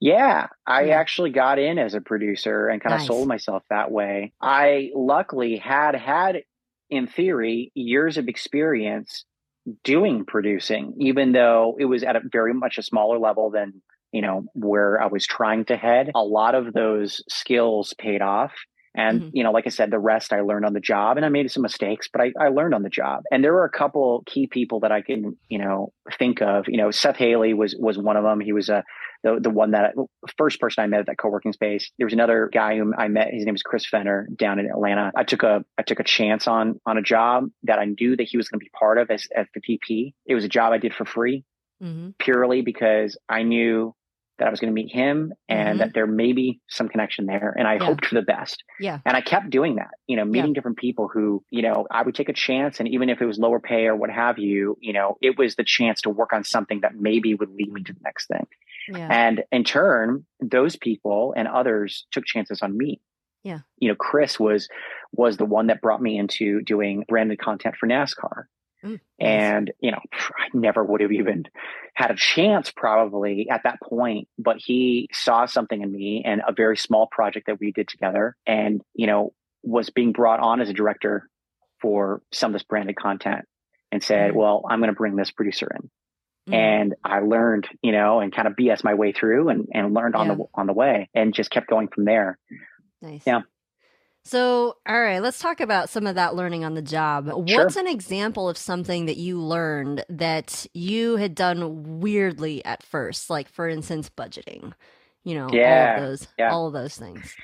Yeah, 0.00 0.48
I 0.66 0.84
Yeah. 0.86 0.96
actually 0.98 1.30
got 1.30 1.58
in 1.58 1.78
as 1.78 1.94
a 1.94 2.00
producer 2.00 2.68
and 2.68 2.80
kind 2.80 2.94
of 2.94 3.00
Nice. 3.00 3.06
sold 3.06 3.28
myself 3.28 3.62
that 3.70 3.90
way. 3.90 4.32
I 4.40 4.90
luckily 4.94 5.56
had 5.58 5.94
had, 5.94 6.42
in 6.90 7.06
theory, 7.06 7.70
years 7.74 8.18
of 8.18 8.28
experience 8.28 9.24
doing 9.84 10.24
producing, 10.24 10.94
even 10.98 11.32
though 11.32 11.76
it 11.78 11.84
was 11.84 12.02
at 12.02 12.16
a 12.16 12.20
very 12.32 12.52
much 12.52 12.78
a 12.78 12.82
smaller 12.82 13.18
level 13.18 13.50
than, 13.50 13.80
you 14.12 14.22
know, 14.22 14.44
where 14.54 15.00
I 15.00 15.06
was 15.06 15.26
trying 15.26 15.64
to 15.66 15.76
head. 15.76 16.10
A 16.14 16.22
lot 16.22 16.54
of 16.54 16.72
those 16.72 17.22
skills 17.28 17.94
paid 17.98 18.22
off. 18.22 18.52
And, 18.94 19.22
Mhm. 19.22 19.30
you 19.32 19.42
know, 19.42 19.52
like 19.52 19.66
I 19.66 19.70
said, 19.70 19.90
the 19.90 19.98
rest 19.98 20.34
I 20.34 20.42
learned 20.42 20.66
on 20.66 20.74
the 20.74 20.80
job 20.80 21.16
and 21.16 21.24
I 21.24 21.30
made 21.30 21.50
some 21.50 21.62
mistakes, 21.62 22.10
but 22.12 22.20
I, 22.20 22.32
I 22.38 22.48
learned 22.48 22.74
on 22.74 22.82
the 22.82 22.90
job. 22.90 23.22
And 23.30 23.42
there 23.42 23.54
were 23.54 23.64
a 23.64 23.70
couple 23.70 24.22
key 24.26 24.46
people 24.46 24.80
that 24.80 24.92
I 24.92 25.00
can, 25.00 25.38
you 25.48 25.58
know, 25.58 25.94
think 26.18 26.42
of. 26.42 26.66
You 26.68 26.76
know, 26.76 26.90
Seth 26.90 27.16
Haley 27.16 27.54
was 27.54 27.74
was 27.78 27.96
one 27.96 28.18
of 28.18 28.24
them. 28.24 28.38
He 28.40 28.52
was 28.52 28.68
a 28.68 28.84
the 29.22 29.38
the 29.40 29.48
one 29.48 29.70
that 29.70 29.94
first 30.36 30.60
person 30.60 30.84
I 30.84 30.88
met 30.88 31.00
at 31.00 31.06
that 31.06 31.16
co-working 31.16 31.54
space. 31.54 31.90
There 31.96 32.04
was 32.04 32.12
another 32.12 32.50
guy 32.52 32.76
whom 32.76 32.92
I 32.96 33.08
met. 33.08 33.32
His 33.32 33.46
name 33.46 33.54
was 33.54 33.62
Chris 33.62 33.86
Fenner 33.86 34.28
down 34.36 34.58
in 34.58 34.66
Atlanta. 34.66 35.10
I 35.16 35.24
took 35.24 35.42
a 35.42 35.64
I 35.78 35.82
took 35.82 36.00
a 36.00 36.04
chance 36.04 36.46
on 36.46 36.78
on 36.84 36.98
a 36.98 37.02
job 37.02 37.48
that 37.62 37.78
I 37.78 37.86
knew 37.86 38.14
that 38.16 38.24
he 38.24 38.36
was 38.36 38.48
going 38.48 38.60
to 38.60 38.64
be 38.64 38.70
part 38.78 38.98
of 38.98 39.10
as 39.10 39.26
as 39.34 39.46
the 39.54 39.62
VP. 39.66 40.14
It 40.26 40.34
was 40.34 40.44
a 40.44 40.48
job 40.50 40.74
I 40.74 40.78
did 40.78 40.92
for 40.92 41.06
free 41.06 41.44
mm-hmm. 41.82 42.10
purely 42.18 42.62
because 42.62 43.16
I 43.28 43.42
knew 43.42 43.94
that 44.38 44.48
I 44.48 44.50
was 44.50 44.60
going 44.60 44.70
to 44.70 44.74
meet 44.74 44.92
him 44.92 45.32
and 45.48 45.76
Mhm. 45.76 45.78
that 45.78 45.94
there 45.94 46.06
may 46.06 46.32
be 46.32 46.60
some 46.68 46.88
connection 46.88 47.26
there. 47.26 47.54
And 47.56 47.68
I 47.68 47.74
Yeah. 47.74 47.84
hoped 47.84 48.06
for 48.06 48.14
the 48.14 48.22
best. 48.22 48.64
Yeah. 48.80 48.98
And 49.04 49.16
I 49.16 49.20
kept 49.20 49.50
doing 49.50 49.76
that, 49.76 49.90
you 50.06 50.16
know, 50.16 50.24
meeting 50.24 50.52
different 50.52 50.78
people 50.78 51.08
who, 51.08 51.44
you 51.50 51.62
know, 51.62 51.86
I 51.90 52.02
would 52.02 52.14
take 52.14 52.28
a 52.28 52.32
chance. 52.32 52.80
And 52.80 52.88
even 52.88 53.08
if 53.08 53.20
it 53.20 53.26
was 53.26 53.38
lower 53.38 53.60
pay 53.60 53.86
or 53.86 53.94
what 53.94 54.10
have 54.10 54.38
you, 54.38 54.76
you 54.80 54.92
know, 54.92 55.16
it 55.20 55.38
was 55.38 55.54
the 55.56 55.64
chance 55.64 56.00
to 56.02 56.10
work 56.10 56.32
on 56.32 56.44
something 56.44 56.80
that 56.80 56.94
maybe 56.94 57.34
would 57.34 57.50
lead 57.50 57.72
me 57.72 57.82
to 57.84 57.92
the 57.92 58.00
next 58.02 58.26
thing. 58.26 58.46
Yeah. 58.88 59.08
And 59.10 59.44
in 59.52 59.64
turn, 59.64 60.24
those 60.40 60.76
people 60.76 61.34
and 61.36 61.46
others 61.46 62.06
took 62.10 62.24
chances 62.24 62.62
on 62.62 62.76
me. 62.76 63.00
Yeah. 63.44 63.60
You 63.78 63.88
know, 63.88 63.96
Chris 63.96 64.40
was 64.40 64.68
was 65.12 65.36
the 65.36 65.44
one 65.44 65.66
that 65.66 65.80
brought 65.82 66.00
me 66.00 66.16
into 66.16 66.62
doing 66.62 67.04
branded 67.06 67.38
content 67.38 67.76
for 67.76 67.86
NASCAR. 67.86 68.44
Mm. 68.84 69.00
And, 69.20 69.72
you 69.80 69.90
know, 69.92 70.00
I 70.12 70.48
never 70.54 70.82
would 70.82 71.00
have 71.00 71.12
even 71.12 71.44
had 71.94 72.10
a 72.10 72.16
chance 72.16 72.72
probably 72.74 73.48
at 73.50 73.62
that 73.64 73.78
point, 73.80 74.28
but 74.38 74.56
he 74.58 75.08
saw 75.12 75.46
something 75.46 75.80
in 75.82 75.92
me 75.92 76.22
and 76.24 76.42
a 76.46 76.52
very 76.52 76.76
small 76.76 77.06
project 77.06 77.46
that 77.46 77.60
we 77.60 77.72
did 77.72 77.88
together 77.88 78.36
and, 78.46 78.82
you 78.94 79.06
know, 79.06 79.32
was 79.62 79.90
being 79.90 80.12
brought 80.12 80.40
on 80.40 80.60
as 80.60 80.68
a 80.68 80.72
director 80.72 81.28
for 81.80 82.22
some 82.32 82.50
of 82.50 82.54
this 82.54 82.64
branded 82.64 82.96
content 82.96 83.44
and 83.92 84.02
said, 84.02 84.32
Mhm. 84.32 84.36
well, 84.36 84.64
I'm 84.68 84.80
going 84.80 84.88
to 84.92 84.96
bring 84.96 85.14
this 85.16 85.30
producer 85.30 85.70
in 85.76 85.90
Mhm. 86.52 86.56
and 86.56 86.94
I 87.04 87.20
learned, 87.20 87.68
you 87.82 87.92
know, 87.92 88.18
and 88.20 88.32
kind 88.32 88.48
of 88.48 88.56
BS 88.56 88.82
my 88.82 88.94
way 88.94 89.12
through 89.12 89.48
and, 89.50 89.68
and 89.72 89.94
learned 89.94 90.16
on 90.16 90.26
the 90.28 90.44
on 90.54 90.66
the 90.66 90.72
way 90.72 91.08
and 91.14 91.32
just 91.32 91.50
kept 91.50 91.68
going 91.68 91.86
from 91.88 92.04
there. 92.04 92.38
Nice. 93.00 93.24
Yeah. 93.26 93.42
So, 94.24 94.76
all 94.86 95.00
right, 95.00 95.18
let's 95.20 95.40
talk 95.40 95.60
about 95.60 95.88
some 95.90 96.06
of 96.06 96.14
that 96.14 96.36
learning 96.36 96.64
on 96.64 96.74
the 96.74 96.82
job. 96.82 97.28
Sure. 97.44 97.72
What's 97.72 97.76
an 97.76 97.88
example 97.88 98.48
of 98.48 98.56
something 98.56 99.06
that 99.06 99.16
you 99.16 99.40
learned 99.40 100.04
that 100.08 100.64
you 100.74 101.16
had 101.16 101.34
done 101.34 102.00
weirdly 102.00 102.64
at 102.64 102.84
first? 102.84 103.30
Like, 103.30 103.48
for 103.48 103.68
instance, 103.68 104.08
budgeting. 104.10 104.74
You 105.24 105.34
know, 105.34 105.56
all 105.62 105.82
Yeah, 105.82 105.84
of 105.84 105.94
those, 105.94 106.28
yeah. 106.38 106.54
all 106.54 106.68
of 106.68 106.72
those 106.72 106.96
things. 106.96 107.36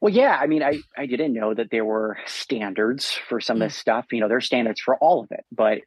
Well, 0.00 0.12
yeah, 0.12 0.36
I 0.38 0.46
mean, 0.46 0.62
I, 0.62 0.82
I 0.96 1.06
didn't 1.06 1.32
know 1.32 1.54
that 1.54 1.70
there 1.70 1.84
were 1.84 2.18
standards 2.26 3.12
for 3.12 3.40
some 3.40 3.56
of 3.62 3.66
this 3.66 3.76
stuff. 3.76 4.06
You 4.12 4.20
know, 4.20 4.28
there's 4.28 4.46
standards 4.46 4.80
for 4.80 4.96
all 4.96 5.22
of 5.22 5.28
it, 5.30 5.44
but 5.50 5.78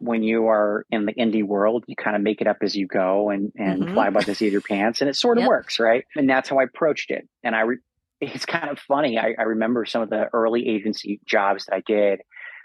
when 0.00 0.22
you 0.22 0.48
are 0.48 0.86
in 0.90 1.06
the 1.06 1.14
indie 1.14 1.44
world, 1.44 1.84
you 1.88 1.96
kind 1.96 2.16
of 2.16 2.22
make 2.22 2.40
it 2.40 2.48
up 2.48 2.58
as 2.62 2.76
you 2.76 2.86
go 2.86 3.30
and, 3.30 3.52
and 3.56 3.88
Mhm. 3.88 3.88
fly 3.90 4.10
by 4.10 4.22
the 4.22 4.34
seat 4.34 4.48
of 4.48 4.52
your 4.52 4.62
pants, 4.62 5.00
and 5.00 5.10
it 5.10 5.16
sort 5.16 5.38
of 5.38 5.44
Yep. 5.44 5.44
works, 5.44 5.80
right? 5.80 6.04
And 6.16 6.28
that's 6.30 6.48
how 6.50 6.58
I 6.58 6.64
approached 6.64 7.10
it. 7.10 7.28
And 7.44 7.56
I, 7.56 7.62
re- 7.62 7.78
it's 8.20 8.46
kind 8.46 8.70
of 8.70 8.78
funny. 8.80 9.18
I, 9.18 9.34
I 9.38 9.42
remember 9.42 9.84
some 9.84 10.02
of 10.02 10.10
the 10.10 10.26
early 10.32 10.68
agency 10.68 11.20
jobs 11.26 11.66
that 11.66 11.74
I 11.76 11.82
did. 11.86 12.20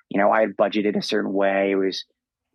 You 0.09 0.19
know, 0.21 0.31
I 0.31 0.41
had 0.41 0.55
budgeted 0.57 0.97
a 0.97 1.01
certain 1.01 1.31
way. 1.33 1.71
It 1.71 1.75
was 1.75 2.05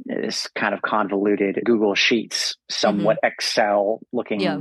this 0.05 0.49
kind 0.55 0.75
of 0.75 0.83
convoluted 0.83 1.61
Google 1.65 1.95
Sheets, 1.95 2.57
somewhat 2.71 3.19
Excel 3.23 4.01
looking, 4.13 4.41
Yeah. 4.41 4.61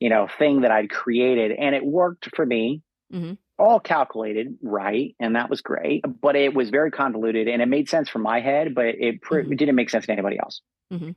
you 0.00 0.10
know, 0.10 0.28
thing 0.38 0.62
that 0.62 0.70
I'd 0.70 0.90
created, 0.90 1.52
and 1.52 1.74
it 1.74 1.84
worked 1.84 2.34
for 2.36 2.44
me 2.44 2.82
Mhm. 3.12 3.38
all 3.56 3.78
calculated 3.78 4.58
right 4.62 5.14
and 5.20 5.36
that 5.36 5.48
was 5.48 5.60
great 5.60 6.04
but 6.20 6.34
it 6.34 6.52
was 6.54 6.70
very 6.70 6.90
convoluted 6.90 7.46
and 7.46 7.62
it 7.62 7.66
made 7.66 7.88
sense 7.88 8.08
for 8.08 8.18
my 8.18 8.40
head 8.40 8.74
but 8.74 8.86
it, 8.86 9.22
pr- 9.22 9.42
Mhm. 9.42 9.52
it 9.52 9.58
didn't 9.60 9.76
make 9.76 9.90
sense 9.90 10.06
to 10.06 10.12
anybody 10.12 10.36
else 10.40 10.60
Mhm. 10.92 11.14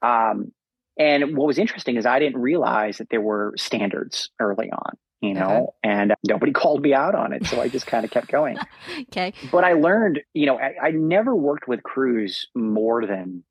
um, 0.00 0.52
and 0.96 1.36
what 1.36 1.48
was 1.48 1.58
interesting 1.58 1.96
is 1.96 2.06
i 2.06 2.20
didn't 2.20 2.40
realize 2.40 2.98
that 2.98 3.08
there 3.10 3.20
were 3.20 3.52
standards 3.56 4.30
early 4.38 4.70
on 4.70 4.92
you 5.24 5.34
know 5.34 5.44
Okay. 5.44 5.66
and 5.82 6.14
nobody 6.28 6.52
called 6.60 6.82
me 6.82 6.92
out 6.94 7.14
on 7.14 7.32
it 7.32 7.46
so 7.46 7.60
i 7.60 7.68
just 7.68 7.86
kind 7.86 8.04
of 8.04 8.10
kept 8.10 8.28
going 8.28 8.56
Okay. 9.08 9.32
but 9.50 9.64
i 9.64 9.72
learned 9.72 10.20
you 10.34 10.46
know 10.46 10.58
I, 10.58 10.74
I 10.88 10.90
never 10.90 11.34
worked 11.34 11.66
with 11.68 11.82
crews 11.82 12.46
more 12.54 13.06
than 13.06 13.44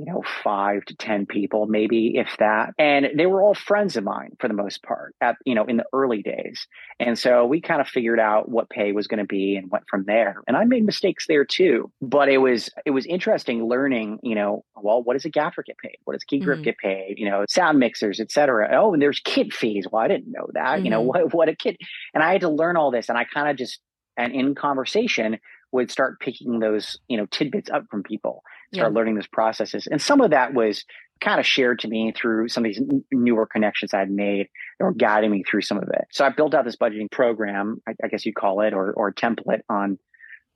you 0.00 0.10
know 0.10 0.22
five 0.42 0.84
to 0.86 0.96
ten 0.96 1.26
people 1.26 1.66
maybe 1.66 2.16
if 2.16 2.36
that. 2.38 2.70
And 2.78 3.08
they 3.16 3.26
were 3.26 3.42
all 3.42 3.54
friends 3.54 3.96
of 3.96 4.04
mine 4.04 4.36
for 4.40 4.48
the 4.48 4.54
most 4.54 4.82
part 4.82 5.14
at 5.20 5.36
you 5.44 5.54
know 5.54 5.64
in 5.66 5.76
the 5.76 5.84
early 5.92 6.22
days. 6.22 6.66
And 6.98 7.18
so 7.18 7.44
we 7.44 7.60
kind 7.60 7.80
of 7.80 7.88
figured 7.88 8.18
out 8.20 8.48
what 8.48 8.70
pay 8.70 8.92
was 8.92 9.06
going 9.06 9.18
to 9.18 9.26
be 9.26 9.56
and 9.56 9.70
went 9.70 9.84
from 9.90 10.04
there. 10.04 10.42
And 10.48 10.56
i 10.56 10.64
made 10.64 10.84
mistakes 10.84 11.26
there 11.28 11.44
too. 11.44 11.90
But 12.00 12.28
it 12.30 12.38
was 12.38 12.70
it 12.86 12.92
was 12.92 13.04
interesting 13.06 13.68
learning 13.68 14.18
you 14.22 14.34
know 14.34 14.64
well 14.76 15.02
what 15.02 15.14
does 15.14 15.24
a 15.26 15.30
gaffer 15.30 15.62
get 15.62 15.78
paid? 15.78 15.98
What 16.04 16.14
does 16.14 16.24
key 16.24 16.40
grip 16.40 16.60
Mhm. 16.60 16.64
get 16.64 16.78
paid? 16.78 17.18
You 17.18 17.28
know 17.30 17.44
sound 17.48 17.78
mixers 17.78 18.20
etc 18.20 18.70
oh 18.72 18.92
and 18.94 19.02
there's 19.02 19.20
kit 19.20 19.52
fees. 19.52 19.86
Well 19.90 20.02
i 20.02 20.08
didn't 20.08 20.32
know 20.32 20.48
that. 20.54 20.84
You 20.84 20.90
know 20.90 21.02
Mhm. 21.02 21.06
what 21.06 21.34
what 21.34 21.48
a 21.50 21.54
kit. 21.54 21.76
And 22.14 22.22
i 22.22 22.32
had 22.32 22.40
to 22.42 22.48
learn 22.48 22.76
all 22.76 22.90
this. 22.90 23.08
And 23.10 23.18
i 23.18 23.24
kind 23.24 23.50
of 23.50 23.56
just 23.56 23.80
and 24.16 24.32
in 24.34 24.54
conversation 24.54 25.38
would 25.72 25.90
start 25.90 26.18
picking 26.20 26.58
those 26.58 26.98
you 27.08 27.16
know 27.16 27.26
tidbits 27.26 27.70
up 27.70 27.84
from 27.90 28.02
people 28.02 28.42
start 28.72 28.92
Yeah. 28.92 28.96
learning 28.96 29.14
those 29.16 29.26
processes 29.26 29.86
and 29.90 30.00
some 30.00 30.20
of 30.20 30.30
that 30.30 30.54
was 30.54 30.84
kind 31.20 31.38
of 31.40 31.46
shared 31.46 31.80
to 31.80 31.88
me 31.88 32.12
through 32.12 32.48
some 32.48 32.64
of 32.64 32.72
these 32.72 32.80
newer 33.12 33.46
connections 33.46 33.92
i'd 33.92 34.10
made 34.10 34.48
that 34.78 34.84
were 34.84 34.92
guiding 34.94 35.30
me 35.30 35.42
through 35.42 35.62
some 35.62 35.76
of 35.78 35.88
it 35.92 36.06
so 36.12 36.24
i 36.24 36.28
built 36.30 36.54
out 36.54 36.64
this 36.64 36.76
budgeting 36.76 37.10
program 37.10 37.80
i, 37.88 37.92
I 38.02 38.08
guess 38.08 38.24
you'd 38.24 38.34
call 38.36 38.60
it 38.60 38.72
or, 38.72 38.92
or 38.92 39.12
template 39.12 39.60
on 39.68 39.98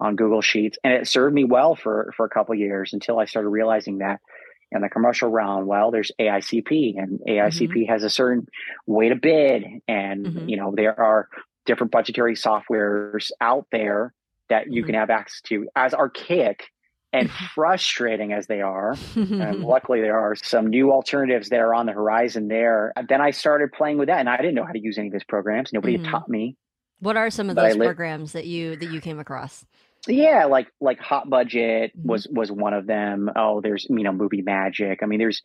on 0.00 0.16
google 0.16 0.40
sheets 0.42 0.78
and 0.84 0.92
it 0.92 1.06
served 1.08 1.34
me 1.34 1.44
well 1.44 1.74
for 1.76 2.12
for 2.16 2.24
a 2.26 2.30
couple 2.30 2.52
of 2.54 2.58
years 2.58 2.92
until 2.92 3.18
i 3.18 3.24
started 3.26 3.48
realizing 3.48 3.98
that 3.98 4.20
in 4.72 4.80
the 4.80 4.88
commercial 4.88 5.28
realm 5.28 5.66
well 5.66 5.90
there's 5.90 6.10
aicp 6.20 6.94
and 6.98 7.20
aicp 7.28 7.88
has 7.88 8.02
a 8.04 8.10
certain 8.10 8.46
way 8.86 9.08
to 9.08 9.16
bid 9.16 9.64
and 9.86 10.26
Mhm. 10.26 10.48
you 10.48 10.56
know 10.56 10.72
there 10.74 10.98
are 10.98 11.28
different 11.66 11.92
budgetary 11.92 12.34
softwares 12.34 13.30
out 13.40 13.66
there 13.72 14.12
that 14.48 14.70
you 14.70 14.82
Mhm. 14.82 14.86
can 14.86 14.94
have 14.96 15.10
access 15.10 15.40
to 15.42 15.68
as 15.76 15.94
archaic 15.94 16.64
and 17.14 17.30
frustrating 17.54 18.32
as 18.34 18.46
they 18.46 18.60
are 18.60 18.94
and 19.16 19.60
luckily 19.74 20.00
there 20.02 20.18
are 20.18 20.34
some 20.36 20.66
new 20.66 20.92
alternatives 20.92 21.48
that 21.48 21.60
are 21.60 21.72
on 21.74 21.86
the 21.86 21.92
horizon 21.92 22.48
there 22.48 22.92
then 23.08 23.20
i 23.22 23.30
started 23.30 23.72
playing 23.72 23.96
with 23.96 24.08
that 24.08 24.18
and 24.20 24.28
i 24.28 24.36
didn't 24.36 24.54
know 24.54 24.64
how 24.66 24.72
to 24.72 24.78
use 24.80 24.98
any 24.98 25.06
of 25.06 25.12
those 25.12 25.24
programs. 25.24 25.72
Nobody 25.72 25.96
Mhm. 25.96 26.04
had 26.04 26.10
taught 26.10 26.28
me. 26.28 26.56
What 27.00 27.16
are 27.16 27.30
some 27.30 27.48
of 27.50 27.56
those 27.56 27.76
li- 27.76 27.86
programs 27.86 28.32
that 28.32 28.44
you 28.46 28.76
that 28.76 28.90
you 28.90 29.00
came 29.00 29.18
across? 29.18 29.64
yeah 30.06 30.44
like 30.44 30.68
like 30.82 30.98
hot 31.00 31.30
budget 31.30 31.92
Mhm. 31.98 32.04
was 32.04 32.26
was 32.30 32.52
one 32.52 32.74
of 32.74 32.86
them. 32.86 33.30
Oh 33.34 33.60
there's 33.62 33.86
you 33.88 34.02
know 34.02 34.12
movie 34.12 34.42
magic. 34.42 35.00
I 35.02 35.06
mean 35.06 35.18
there's 35.18 35.40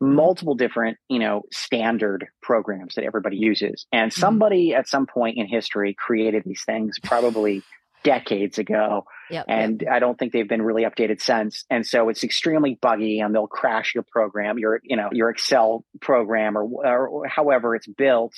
multiple 0.00 0.54
different 0.54 0.96
you 1.08 1.18
know 1.18 1.42
standard 1.52 2.26
programs 2.42 2.94
that 2.96 3.04
everybody 3.04 3.36
uses. 3.36 3.86
And 3.92 4.12
somebody 4.12 4.74
at 4.74 4.88
some 4.88 5.06
point 5.06 5.36
in 5.38 5.46
history 5.46 5.94
created 5.94 6.42
these 6.44 6.64
things 6.64 6.98
probably 7.02 7.62
decades 8.04 8.58
ago 8.58 9.04
Yep. 9.30 9.44
yep. 9.48 9.56
and 9.56 9.84
I 9.90 9.98
don't 9.98 10.18
think 10.18 10.32
they've 10.32 10.48
been 10.48 10.62
really 10.62 10.82
updated 10.84 11.20
since. 11.20 11.64
And 11.70 11.86
so 11.86 12.08
it's 12.08 12.24
extremely 12.24 12.78
buggy, 12.80 13.20
and 13.20 13.34
they'll 13.34 13.46
crash 13.46 13.94
your 13.94 14.04
program, 14.10 14.58
your 14.58 14.80
you 14.82 14.96
know 14.96 15.08
your 15.12 15.30
Excel 15.30 15.84
program, 16.00 16.56
or, 16.58 17.06
or 17.08 17.26
however 17.28 17.74
it's 17.76 17.86
built, 17.86 18.32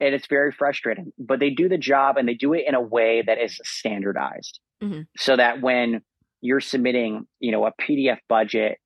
and 0.00 0.14
it's 0.14 0.26
very 0.26 0.50
frustrating. 0.52 1.12
But 1.18 1.38
they 1.40 1.50
do 1.50 1.68
the 1.68 1.78
job, 1.78 2.16
and 2.16 2.26
they 2.28 2.34
do 2.34 2.52
it 2.54 2.64
in 2.66 2.74
a 2.74 2.80
way 2.80 3.22
that 3.26 3.38
is 3.40 3.60
standardized, 3.64 4.58
Mhm. 4.82 5.06
so 5.16 5.36
that 5.36 5.60
when 5.60 6.02
you're 6.40 6.60
submitting, 6.60 7.26
you 7.40 7.52
know, 7.52 7.64
a 7.64 7.72
PDF 7.80 8.18
budget 8.28 8.78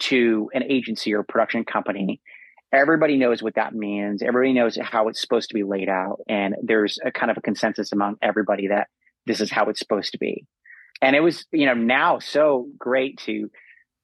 to 0.00 0.50
an 0.54 0.62
agency 0.64 1.14
or 1.14 1.22
production 1.22 1.64
company. 1.64 2.20
Everybody 2.72 3.16
knows 3.18 3.40
what 3.40 3.54
that 3.54 3.72
means. 3.72 4.20
Everybody 4.20 4.52
knows 4.52 4.76
how 4.82 5.06
it's 5.06 5.20
supposed 5.20 5.50
to 5.50 5.54
be 5.54 5.62
laid 5.62 5.88
out. 5.88 6.18
And 6.28 6.56
there's 6.60 6.98
a 7.04 7.12
kind 7.12 7.30
of 7.30 7.36
a 7.36 7.40
consensus 7.40 7.92
among 7.92 8.16
everybody 8.20 8.66
that 8.68 8.88
this 9.26 9.40
is 9.40 9.50
how 9.50 9.68
it's 9.68 9.78
supposed 9.78 10.12
to 10.12 10.18
be. 10.18 10.46
and 11.00 11.16
it 11.16 11.20
was 11.20 11.44
you 11.52 11.66
know 11.66 11.74
now 11.74 12.18
so 12.18 12.68
great 12.78 13.18
to 13.18 13.50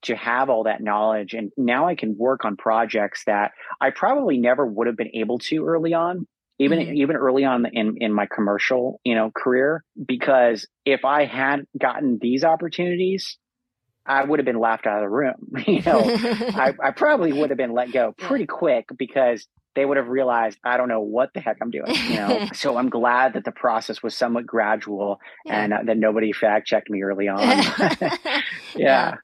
to 0.03 0.16
have 0.16 0.49
all 0.49 0.64
that 0.64 0.83
knowledge 0.83 1.35
and 1.35 1.51
now 1.57 1.87
i 1.87 1.95
can 1.95 2.16
work 2.16 2.45
on 2.45 2.57
projects 2.57 3.25
that 3.27 3.53
i 3.81 3.91
probably 3.91 4.39
never 4.39 4.66
would 4.66 4.87
have 4.87 4.97
been 4.97 5.14
able 5.14 5.39
to 5.39 5.66
early 5.66 5.95
on 5.95 6.27
even 6.59 6.79
mm-hmm. 6.79 6.95
even 6.95 7.16
early 7.16 7.45
on 7.45 7.66
in 7.66 7.97
in 7.99 8.12
my 8.12 8.27
commercial 8.27 9.01
you 9.05 9.14
know 9.14 9.31
career 9.35 9.85
because 10.07 10.66
if 10.85 11.05
i 11.05 11.25
had 11.25 11.64
gotten 11.79 12.18
these 12.21 12.45
opportunities 12.45 13.39
i 14.07 14.25
would 14.25 14.39
have 14.39 14.47
been 14.47 14.61
laughed 14.61 14.87
out 14.87 14.99
of 14.99 15.03
the 15.03 15.09
room 15.09 15.35
you 15.66 15.83
know 15.83 16.01
I, 16.05 16.75
I 16.83 16.91
probably 16.93 17.33
would 17.33 17.51
have 17.51 17.59
been 17.59 17.73
let 17.73 17.93
go 17.93 18.14
pretty 18.16 18.47
quick 18.47 18.87
because 18.97 19.47
they 19.75 19.85
would 19.85 19.97
have 19.97 20.09
realized 20.09 20.59
I 20.64 20.77
don't 20.77 20.89
know 20.89 21.01
what 21.01 21.33
the 21.35 21.41
heck 21.41 21.59
I'm 21.61 21.71
doing. 21.71 21.95
You 22.09 22.16
know, 22.16 22.49
so 22.55 22.77
I'm 22.77 22.91
glad 22.91 23.35
that 23.35 23.45
the 23.45 23.53
process 23.53 24.03
was 24.03 24.16
somewhat 24.16 24.47
gradual 24.47 25.21
yeah. 25.45 25.62
and 25.62 25.73
uh, 25.73 25.79
that 25.85 25.97
nobody 25.97 26.33
fact 26.33 26.66
checked 26.66 26.91
me 26.91 27.03
early 27.03 27.29
on. 27.29 27.41
yeah. 27.41 28.43
yeah. 28.75 29.14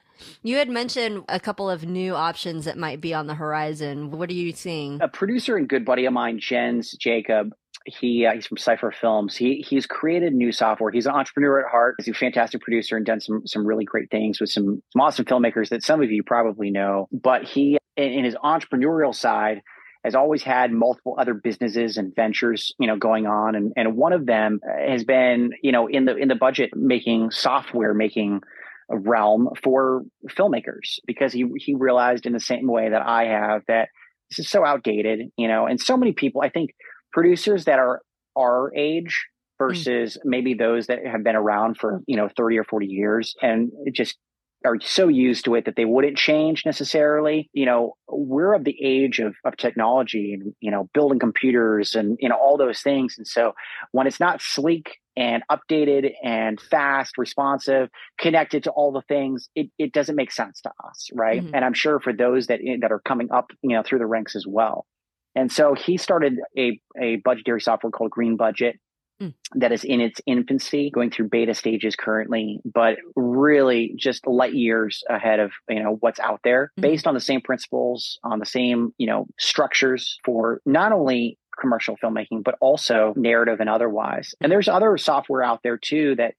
You 0.42 0.57
had 0.57 0.70
mentioned 0.70 1.24
a 1.28 1.38
couple 1.38 1.68
of 1.68 1.84
new 1.84 2.14
options 2.14 2.64
that 2.64 2.78
might 2.78 3.03
be 3.03 3.12
on 3.12 3.26
the 3.26 3.34
horizon. 3.34 4.11
What 4.11 4.30
are 4.30 4.34
you 4.34 4.53
seeing? 4.53 4.99
A 5.03 5.09
producer 5.09 5.57
and 5.57 5.68
good 5.68 5.84
buddy 5.84 6.07
of 6.07 6.14
mine, 6.14 6.38
Jens 6.40 6.92
Jacob, 6.92 7.53
he 7.86 8.26
uh, 8.26 8.34
he's 8.34 8.47
from 8.47 8.57
Cipher 8.57 8.90
Films. 8.90 9.36
He 9.36 9.64
he's 9.66 9.86
created 9.86 10.34
new 10.34 10.53
software. 10.53 10.90
He's 10.90 11.07
an 11.07 11.12
entrepreneur 11.12 11.61
at 11.61 11.70
heart. 11.70 11.97
He's 11.99 12.09
a 12.09 12.14
fantastic 12.14 12.61
producer 12.61 12.97
and 12.97 13.07
done 13.07 13.20
some 13.20 13.47
some 13.47 13.66
really 13.66 13.84
great 13.84 14.11
things 14.11 14.40
with 14.40 14.51
some, 14.51 14.82
some 14.92 15.01
awesome 15.01 15.24
filmmakers 15.24 15.68
that 15.68 15.82
some 15.82 16.03
of 16.03 16.11
you 16.11 16.22
probably 16.22 16.70
know. 16.70 17.09
But 17.12 17.44
he 17.44 17.78
in, 17.97 18.12
in 18.12 18.24
his 18.24 18.34
entrepreneurial 18.36 19.14
side 19.14 19.62
has 20.07 20.14
always 20.14 20.40
had 20.40 20.70
multiple 20.70 21.16
other 21.18 21.34
businesses 21.34 21.96
and 21.96 22.14
ventures, 22.14 22.72
you 22.78 22.86
know, 22.86 22.96
going 22.96 23.26
on. 23.26 23.57
And, 23.57 23.72
and 23.76 23.96
one 23.96 24.12
of 24.12 24.24
them 24.24 24.61
has 24.64 25.02
been, 25.02 25.50
you 25.62 25.72
know, 25.72 25.88
in 25.88 26.04
the, 26.04 26.14
in 26.14 26.28
the 26.28 26.36
budget 26.36 26.70
making 26.76 27.32
software 27.32 27.92
making 27.92 28.42
realm 28.88 29.48
for 29.61 30.04
filmmakers 30.28 31.00
because 31.07 31.32
he, 31.32 31.44
he 31.57 31.74
realized 31.74 32.24
in 32.24 32.32
the 32.32 32.38
same 32.38 32.68
way 32.68 32.88
that 32.88 33.02
I 33.02 33.24
have 33.24 33.62
that 33.66 33.88
this 34.30 34.38
is 34.38 34.48
so 34.48 34.64
outdated, 34.64 35.32
you 35.36 35.48
know, 35.48 35.66
and 35.66 35.80
so 35.80 35.96
many 35.96 36.12
people, 36.12 36.40
I 36.40 36.50
think 36.50 36.70
producers 37.12 37.64
that 37.64 37.80
are 37.80 38.00
our 38.38 38.72
age 38.76 39.26
hmm. 39.59 39.66
versus 39.66 40.16
mm. 40.16 40.20
maybe 40.24 40.54
those 40.54 40.86
that 40.86 41.04
have 41.04 41.24
been 41.24 41.34
around 41.34 41.78
for, 41.78 42.00
you 42.07 42.16
know, 42.16 42.28
30 42.36 42.59
or 42.59 42.64
40 42.64 42.86
years 42.86 43.34
and 43.42 43.72
it 43.84 43.92
just 43.92 44.16
are 44.64 44.76
so 44.80 45.09
used 45.09 45.44
to 45.44 45.54
it 45.54 45.64
that 45.66 45.76
they 45.76 45.84
wouldn't 45.84 46.16
change 46.16 46.64
necessarily. 46.64 47.48
You 47.52 47.66
know, 47.66 47.94
we're 48.09 48.54
of 48.54 48.64
the 48.64 48.76
age 48.82 49.20
of, 49.20 49.34
of 49.44 49.57
technology 49.57 50.32
and, 50.34 50.54
you 50.61 50.70
know, 50.70 50.88
building 50.92 51.18
computers 51.18 51.94
and, 51.94 52.16
you 52.20 52.28
know, 52.28 52.36
all 52.36 52.57
those 52.57 52.80
things. 52.80 53.14
And 53.18 53.26
so 53.26 53.52
when 53.92 54.07
it's 54.07 54.20
not 54.20 54.42
sleek 54.42 54.98
and 55.16 55.42
updated 55.50 56.12
and 56.22 56.61
fast, 56.61 57.16
responsive, 57.16 57.88
connected 58.18 58.64
to 58.64 58.70
all 58.70 58.92
the 58.92 59.02
things, 59.02 59.48
it, 59.54 59.68
it 59.78 59.92
doesn't 59.92 60.16
make 60.16 60.32
sense 60.32 60.61
to 60.62 60.70
us. 60.88 61.09
Right. 61.14 61.42
Mm-hmm. 61.42 61.54
And 61.54 61.64
I'm 61.64 61.74
sure 61.74 62.00
for 62.00 62.12
those 62.12 62.48
that, 62.48 62.61
that 62.80 62.92
are 62.92 63.00
coming 63.00 63.28
up, 63.32 63.50
you 63.62 63.76
know, 63.76 63.82
through 63.82 64.00
the 64.00 64.07
ranks 64.07 64.34
as 64.34 64.46
well. 64.48 64.86
And 65.34 65.52
so 65.52 65.74
he 65.74 65.98
started 65.98 66.38
a, 66.59 66.80
a 67.00 67.16
budgetary 67.16 67.61
software 67.61 67.90
called 67.90 68.11
Green 68.11 68.36
Budget 68.36 68.80
Mm. 69.20 69.32
that 69.54 69.72
is 69.72 69.82
in 69.82 70.02
its 70.02 70.20
infancy, 70.26 70.90
going 70.90 71.10
through 71.10 71.30
beta 71.30 71.54
stages 71.54 71.96
currently, 71.96 72.60
but 72.66 72.98
really 73.14 73.94
just 73.96 74.26
light 74.26 74.52
years 74.52 75.02
ahead 75.08 75.40
of 75.40 75.52
you 75.70 75.82
know 75.82 75.96
what's 76.00 76.20
out 76.20 76.40
there, 76.44 76.70
mm. 76.78 76.82
based 76.82 77.06
on 77.06 77.14
the 77.14 77.20
same 77.20 77.40
principles, 77.40 78.18
on 78.22 78.40
the 78.40 78.46
same 78.46 78.92
you 78.98 79.06
know 79.06 79.26
structures 79.38 80.18
for 80.22 80.60
not 80.66 80.92
only 80.92 81.38
commercial 81.58 81.96
filmmaking 81.96 82.44
but 82.44 82.56
also 82.60 83.14
narrative 83.16 83.60
and 83.60 83.70
otherwise. 83.70 84.34
And 84.42 84.52
there's 84.52 84.68
other 84.68 84.98
software 84.98 85.42
out 85.42 85.60
there 85.62 85.78
too 85.78 86.16
that 86.16 86.34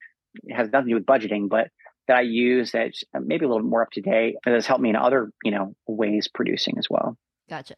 has 0.52 0.70
nothing 0.70 0.90
to 0.90 0.92
do 0.92 0.96
with 0.96 1.06
budgeting, 1.08 1.50
but 1.50 1.70
that 2.08 2.18
I 2.18 2.22
use 2.22 2.74
that's 2.74 3.04
maybe 3.20 3.46
a 3.46 3.50
little 3.50 3.66
more 3.66 3.82
up 3.82 3.92
to 3.94 4.02
date 4.02 4.36
that 4.46 4.54
has 4.54 4.68
helped 4.68 4.84
me 4.84 4.90
in 4.92 4.96
other 4.96 5.32
you 5.44 5.52
know 5.52 5.76
ways 5.88 6.28
producing 6.28 6.76
as 6.78 6.88
well. 6.90 7.18
Gotcha. 7.50 7.76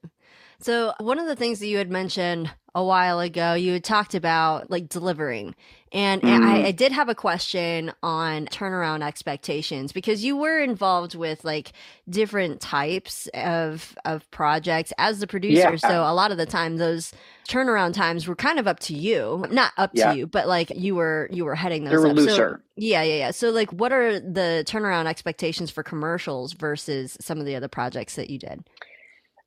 So, 0.62 0.94
one 1.00 1.20
of 1.20 1.26
the 1.26 1.36
things 1.36 1.60
that 1.60 1.68
you 1.68 1.78
had 1.78 1.90
mentioned 1.90 2.52
a 2.76 2.84
while 2.84 3.20
ago, 3.20 3.54
you 3.54 3.74
had 3.74 3.84
talked 3.84 4.14
about 4.14 4.70
like 4.70 4.90
delivering. 4.90 5.56
And, 5.92 6.22
mm. 6.22 6.46
I, 6.46 6.68
I, 6.68 6.72
did 6.72 6.92
have 6.92 7.10
a 7.10 7.16
question 7.16 7.92
on 8.04 8.46
turnaround 8.48 9.02
expectations 9.02 9.92
because 9.92 10.24
you 10.24 10.38
were 10.38 10.60
involved 10.60 11.16
with 11.16 11.44
like 11.44 11.72
different 12.08 12.62
types 12.62 13.28
of 13.34 13.98
of 14.06 14.30
projects 14.30 14.94
as 15.00 15.20
the 15.20 15.26
producer. 15.26 15.72
Yeah. 15.72 15.76
So 15.78 16.04
a 16.04 16.14
lot 16.14 16.32
of 16.32 16.38
the 16.38 16.46
time 16.46 16.78
those 16.78 17.12
turnaround 17.48 17.94
times 17.94 18.28
were 18.28 18.36
kind 18.36 18.60
of 18.60 18.68
up 18.68 18.80
to 18.82 18.94
you. 18.94 19.46
Not 19.50 19.72
up 19.78 19.92
yeah. 19.94 20.12
to 20.12 20.18
you, 20.20 20.28
but 20.28 20.48
like 20.48 20.72
you 20.76 20.94
were 20.94 21.28
you 21.32 21.46
were 21.46 21.56
heading 21.56 21.86
those 21.86 22.04
they 22.04 22.10
up. 22.12 22.16
looser. 22.16 22.62
So, 22.62 22.64
yeah, 22.76 23.02
yeah, 23.02 23.16
yeah. 23.16 23.32
So 23.32 23.50
like 23.50 23.74
what 23.74 23.92
are 23.92 24.20
the 24.20 24.64
turnaround 24.68 25.08
expectations 25.08 25.72
for 25.72 25.82
commercials 25.82 26.54
versus 26.54 27.18
some 27.20 27.40
of 27.40 27.46
the 27.46 27.56
other 27.56 27.68
projects 27.68 28.16
that 28.16 28.30
you 28.30 28.38
did? 28.38 28.64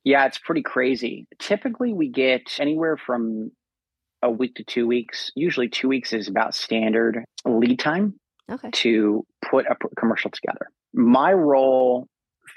Yeah, 0.03 0.25
it's 0.25 0.37
pretty 0.37 0.63
crazy. 0.63 1.27
Typically, 1.39 1.93
we 1.93 2.09
get 2.09 2.59
anywhere 2.59 2.97
from 2.97 3.51
a 4.21 4.29
week 4.29 4.55
to 4.55 4.63
two 4.63 4.87
weeks. 4.87 5.31
Usually, 5.35 5.69
two 5.69 5.87
weeks 5.87 6.13
is 6.13 6.27
about 6.27 6.55
standard 6.55 7.23
lead 7.45 7.79
time 7.79 8.15
okay. 8.51 8.69
to 8.71 9.25
put 9.49 9.65
a 9.65 9.75
commercial 9.97 10.31
together. 10.31 10.67
My 10.93 11.31
role 11.31 12.07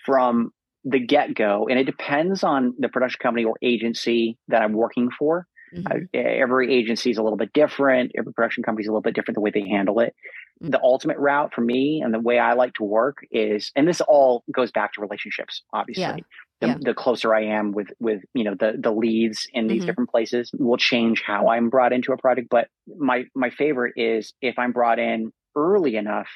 from 0.05 0.51
the 0.85 0.99
get 0.99 1.35
go, 1.35 1.69
and 1.69 1.79
it 1.79 1.85
depends 1.85 2.43
on 2.43 2.75
the 2.79 2.89
production 2.89 3.19
company 3.21 3.45
or 3.45 3.57
agency 3.63 4.37
that 4.49 4.63
I'm 4.63 4.73
working 4.73 5.11
for. 5.11 5.47
Mm-hmm. 5.75 5.87
Uh, 5.87 6.19
every 6.19 6.73
agency 6.73 7.11
is 7.11 7.19
a 7.19 7.23
little 7.23 7.37
bit 7.37 7.53
different. 7.53 8.13
Every 8.17 8.33
production 8.33 8.63
company 8.63 8.85
is 8.85 8.89
a 8.89 8.93
little 8.93 9.03
bit 9.03 9.15
different 9.15 9.35
the 9.35 9.41
way 9.41 9.51
they 9.51 9.69
handle 9.69 10.01
it. 10.01 10.15
Mm-hmm. 10.63 10.71
The 10.71 10.81
ultimate 10.81 11.19
route 11.19 11.53
for 11.55 11.61
me 11.61 12.03
and 12.05 12.15
the 12.15 12.21
way 12.21 12.39
I 12.39 12.55
like 12.55 12.75
to 12.75 12.85
work 12.85 13.19
is, 13.31 13.73
and 13.75 13.87
this 13.87 14.01
all 14.01 14.45
goes 14.53 14.71
back 14.71 14.93
to 14.95 15.01
relationships, 15.01 15.63
obviously. 15.73 16.03
Yeah 16.03 16.17
the, 16.61 16.69
yeah. 16.69 16.77
the, 16.81 16.95
closer 16.95 17.35
I 17.35 17.45
am 17.45 17.73
with 17.73 17.89
with 18.01 18.23
you 18.35 18.45
know 18.45 18.55
the 18.59 18.75
the 18.79 18.91
leads 18.91 19.47
in 19.53 19.67
these 19.67 19.81
mm-hmm. 19.81 19.87
different 19.87 20.11
places 20.11 20.51
will 20.59 20.79
change 20.79 21.23
how 21.27 21.49
I'm 21.49 21.69
brought 21.69 21.93
into 21.93 22.13
a 22.13 22.17
project. 22.17 22.49
But 22.51 22.69
my 22.87 23.25
my 23.35 23.51
favorite 23.51 23.95
is 23.97 24.33
if 24.41 24.59
I'm 24.59 24.73
brought 24.73 24.99
in 24.99 25.33
early 25.55 25.97
enough 25.97 26.29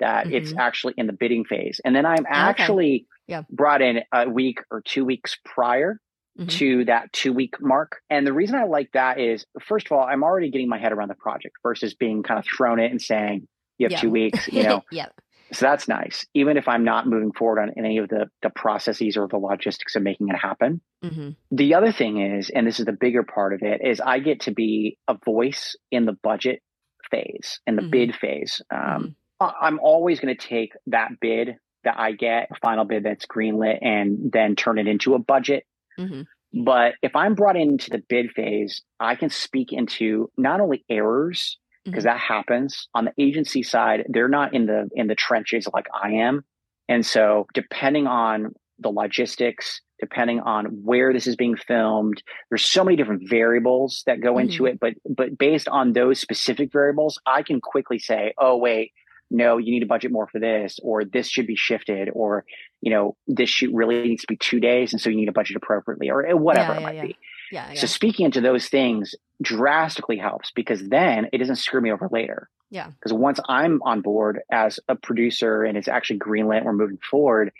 that 0.00 0.26
mm-hmm. 0.26 0.34
it's 0.34 0.54
actually 0.58 0.94
in 0.96 1.06
the 1.06 1.12
bidding 1.12 1.44
phase, 1.44 1.80
and 1.84 1.94
then 1.94 2.06
I'm 2.06 2.24
actually 2.28 2.94
okay. 2.94 3.06
yeah. 3.28 3.42
brought 3.50 3.82
in 3.82 4.00
a 4.12 4.28
week 4.28 4.60
or 4.70 4.82
two 4.82 5.04
weeks 5.04 5.36
prior. 5.44 6.00
Mm-hmm. 6.38 6.48
To 6.48 6.84
that 6.84 7.10
two 7.14 7.32
week 7.32 7.54
mark. 7.62 7.96
And 8.10 8.26
the 8.26 8.32
reason 8.34 8.56
I 8.56 8.64
like 8.64 8.90
that 8.92 9.18
is, 9.18 9.46
first 9.62 9.86
of 9.86 9.92
all, 9.92 10.04
I'm 10.04 10.22
already 10.22 10.50
getting 10.50 10.68
my 10.68 10.76
head 10.76 10.92
around 10.92 11.08
the 11.08 11.14
project 11.14 11.56
versus 11.62 11.94
being 11.94 12.22
kind 12.22 12.38
of 12.38 12.44
thrown 12.44 12.78
it 12.78 12.90
and 12.90 13.00
saying, 13.00 13.48
you 13.78 13.86
have 13.86 13.92
yeah. 13.92 14.00
two 14.00 14.10
weeks, 14.10 14.46
you 14.52 14.62
know. 14.62 14.82
yeah. 14.92 15.06
So 15.52 15.66
that's 15.66 15.86
nice, 15.86 16.26
even 16.34 16.56
if 16.56 16.66
I'm 16.66 16.84
not 16.84 17.06
moving 17.06 17.32
forward 17.32 17.60
on 17.60 17.72
any 17.78 17.98
of 17.98 18.08
the, 18.08 18.26
the 18.42 18.50
processes 18.50 19.16
or 19.16 19.28
the 19.28 19.36
logistics 19.36 19.94
of 19.94 20.02
making 20.02 20.28
it 20.28 20.36
happen. 20.36 20.80
Mm-hmm. 21.04 21.30
The 21.52 21.74
other 21.74 21.92
thing 21.92 22.20
is, 22.20 22.50
and 22.50 22.66
this 22.66 22.80
is 22.80 22.86
the 22.86 22.92
bigger 22.92 23.22
part 23.22 23.54
of 23.54 23.62
it, 23.62 23.80
is 23.84 24.00
I 24.00 24.18
get 24.18 24.40
to 24.42 24.50
be 24.50 24.98
a 25.06 25.16
voice 25.24 25.76
in 25.90 26.04
the 26.04 26.16
budget 26.20 26.62
phase, 27.10 27.60
in 27.66 27.76
the 27.76 27.82
mm-hmm. 27.82 27.90
bid 27.90 28.14
phase. 28.16 28.60
Um, 28.74 29.16
mm-hmm. 29.40 29.46
I'm 29.60 29.78
always 29.80 30.18
going 30.18 30.36
to 30.36 30.48
take 30.48 30.72
that 30.88 31.10
bid 31.20 31.56
that 31.84 31.94
I 31.98 32.12
get, 32.12 32.48
a 32.50 32.56
final 32.60 32.84
bid 32.84 33.04
that's 33.04 33.26
greenlit, 33.26 33.78
and 33.82 34.32
then 34.32 34.56
turn 34.56 34.78
it 34.78 34.88
into 34.88 35.14
a 35.14 35.18
budget. 35.20 35.64
Mm-hmm. 35.98 36.22
But 36.64 36.94
if 37.02 37.14
I'm 37.14 37.34
brought 37.34 37.56
into 37.56 37.90
the 37.90 38.02
bid 38.08 38.32
phase, 38.32 38.82
I 38.98 39.14
can 39.14 39.30
speak 39.30 39.72
into 39.72 40.30
not 40.36 40.60
only 40.60 40.84
errors 40.88 41.58
because 41.86 42.04
mm-hmm. 42.04 42.14
that 42.14 42.20
happens 42.20 42.88
on 42.94 43.06
the 43.06 43.12
agency 43.18 43.62
side 43.62 44.04
they're 44.08 44.28
not 44.28 44.54
in 44.54 44.66
the 44.66 44.88
in 44.94 45.06
the 45.06 45.14
trenches 45.14 45.68
like 45.72 45.86
i 45.94 46.10
am 46.10 46.44
and 46.88 47.04
so 47.06 47.46
depending 47.54 48.06
on 48.06 48.52
the 48.78 48.90
logistics 48.90 49.80
depending 49.98 50.40
on 50.40 50.66
where 50.84 51.12
this 51.12 51.26
is 51.26 51.36
being 51.36 51.56
filmed 51.56 52.22
there's 52.50 52.64
so 52.64 52.84
many 52.84 52.96
different 52.96 53.28
variables 53.28 54.02
that 54.06 54.20
go 54.20 54.38
into 54.38 54.64
mm-hmm. 54.64 54.66
it 54.66 54.80
but 54.80 54.94
but 55.08 55.38
based 55.38 55.68
on 55.68 55.92
those 55.92 56.20
specific 56.20 56.70
variables 56.72 57.18
i 57.26 57.42
can 57.42 57.60
quickly 57.60 57.98
say 57.98 58.34
oh 58.38 58.56
wait 58.56 58.92
no 59.30 59.56
you 59.56 59.72
need 59.72 59.82
a 59.82 59.86
budget 59.86 60.12
more 60.12 60.28
for 60.28 60.38
this 60.38 60.78
or 60.82 61.04
this 61.04 61.28
should 61.28 61.46
be 61.46 61.56
shifted 61.56 62.10
or 62.12 62.44
you 62.80 62.90
know 62.90 63.16
this 63.26 63.48
shoot 63.48 63.72
really 63.74 64.02
needs 64.02 64.22
to 64.22 64.28
be 64.28 64.36
two 64.36 64.60
days 64.60 64.92
and 64.92 65.00
so 65.00 65.08
you 65.08 65.16
need 65.16 65.28
a 65.28 65.32
budget 65.32 65.56
appropriately 65.56 66.10
or 66.10 66.36
whatever 66.36 66.74
yeah, 66.74 66.78
it 66.78 66.82
might 66.82 66.96
yeah. 66.96 67.02
be 67.02 67.16
yeah, 67.52 67.74
So 67.74 67.86
speaking 67.86 68.26
into 68.26 68.40
those 68.40 68.68
things 68.68 69.14
drastically 69.42 70.16
helps 70.16 70.50
because 70.52 70.86
then 70.88 71.28
it 71.32 71.38
doesn't 71.38 71.56
screw 71.56 71.80
me 71.80 71.92
over 71.92 72.08
later. 72.10 72.48
Yeah. 72.70 72.88
Because 72.88 73.12
once 73.12 73.40
I'm 73.48 73.80
on 73.82 74.00
board 74.00 74.40
as 74.50 74.80
a 74.88 74.96
producer 74.96 75.62
and 75.62 75.76
it's 75.76 75.88
actually 75.88 76.18
greenlit, 76.18 76.64
we're 76.64 76.72
moving 76.72 76.98
forward. 76.98 77.52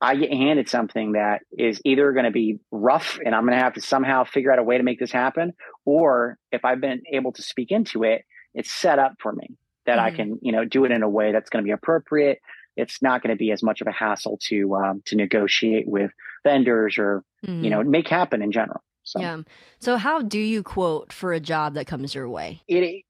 I 0.00 0.16
get 0.16 0.32
handed 0.32 0.68
something 0.68 1.12
that 1.12 1.42
is 1.56 1.80
either 1.84 2.12
going 2.12 2.24
to 2.24 2.30
be 2.30 2.58
rough 2.70 3.18
and 3.24 3.34
I'm 3.34 3.44
going 3.44 3.56
to 3.56 3.62
have 3.62 3.74
to 3.74 3.82
somehow 3.82 4.24
figure 4.24 4.50
out 4.50 4.58
a 4.58 4.62
way 4.62 4.78
to 4.78 4.82
make 4.82 4.98
this 4.98 5.12
happen, 5.12 5.52
or 5.84 6.38
if 6.50 6.64
I've 6.64 6.80
been 6.80 7.02
able 7.12 7.32
to 7.32 7.42
speak 7.42 7.70
into 7.70 8.02
it, 8.02 8.24
it's 8.54 8.70
set 8.70 8.98
up 8.98 9.14
for 9.20 9.32
me 9.32 9.56
that 9.86 9.98
mm-hmm. 9.98 10.06
I 10.06 10.10
can, 10.10 10.38
you 10.40 10.52
know, 10.52 10.64
do 10.64 10.84
it 10.84 10.90
in 10.90 11.02
a 11.02 11.08
way 11.08 11.32
that's 11.32 11.50
going 11.50 11.62
to 11.62 11.68
be 11.68 11.72
appropriate. 11.72 12.40
It's 12.76 13.02
not 13.02 13.22
going 13.22 13.36
to 13.36 13.38
be 13.38 13.52
as 13.52 13.62
much 13.62 13.82
of 13.82 13.88
a 13.88 13.92
hassle 13.92 14.38
to 14.48 14.74
um, 14.76 15.02
to 15.06 15.16
negotiate 15.16 15.86
with 15.86 16.12
vendors 16.44 16.96
or 16.98 17.22
mm-hmm. 17.46 17.64
you 17.64 17.70
know 17.70 17.82
make 17.82 18.08
happen 18.08 18.42
in 18.42 18.52
general. 18.52 18.82
So. 19.10 19.20
Yeah. 19.20 19.42
So 19.80 19.96
how 19.96 20.22
do 20.22 20.38
you 20.38 20.62
quote 20.62 21.12
for 21.12 21.32
a 21.32 21.40
job 21.40 21.74
that 21.74 21.88
comes 21.88 22.14
your 22.14 22.28
way? 22.28 22.62
It 22.68 23.04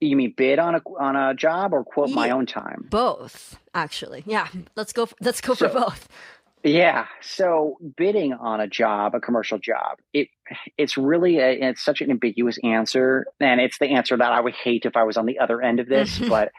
You 0.00 0.16
mean 0.16 0.34
bid 0.36 0.58
on 0.58 0.74
a 0.74 0.82
on 0.98 1.14
a 1.14 1.32
job 1.34 1.72
or 1.72 1.84
quote 1.84 2.10
my 2.10 2.30
own 2.30 2.44
time? 2.44 2.88
Both, 2.90 3.56
actually. 3.72 4.24
Yeah. 4.26 4.48
Let's 4.74 4.92
go. 4.92 5.08
Let's 5.20 5.40
go 5.40 5.54
for 5.54 5.68
both. 5.68 6.08
Yeah. 6.64 7.06
So 7.20 7.78
bidding 7.96 8.32
on 8.32 8.60
a 8.60 8.66
job, 8.66 9.14
a 9.14 9.20
commercial 9.20 9.58
job, 9.58 9.98
it 10.12 10.28
it's 10.76 10.98
really 10.98 11.38
a, 11.38 11.52
it's 11.52 11.84
such 11.84 12.00
an 12.00 12.10
ambiguous 12.10 12.58
answer, 12.64 13.26
and 13.38 13.60
it's 13.60 13.78
the 13.78 13.90
answer 13.94 14.16
that 14.16 14.32
I 14.32 14.40
would 14.40 14.54
hate 14.54 14.86
if 14.86 14.96
I 14.96 15.04
was 15.04 15.16
on 15.16 15.26
the 15.26 15.38
other 15.38 15.62
end 15.62 15.78
of 15.78 15.86
this. 15.86 16.18
but 16.28 16.50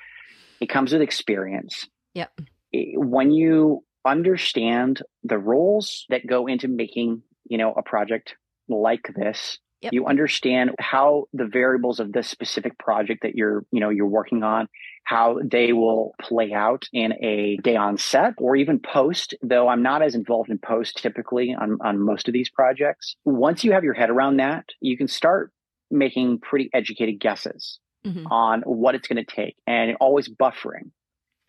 it 0.62 0.70
comes 0.70 0.94
with 0.94 1.02
experience. 1.02 1.86
Yep. 2.14 2.32
It- 2.72 2.98
when 2.98 3.32
you 3.32 3.84
understand 4.06 5.02
the 5.26 5.38
roles 5.38 6.06
that 6.10 6.26
go 6.26 6.48
into 6.48 6.70
making 6.70 7.22
you 7.50 7.58
know 7.58 7.74
a 7.74 7.84
project 7.84 8.36
like 8.70 9.12
this 9.16 9.58
Yep. 9.82 9.94
you 9.94 10.08
understand 10.08 10.72
how 10.78 11.28
the 11.32 11.46
variables 11.46 12.02
of 12.02 12.12
this 12.12 12.28
specific 12.28 12.78
project 12.78 13.22
that 13.24 13.36
you're 13.36 13.64
you 13.72 13.80
know 13.80 13.88
you're 13.90 14.08
working 14.08 14.44
on 14.44 14.68
how 15.06 15.40
they 15.42 15.72
will 15.72 16.12
play 16.22 16.52
out 16.52 16.84
in 16.92 17.14
a 17.24 17.56
day 17.64 17.78
on 17.78 17.98
set 17.98 18.34
or 18.40 18.58
even 18.58 18.80
post 18.80 19.36
though 19.42 19.70
i'm 19.70 19.82
not 19.82 20.02
as 20.02 20.16
involved 20.16 20.50
in 20.50 20.58
post 20.58 20.98
typically 20.98 21.56
on, 21.58 21.78
on 21.82 21.98
most 21.98 22.28
of 22.28 22.34
these 22.34 22.50
projects 22.50 23.16
once 23.24 23.64
you 23.64 23.72
have 23.72 23.86
your 23.86 23.94
head 23.94 24.10
around 24.10 24.36
that 24.36 24.66
you 24.82 24.98
can 24.98 25.08
start 25.08 25.54
making 25.90 26.40
pretty 26.40 26.70
educated 26.74 27.18
guesses 27.20 27.80
Mhm. 28.06 28.26
on 28.32 28.62
what 28.64 28.96
it's 28.96 29.08
going 29.08 29.24
to 29.26 29.30
take 29.36 29.56
and 29.66 29.96
always 30.02 30.28
buffering 30.30 30.92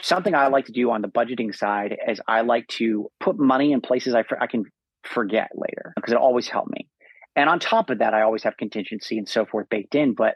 something 0.02 0.34
i 0.36 0.46
like 0.48 0.66
to 0.66 0.72
do 0.72 0.90
on 0.92 1.02
the 1.02 1.08
budgeting 1.08 1.52
side 1.54 1.96
is 2.08 2.20
i 2.28 2.40
like 2.42 2.66
to 2.68 3.10
put 3.20 3.38
money 3.40 3.72
in 3.72 3.80
places 3.80 4.14
i, 4.14 4.24
I 4.40 4.46
can 4.46 4.64
forget 5.04 5.50
later 5.54 5.92
because 5.96 6.12
it 6.12 6.18
always 6.18 6.48
helped 6.48 6.70
me 6.70 6.88
and 7.36 7.48
on 7.48 7.58
top 7.58 7.90
of 7.90 7.98
that 7.98 8.14
i 8.14 8.22
always 8.22 8.42
have 8.42 8.56
contingency 8.56 9.18
and 9.18 9.28
so 9.28 9.44
forth 9.46 9.68
baked 9.68 9.94
in 9.94 10.14
but 10.14 10.34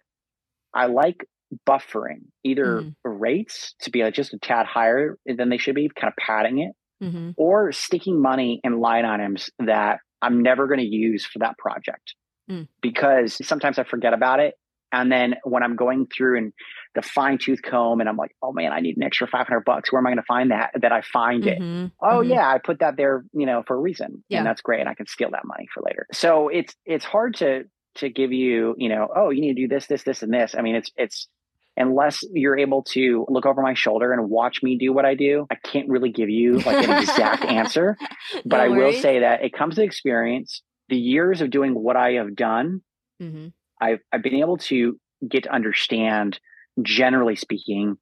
i 0.75 0.87
like 0.87 1.27
buffering 1.69 2.23
either 2.43 2.83
Mhm. 2.83 2.95
rates 3.05 3.75
to 3.83 3.91
be 3.91 4.03
like 4.03 4.15
just 4.15 4.35
a 4.35 4.39
tad 4.39 4.67
higher 4.67 5.17
than 5.27 5.49
they 5.49 5.59
should 5.59 5.75
be 5.75 5.89
kind 5.89 6.13
of 6.13 6.17
padding 6.17 6.59
it 6.59 6.73
hmm 7.01 7.31
or 7.37 7.73
sticking 7.73 8.21
money 8.21 8.61
in 8.65 8.79
line 8.81 9.05
items 9.05 9.51
that 9.59 9.99
i'm 10.23 10.43
never 10.43 10.67
going 10.67 10.81
to 10.81 10.87
use 10.87 11.25
for 11.27 11.39
that 11.41 11.57
project 11.59 12.15
Mm. 12.51 12.69
because 12.83 13.39
sometimes 13.47 13.79
i 13.79 13.85
forget 13.85 14.13
about 14.13 14.39
it 14.41 14.55
and 15.01 15.11
then 15.13 15.35
when 15.45 15.63
i'm 15.63 15.77
going 15.77 16.07
through 16.07 16.39
and 16.39 16.53
the 16.95 17.03
fine 17.03 17.39
tooth 17.39 17.61
comb 17.63 18.01
and 18.01 18.09
i'm 18.09 18.17
like 18.17 18.31
oh 18.43 18.53
man 18.53 18.73
i 18.73 18.81
need 18.81 18.97
an 18.97 19.03
extra 19.03 19.27
500 19.27 19.61
bucks. 19.65 19.93
Where 19.93 19.99
am 20.01 20.07
i 20.07 20.11
going 20.11 20.17
to 20.19 20.23
find 20.27 20.51
that 20.51 20.71
that 20.81 20.93
i 20.93 21.01
find 21.03 21.47
it? 21.47 21.59
Mhm. 21.61 21.93
oh 22.01 22.21
Mhm. 22.23 22.29
yeah 22.31 22.49
i 22.49 22.59
put 22.59 22.79
that 22.81 22.97
there 22.97 23.25
you 23.33 23.47
know 23.47 23.63
for 23.67 23.77
a 23.77 23.81
reason. 23.81 24.23
Yeah. 24.29 24.39
and 24.39 24.47
that's 24.47 24.61
great. 24.63 24.81
And 24.81 24.89
i 24.89 24.95
can 24.95 25.07
steal 25.07 25.31
that 25.33 25.45
money 25.45 25.67
for 25.73 25.83
later. 25.83 26.07
So 26.13 26.49
it's 26.49 26.75
it's 26.85 27.05
hard 27.05 27.37
to 27.37 27.65
to 27.97 28.09
give 28.09 28.33
you 28.33 28.75
you 28.79 28.89
know 28.89 29.09
oh 29.15 29.31
you 29.31 29.41
need 29.41 29.55
to 29.55 29.63
do 29.63 29.69
this 29.69 29.87
this 29.87 30.03
this 30.05 30.23
and 30.23 30.33
this. 30.33 30.55
I 30.59 30.63
mean 30.63 30.75
it's 30.77 30.91
it's 30.97 31.29
unless 31.77 32.23
you're 32.33 32.57
able 32.57 32.85
to 32.85 33.27
look 33.29 33.47
over 33.47 33.61
my 33.61 33.75
shoulder 33.75 34.13
and 34.13 34.31
watch 34.31 34.63
me 34.63 34.79
do 34.79 34.93
what 34.93 35.05
i 35.05 35.15
do 35.17 35.45
i 35.51 35.57
can't 35.57 35.89
really 35.89 36.11
give 36.13 36.31
you 36.31 36.59
like 36.61 36.87
an 36.89 37.03
exact 37.03 37.45
answer. 37.61 37.97
But 38.45 38.59
No 38.59 38.63
i 38.65 38.69
will 38.69 38.93
say 38.93 39.19
that 39.21 39.43
it 39.45 39.53
comes 39.53 39.75
to 39.77 39.83
experience. 39.83 40.63
The 40.89 40.97
years 40.97 41.41
of 41.41 41.51
doing 41.51 41.75
what 41.75 41.97
i 41.97 42.13
have 42.13 42.37
done 42.37 42.83
Mhm. 43.21 43.53
I've, 43.81 44.01
I've 44.12 44.22
been 44.22 44.35
able 44.37 44.57
to 44.59 44.99
get 45.29 45.45
to 45.45 45.53
understand, 45.53 46.39
generally 46.83 47.37
speaking, 47.37 47.97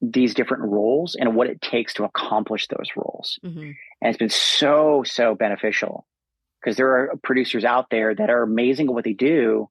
these 0.00 0.34
different 0.34 0.64
roles 0.64 1.14
and 1.14 1.36
what 1.36 1.46
it 1.48 1.60
takes 1.60 1.94
to 1.94 2.04
accomplish 2.04 2.66
those 2.66 2.88
roles. 2.96 3.38
Mhm. 3.44 3.74
And 4.00 4.08
it's 4.08 4.18
been 4.18 4.28
so, 4.30 5.04
so 5.04 5.34
beneficial 5.34 6.06
because 6.60 6.76
there 6.76 6.88
are 6.88 7.12
producers 7.22 7.64
out 7.64 7.86
there 7.90 8.14
that 8.14 8.30
are 8.30 8.42
amazing 8.42 8.88
at 8.88 8.94
what 8.94 9.04
they 9.04 9.12
do, 9.12 9.68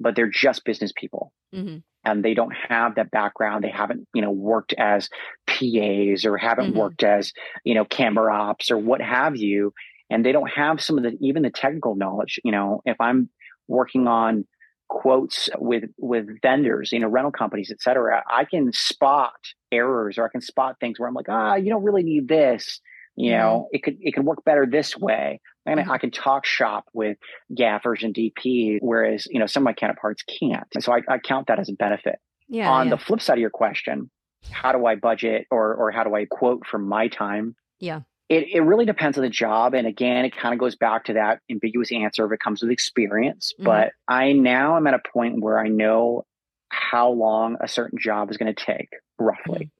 but 0.00 0.16
they're 0.16 0.30
just 0.30 0.64
business 0.64 0.92
people 0.96 1.32
Mhm. 1.54 1.82
and 2.04 2.24
they 2.24 2.34
don't 2.34 2.54
have 2.68 2.96
that 2.96 3.10
background. 3.12 3.62
They 3.62 3.70
haven't, 3.70 4.08
you 4.14 4.22
know, 4.22 4.32
worked 4.32 4.72
as 4.74 5.08
PAs 5.46 6.24
or 6.24 6.36
haven't 6.36 6.72
Mhm. 6.72 6.76
worked 6.76 7.04
as, 7.04 7.32
you 7.64 7.74
know, 7.74 7.84
camera 7.84 8.34
ops 8.34 8.70
or 8.70 8.78
what 8.78 9.00
have 9.00 9.36
you. 9.36 9.72
And 10.10 10.24
they 10.24 10.32
don't 10.32 10.50
have 10.50 10.80
some 10.80 10.96
of 10.98 11.04
the, 11.04 11.16
even 11.20 11.42
the 11.42 11.50
technical 11.50 11.94
knowledge. 11.94 12.40
You 12.42 12.50
know, 12.52 12.80
if 12.84 13.00
I'm 13.00 13.30
working 13.68 14.08
on 14.08 14.46
quotes 14.88 15.48
with, 15.58 15.84
with 15.98 16.26
vendors, 16.42 16.92
you 16.92 16.98
know, 16.98 17.08
rental 17.08 17.32
companies, 17.32 17.70
et 17.70 17.80
cetera, 17.80 18.22
I 18.28 18.44
can 18.44 18.72
spot 18.72 19.34
errors 19.70 20.18
or 20.18 20.24
I 20.26 20.28
can 20.30 20.40
spot 20.40 20.76
things 20.80 20.98
where 20.98 21.08
I'm 21.08 21.14
like, 21.14 21.28
ah, 21.28 21.54
you 21.56 21.70
don't 21.70 21.84
really 21.84 22.02
need 22.02 22.28
this. 22.28 22.80
You 23.16 23.32
know, 23.32 23.68
it 23.72 23.82
could, 23.82 23.96
it 24.00 24.14
can 24.14 24.24
work 24.24 24.44
better 24.44 24.64
this 24.64 24.96
way. 24.96 25.40
And 25.66 25.80
Mhm. 25.80 25.88
I 25.90 25.98
can 25.98 26.10
talk 26.12 26.46
shop 26.46 26.86
with 26.94 27.18
gaffers 27.54 28.04
and 28.04 28.14
DP, 28.14 28.78
whereas, 28.80 29.26
you 29.28 29.40
know, 29.40 29.46
some 29.46 29.62
of 29.62 29.64
my 29.64 29.72
counterparts 29.72 30.22
can't. 30.22 30.66
And 30.74 30.84
so 30.84 30.92
I, 30.92 31.00
I 31.08 31.18
count 31.18 31.48
that 31.48 31.58
as 31.58 31.68
a 31.68 31.72
benefit 31.72 32.20
Yeah. 32.48 32.70
on 32.70 32.86
yeah. 32.86 32.90
the 32.94 32.98
flip 32.98 33.20
side 33.20 33.34
of 33.34 33.40
your 33.40 33.50
question, 33.50 34.08
how 34.50 34.70
do 34.72 34.86
I 34.86 34.94
budget 34.94 35.46
or 35.50 35.74
or 35.74 35.90
how 35.90 36.04
do 36.04 36.14
I 36.14 36.26
quote 36.26 36.64
for 36.64 36.78
my 36.78 37.08
time? 37.08 37.56
Yeah. 37.80 38.02
It 38.28 38.48
it 38.52 38.60
really 38.60 38.84
depends 38.84 39.16
on 39.16 39.24
the 39.24 39.30
job. 39.30 39.74
And 39.74 39.86
again, 39.86 40.24
it 40.24 40.36
kind 40.36 40.52
of 40.52 40.60
goes 40.60 40.76
back 40.76 41.04
to 41.04 41.14
that 41.14 41.40
ambiguous 41.50 41.90
answer 41.92 42.26
if 42.26 42.32
it 42.32 42.40
comes 42.40 42.62
with 42.62 42.70
experience. 42.70 43.52
Mhm. 43.58 43.64
But 43.64 43.92
I 44.06 44.32
now 44.32 44.76
am 44.76 44.86
at 44.86 44.94
a 44.94 45.00
point 45.12 45.40
where 45.40 45.58
I 45.58 45.68
know 45.68 46.24
how 46.70 47.10
long 47.10 47.56
a 47.60 47.68
certain 47.68 47.98
job 47.98 48.30
is 48.30 48.36
going 48.36 48.54
to 48.54 48.64
take, 48.64 48.90
roughly. 49.18 49.70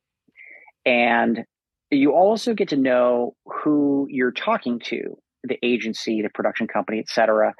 And 0.86 1.44
you 1.90 2.12
also 2.12 2.55
get 2.55 2.68
to 2.70 2.76
know 2.76 3.34
who 3.44 4.07
you're 4.11 4.32
talking 4.32 4.78
to, 4.80 5.18
the 5.44 5.59
agency, 5.62 6.22
the 6.22 6.30
production 6.30 6.66
company, 6.66 6.99
et 6.99 7.09
cetera, 7.09 7.55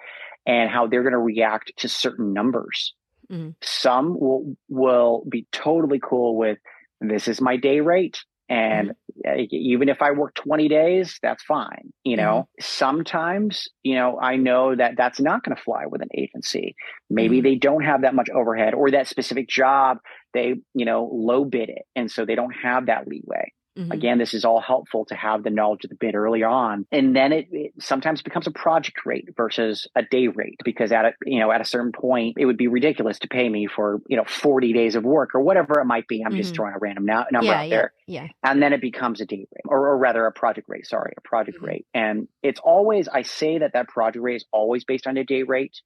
and 0.47 0.71
how 0.71 0.87
they're 0.87 1.03
going 1.03 1.13
to 1.13 1.19
react 1.19 1.73
to 1.79 1.89
certain 1.89 2.33
numbers. 2.33 2.95
Mhm. 3.31 3.55
Some 3.61 4.19
will 4.19 4.57
will 4.71 5.25
be 5.29 5.47
totally 5.53 6.01
cool 6.03 6.37
with 6.37 6.59
this 7.01 7.29
is 7.29 7.41
my 7.41 7.57
day 7.57 7.81
rate. 7.81 8.25
And 8.49 8.93
uh, 9.27 9.35
even 9.51 9.89
if 9.89 10.01
I 10.01 10.13
work 10.13 10.35
20 10.35 10.69
days, 10.69 11.19
that's 11.23 11.43
fine. 11.43 11.93
You 12.05 12.17
know, 12.17 12.49
sometimes, 12.61 13.69
you 13.83 13.95
know, 13.97 14.19
I 14.21 14.37
know 14.37 14.75
that 14.75 14.95
that's 14.97 15.21
not 15.21 15.45
going 15.45 15.57
to 15.57 15.63
fly 15.63 15.87
with 15.87 16.03
an 16.03 16.09
agency. 16.15 16.75
Maybe 17.11 17.41
Mhm. 17.41 17.43
they 17.43 17.55
don't 17.57 17.83
have 17.85 18.03
that 18.03 18.15
much 18.15 18.31
overhead 18.31 18.75
or 18.75 18.91
that 18.91 19.07
specific 19.09 19.49
job, 19.49 19.99
they, 20.33 20.55
you 20.75 20.85
know, 20.85 21.11
low 21.13 21.45
bid 21.45 21.69
it. 21.69 21.83
And 21.97 22.11
so 22.11 22.25
they 22.25 22.35
don't 22.35 22.55
have 22.63 22.87
that 22.87 23.07
leeway. 23.07 23.53
Mhm. 23.79 23.93
Again, 23.93 24.19
this 24.19 24.35
is 24.35 24.45
all 24.45 24.61
helpful 24.61 25.05
to 25.07 25.15
have 25.15 25.45
the 25.45 25.51
knowledge 25.51 25.85
of 25.85 25.91
the 25.91 25.97
bid 25.97 26.15
early 26.17 26.43
on. 26.43 26.85
And 26.91 27.15
then 27.15 27.33
it, 27.33 27.47
it 27.53 27.73
sometimes 27.79 28.23
becomes 28.23 28.47
a 28.49 28.51
project 28.51 29.07
rate 29.07 29.29
versus 29.37 29.87
a 29.95 30.03
day 30.03 30.27
rate 30.27 30.59
because 30.65 30.91
at 30.91 31.05
a, 31.05 31.13
you 31.25 31.39
know, 31.39 31.53
at 31.53 31.61
a 31.61 31.65
certain 31.65 31.93
point, 31.93 32.37
it 32.39 32.45
would 32.47 32.57
be 32.57 32.67
ridiculous 32.67 33.21
to 33.21 33.29
pay 33.29 33.49
me 33.49 33.69
for, 33.69 34.01
you 34.09 34.17
know, 34.17 34.25
40 34.25 34.73
days 34.73 34.97
of 34.97 35.05
work 35.05 35.35
or 35.35 35.41
whatever 35.43 35.79
it 35.81 35.85
might 35.85 36.09
be. 36.09 36.23
I'm 36.25 36.35
just 36.35 36.53
Mhm. 36.53 36.57
throwing 36.57 36.75
a 36.75 36.79
random 36.79 37.05
no- 37.05 37.25
number 37.31 37.47
yeah, 37.53 37.61
out 37.61 37.69
yeah, 37.69 37.77
there. 37.77 37.93
yeah. 38.09 38.27
And 38.43 38.61
then 38.61 38.73
it 38.73 38.81
becomes 38.81 39.21
a 39.21 39.27
day 39.27 39.47
rate 39.51 39.63
or, 39.67 39.89
or 39.91 39.97
rather 39.99 40.27
a 40.27 40.33
project 40.33 40.69
rate. 40.69 40.87
Sorry, 40.87 41.13
a 41.17 41.21
project 41.21 41.59
Mhm. 41.61 41.67
rate. 41.67 41.87
And 41.95 42.27
it's 42.43 42.59
always, 42.61 43.07
I 43.07 43.23
say 43.23 43.59
that 43.59 43.75
that 43.75 43.87
project 43.89 44.23
rate 44.25 44.37
is 44.37 44.47
always 44.53 44.85
based 44.85 45.07
on 45.07 45.17
a 45.17 45.25
day 45.25 45.45
rate, 45.45 45.81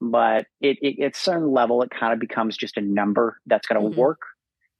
but 0.00 0.46
it, 0.60 0.78
it 0.82 1.00
at 1.04 1.14
some 1.14 1.52
level, 1.52 1.82
it 1.82 1.90
kind 1.90 2.12
of 2.12 2.18
becomes 2.18 2.56
just 2.56 2.76
a 2.76 2.80
number 2.80 3.38
that's 3.46 3.68
going 3.68 3.80
to 3.80 3.88
Mhm. 3.88 3.96
work. 4.00 4.20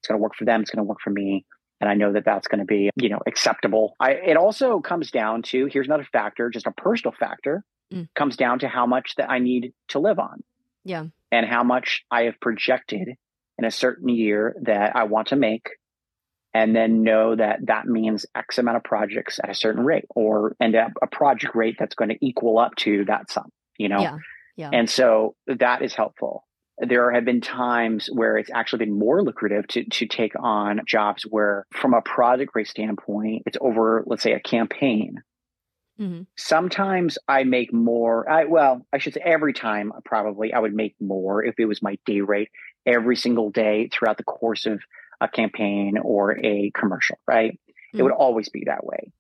It's 0.01 0.09
going 0.09 0.19
to 0.19 0.23
work 0.23 0.35
for 0.35 0.47
them. 0.47 0.63
It's 0.63 0.71
going 0.71 0.79
to 0.85 0.89
work 0.89 1.01
for 1.05 1.11
me 1.11 1.45
and 1.81 1.89
I 1.89 1.95
know 1.95 2.12
that 2.12 2.24
that's 2.24 2.47
going 2.49 2.59
to 2.61 2.64
be, 2.64 2.91
you 2.97 3.09
know, 3.09 3.20
acceptable. 3.26 3.95
I, 3.99 4.12
it 4.12 4.37
also 4.37 4.81
comes 4.81 5.11
down 5.11 5.43
to 5.45 5.66
here's 5.66 5.87
another 5.87 6.07
factor, 6.12 6.51
just 6.51 6.66
a 6.66 6.72
personal 6.72 7.14
factor, 7.18 7.64
Mm. 7.93 8.07
comes 8.14 8.37
down 8.37 8.61
to 8.61 8.68
how 8.68 8.87
much 8.87 9.16
that 9.16 9.28
I 9.28 9.41
need 9.41 9.72
to 9.89 9.99
live 9.99 10.20
on 10.20 10.45
Yeah. 10.85 11.07
and 11.33 11.45
how 11.45 11.64
much 11.64 12.05
I 12.09 12.22
have 12.22 12.39
projected 12.41 13.09
in 13.59 13.64
a 13.64 13.70
certain 13.72 14.09
year 14.09 14.55
that 14.62 14.95
I 14.95 15.05
want 15.05 15.26
to 15.28 15.37
make, 15.37 15.70
and 16.55 16.74
then 16.76 17.03
know 17.03 17.35
that 17.35 17.66
that 17.66 17.87
means 17.87 18.26
X 18.37 18.59
amount 18.59 18.76
of 18.76 18.85
projects 18.85 19.41
at 19.43 19.51
a 19.51 19.55
certain 19.55 19.85
rate, 19.85 20.05
or 20.11 20.55
end 20.61 20.76
up 20.76 20.93
a 21.03 21.09
project 21.09 21.57
rate 21.57 21.76
that's 21.81 21.97
going 21.97 22.11
to 22.11 22.24
equal 22.24 22.61
up 22.61 22.76
to 22.76 23.05
that 23.07 23.28
sum. 23.28 23.51
You 23.76 23.89
know, 23.89 24.01
Yeah. 24.01 24.18
Yeah. 24.57 24.70
and 24.72 24.89
so 24.89 25.35
that 25.49 25.83
is 25.83 25.93
helpful. 25.93 26.45
There 26.81 27.12
have 27.12 27.24
been 27.26 27.41
times 27.43 28.09
where 28.11 28.39
it's 28.39 28.51
actually 28.51 28.87
been 28.87 28.99
more 28.99 29.22
lucrative 29.22 29.66
to, 29.68 29.85
to 29.85 30.07
take 30.07 30.33
on 30.41 30.81
jobs 30.87 31.24
where, 31.24 31.66
from 31.72 31.93
a 31.93 32.01
project 32.01 32.53
rate 32.55 32.68
standpoint, 32.68 33.43
it's 33.47 33.59
over, 33.61 34.03
let's 34.07 34.22
say, 34.22 34.33
a 34.33 34.41
campaign. 34.41 35.22
Mhm. 36.01 36.26
Sometimes 36.37 37.18
I 37.28 37.45
make 37.45 37.72
more. 37.72 38.28
I, 38.28 38.45
well, 38.45 38.87
I 38.93 38.99
should 38.99 39.12
say 39.14 39.20
every 39.22 39.53
time 39.53 39.93
probably 40.07 40.55
I 40.55 40.59
would 40.59 40.74
make 40.74 40.95
more 40.99 41.45
if 41.45 41.57
it 41.59 41.66
was 41.66 41.83
my 41.83 41.99
day 42.07 42.22
rate 42.22 42.49
every 42.87 43.16
single 43.16 43.51
day 43.51 43.91
throughout 43.93 44.16
the 44.16 44.24
course 44.24 44.64
of 44.64 44.81
a 45.20 45.28
campaign 45.28 45.99
or 46.03 46.39
a 46.39 46.70
commercial, 46.74 47.18
right? 47.26 47.59
It 47.93 48.03
would 48.03 48.12
always 48.12 48.49
be 48.49 48.64
that 48.66 48.85
way. 48.85 49.12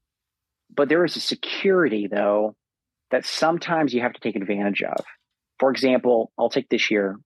But 0.74 0.88
there 0.88 1.04
is 1.04 1.16
a 1.16 1.20
security, 1.20 2.06
though, 2.06 2.54
that 3.10 3.26
sometimes 3.26 3.92
you 3.92 4.00
have 4.00 4.12
to 4.14 4.20
take 4.20 4.36
advantage 4.36 4.82
of. 4.82 5.04
For 5.58 5.70
example, 5.70 6.32
I'll 6.38 6.48
take 6.48 6.68
this 6.70 6.90
year 6.90 7.18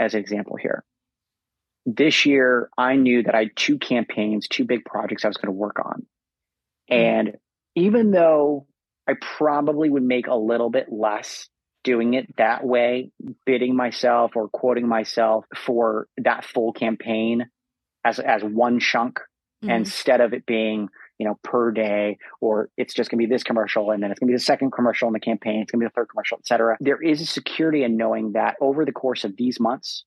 as 0.00 0.14
an 0.14 0.20
example 0.20 0.56
here. 0.56 0.82
This 1.86 2.26
year, 2.26 2.70
I 2.76 2.96
knew 2.96 3.22
that 3.22 3.34
I 3.34 3.40
had 3.40 3.56
two 3.56 3.78
campaigns, 3.78 4.48
two 4.48 4.64
big 4.64 4.84
projects 4.84 5.24
I 5.24 5.28
was 5.28 5.36
going 5.36 5.46
to 5.48 5.52
work 5.52 5.78
on. 5.78 6.06
And 6.88 7.36
even 7.76 8.10
though 8.10 8.66
I 9.06 9.14
probably 9.20 9.88
would 9.88 10.02
make 10.02 10.26
a 10.26 10.34
little 10.34 10.70
bit 10.70 10.86
less 10.90 11.48
doing 11.84 12.14
it 12.14 12.36
that 12.36 12.64
way, 12.64 13.10
bidding 13.46 13.76
myself 13.76 14.32
or 14.34 14.48
quoting 14.48 14.88
myself 14.88 15.44
for 15.56 16.08
that 16.18 16.44
full 16.44 16.72
campaign 16.72 17.48
as 18.04 18.18
as 18.18 18.42
one 18.42 18.80
chunk 18.80 19.18
mm-hmm. 19.62 19.70
instead 19.70 20.20
of 20.20 20.32
it 20.32 20.46
being 20.46 20.88
you 21.20 21.26
know 21.26 21.38
per 21.44 21.70
day 21.70 22.16
or 22.40 22.70
it's 22.78 22.94
just 22.94 23.10
going 23.10 23.20
to 23.20 23.28
be 23.28 23.32
this 23.32 23.44
commercial 23.44 23.90
and 23.90 24.02
then 24.02 24.10
it's 24.10 24.18
going 24.18 24.26
to 24.26 24.32
be 24.32 24.36
the 24.36 24.42
second 24.42 24.72
commercial 24.72 25.06
in 25.06 25.12
the 25.12 25.20
campaign 25.20 25.60
it's 25.60 25.70
going 25.70 25.78
to 25.78 25.84
be 25.84 25.88
the 25.88 25.92
third 25.94 26.08
commercial 26.08 26.38
et 26.38 26.46
cetera 26.46 26.76
there 26.80 27.00
is 27.00 27.20
a 27.20 27.26
security 27.26 27.84
in 27.84 27.96
knowing 27.96 28.32
that 28.32 28.56
over 28.60 28.86
the 28.86 28.92
course 28.92 29.22
of 29.22 29.36
these 29.36 29.60
months 29.60 30.04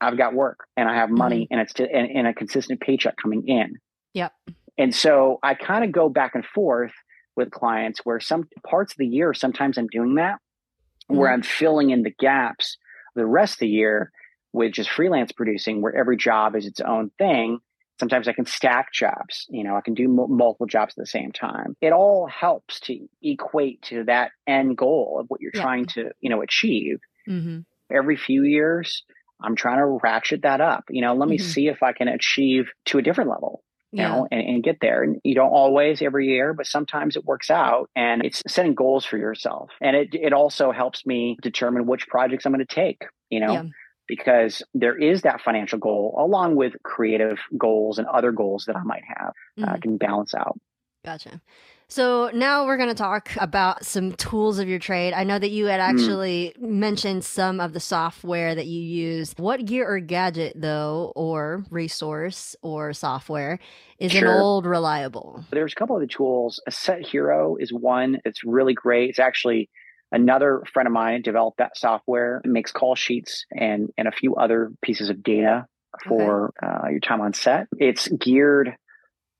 i've 0.00 0.16
got 0.16 0.32
work 0.32 0.60
and 0.76 0.88
i 0.88 0.94
have 0.94 1.10
money 1.10 1.42
mm-hmm. 1.42 1.52
and 1.52 1.60
it's 1.60 1.72
to, 1.74 1.92
and, 1.92 2.08
and 2.16 2.28
a 2.28 2.32
consistent 2.32 2.80
paycheck 2.80 3.16
coming 3.20 3.46
in 3.48 3.74
yep 4.14 4.32
and 4.78 4.94
so 4.94 5.38
i 5.42 5.52
kind 5.52 5.84
of 5.84 5.90
go 5.90 6.08
back 6.08 6.36
and 6.36 6.46
forth 6.46 6.92
with 7.34 7.50
clients 7.50 8.00
where 8.04 8.20
some 8.20 8.48
parts 8.64 8.92
of 8.92 8.98
the 8.98 9.06
year 9.06 9.34
sometimes 9.34 9.76
i'm 9.76 9.88
doing 9.88 10.14
that 10.14 10.36
mm-hmm. 10.36 11.16
where 11.16 11.32
i'm 11.32 11.42
filling 11.42 11.90
in 11.90 12.04
the 12.04 12.14
gaps 12.20 12.78
the 13.16 13.26
rest 13.26 13.54
of 13.54 13.60
the 13.60 13.68
year 13.68 14.12
with 14.52 14.72
just 14.72 14.90
freelance 14.90 15.32
producing 15.32 15.82
where 15.82 15.94
every 15.94 16.16
job 16.16 16.54
is 16.54 16.66
its 16.66 16.80
own 16.80 17.10
thing 17.18 17.58
sometimes 17.98 18.28
i 18.28 18.32
can 18.32 18.46
stack 18.46 18.92
jobs 18.92 19.46
you 19.48 19.64
know 19.64 19.76
i 19.76 19.80
can 19.80 19.94
do 19.94 20.04
m- 20.04 20.36
multiple 20.36 20.66
jobs 20.66 20.94
at 20.96 21.02
the 21.02 21.06
same 21.06 21.32
time 21.32 21.76
it 21.80 21.92
all 21.92 22.26
helps 22.26 22.80
to 22.80 23.08
equate 23.22 23.80
to 23.82 24.04
that 24.04 24.30
end 24.46 24.76
goal 24.76 25.18
of 25.20 25.26
what 25.28 25.40
you're 25.40 25.52
yeah. 25.54 25.62
trying 25.62 25.86
to 25.86 26.10
you 26.20 26.30
know 26.30 26.42
achieve 26.42 26.98
mm-hmm. 27.28 27.60
every 27.90 28.16
few 28.16 28.42
years 28.44 29.04
i'm 29.42 29.56
trying 29.56 29.78
to 29.78 29.98
ratchet 30.02 30.42
that 30.42 30.60
up 30.60 30.84
you 30.90 31.00
know 31.00 31.14
let 31.14 31.22
mm-hmm. 31.22 31.30
me 31.30 31.38
see 31.38 31.68
if 31.68 31.82
i 31.82 31.92
can 31.92 32.08
achieve 32.08 32.68
to 32.84 32.98
a 32.98 33.02
different 33.02 33.30
level 33.30 33.62
you 33.90 34.02
yeah. 34.02 34.08
know, 34.08 34.28
and, 34.30 34.40
and, 34.40 34.62
get 34.62 34.78
there. 34.80 35.02
And 35.02 35.18
you 35.24 35.34
don't 35.34 35.50
always 35.50 36.02
every 36.02 36.28
year, 36.28 36.52
but 36.52 36.66
sometimes 36.66 37.16
it 37.16 37.24
works 37.24 37.50
out 37.50 37.88
and 37.96 38.22
it's 38.22 38.42
setting 38.46 38.74
goals 38.74 39.06
for 39.06 39.16
yourself. 39.16 39.70
And 39.80 39.96
it, 39.96 40.08
it 40.12 40.32
also 40.32 40.72
helps 40.72 41.06
me 41.06 41.38
determine 41.40 41.86
which 41.86 42.06
projects 42.06 42.44
I'm 42.44 42.52
going 42.52 42.64
to 42.64 42.74
take, 42.74 43.06
you 43.30 43.40
know, 43.40 43.52
yeah. 43.52 43.62
Because 44.08 44.62
there 44.74 44.96
is 44.96 45.22
that 45.22 45.40
financial 45.40 45.78
goal 45.78 46.16
along 46.18 46.56
with 46.56 46.72
creative 46.82 47.38
goals 47.56 47.98
and 47.98 48.06
other 48.08 48.32
goals 48.32 48.64
that 48.66 48.76
I 48.76 48.82
might 48.82 49.04
have 49.06 49.28
uh, 49.28 49.60
mm-hmm. 49.60 49.64
uh, 49.64 49.76
can 49.78 49.96
balance 49.98 50.34
out. 50.34 50.58
Gotcha. 51.04 51.40
So 51.90 52.30
now 52.34 52.66
we're 52.66 52.76
going 52.76 52.90
to 52.90 52.94
talk 52.94 53.30
about 53.38 53.86
some 53.86 54.12
tools 54.12 54.58
of 54.58 54.68
your 54.68 54.78
trade. 54.78 55.14
I 55.14 55.24
know 55.24 55.38
that 55.38 55.50
you 55.50 55.66
had 55.66 55.80
mm. 55.80 55.88
actually 55.88 56.54
mm. 56.60 56.68
mentioned 56.68 57.24
some 57.24 57.60
of 57.60 57.72
the 57.72 57.80
software 57.80 58.54
that 58.54 58.66
you 58.66 58.82
use. 58.82 59.32
What 59.38 59.64
gear 59.64 59.88
or 59.88 59.98
gadget, 59.98 60.52
though, 60.54 61.14
or 61.16 61.64
resource 61.70 62.54
or 62.60 62.92
software 62.92 63.58
is 63.98 64.12
sure. 64.12 64.30
an 64.30 64.38
old 64.38 64.66
reliable? 64.66 65.42
There's 65.50 65.72
a 65.72 65.76
couple 65.76 65.96
of 65.96 66.02
the 66.02 66.08
tools. 66.08 66.60
A 66.66 66.70
Set 66.70 67.06
Hero 67.06 67.56
is 67.56 67.72
one 67.72 68.18
that's 68.22 68.44
really 68.44 68.74
great. 68.74 69.08
It's 69.08 69.18
actually 69.18 69.70
another 70.12 70.62
friend 70.72 70.86
of 70.86 70.92
mine 70.92 71.22
developed 71.22 71.58
that 71.58 71.76
software. 71.76 72.40
It 72.44 72.48
makes 72.48 72.72
call 72.72 72.94
sheets 72.94 73.44
and 73.50 73.88
and 73.96 74.08
a 74.08 74.12
few 74.12 74.36
other 74.36 74.72
pieces 74.82 75.10
of 75.10 75.22
data 75.22 75.66
for 76.06 76.52
okay. 76.62 76.66
uh, 76.66 76.88
your 76.90 77.00
time 77.00 77.20
on 77.20 77.32
set. 77.32 77.66
It's 77.78 78.08
geared 78.08 78.74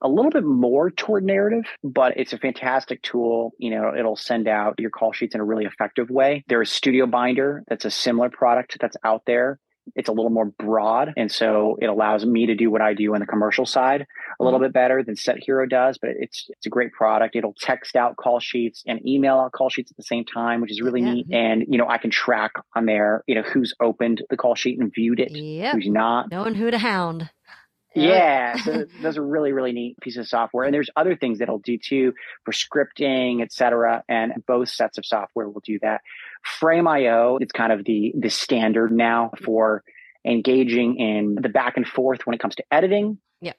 a 0.00 0.08
little 0.08 0.30
bit 0.30 0.44
more 0.44 0.90
toward 0.90 1.24
narrative, 1.24 1.64
but 1.82 2.16
it's 2.16 2.32
a 2.32 2.38
fantastic 2.38 3.02
tool. 3.02 3.52
You 3.58 3.70
know, 3.70 3.92
it'll 3.96 4.16
send 4.16 4.46
out 4.46 4.76
your 4.78 4.90
call 4.90 5.12
sheets 5.12 5.34
in 5.34 5.40
a 5.40 5.44
really 5.44 5.64
effective 5.64 6.08
way. 6.08 6.44
There's 6.46 6.70
Studio 6.70 7.06
Binder 7.06 7.64
that's 7.68 7.84
a 7.84 7.90
similar 7.90 8.30
product 8.30 8.78
that's 8.80 8.96
out 9.04 9.22
there. 9.26 9.58
It's 9.94 10.08
a 10.08 10.12
little 10.12 10.30
more 10.30 10.46
broad. 10.46 11.12
And 11.16 11.30
so 11.30 11.76
it 11.80 11.86
allows 11.86 12.24
me 12.24 12.46
to 12.46 12.54
do 12.54 12.70
what 12.70 12.80
I 12.80 12.94
do 12.94 13.14
on 13.14 13.20
the 13.20 13.26
commercial 13.26 13.66
side 13.66 14.06
a 14.40 14.44
little 14.44 14.58
mm-hmm. 14.58 14.66
bit 14.66 14.72
better 14.72 15.02
than 15.02 15.16
Set 15.16 15.38
Hero 15.42 15.66
does, 15.66 15.98
but 15.98 16.10
it's 16.18 16.46
it's 16.50 16.66
a 16.66 16.70
great 16.70 16.92
product. 16.92 17.34
It'll 17.34 17.54
text 17.60 17.96
out 17.96 18.16
call 18.16 18.40
sheets 18.40 18.84
and 18.86 19.04
email 19.06 19.38
out 19.38 19.52
call 19.52 19.68
sheets 19.68 19.90
at 19.90 19.96
the 19.96 20.02
same 20.02 20.24
time, 20.24 20.60
which 20.60 20.70
is 20.70 20.80
really 20.80 21.00
yeah. 21.00 21.12
neat. 21.12 21.26
And 21.32 21.64
you 21.68 21.78
know, 21.78 21.88
I 21.88 21.98
can 21.98 22.10
track 22.10 22.52
on 22.76 22.86
there, 22.86 23.24
you 23.26 23.34
know, 23.34 23.42
who's 23.42 23.74
opened 23.80 24.22
the 24.30 24.36
call 24.36 24.54
sheet 24.54 24.78
and 24.78 24.92
viewed 24.94 25.20
it, 25.20 25.32
yep. 25.32 25.74
who's 25.74 25.88
not. 25.88 26.30
Knowing 26.30 26.54
who 26.54 26.70
to 26.70 26.78
hound. 26.78 27.30
Yeah, 27.94 28.56
so 28.64 28.84
those 29.02 29.18
are 29.18 29.26
really 29.26 29.52
really 29.52 29.72
neat 29.72 29.96
pieces 30.00 30.18
of 30.18 30.28
software, 30.28 30.64
and 30.64 30.74
there's 30.74 30.90
other 30.94 31.16
things 31.16 31.38
that'll 31.38 31.58
do 31.58 31.78
too 31.78 32.12
for 32.44 32.52
scripting, 32.52 33.42
etc. 33.42 34.04
And 34.08 34.32
both 34.46 34.68
sets 34.68 34.98
of 34.98 35.06
software 35.06 35.48
will 35.48 35.62
do 35.64 35.78
that. 35.82 36.02
Frame.io, 36.44 37.38
it's 37.40 37.52
kind 37.52 37.72
of 37.72 37.84
the 37.84 38.12
the 38.18 38.30
standard 38.30 38.92
now 38.92 39.30
for 39.42 39.82
engaging 40.24 40.96
in 40.96 41.36
the 41.40 41.48
back 41.48 41.76
and 41.76 41.86
forth 41.86 42.26
when 42.26 42.34
it 42.34 42.40
comes 42.40 42.54
to 42.56 42.64
editing. 42.70 43.18
Yeah 43.40 43.52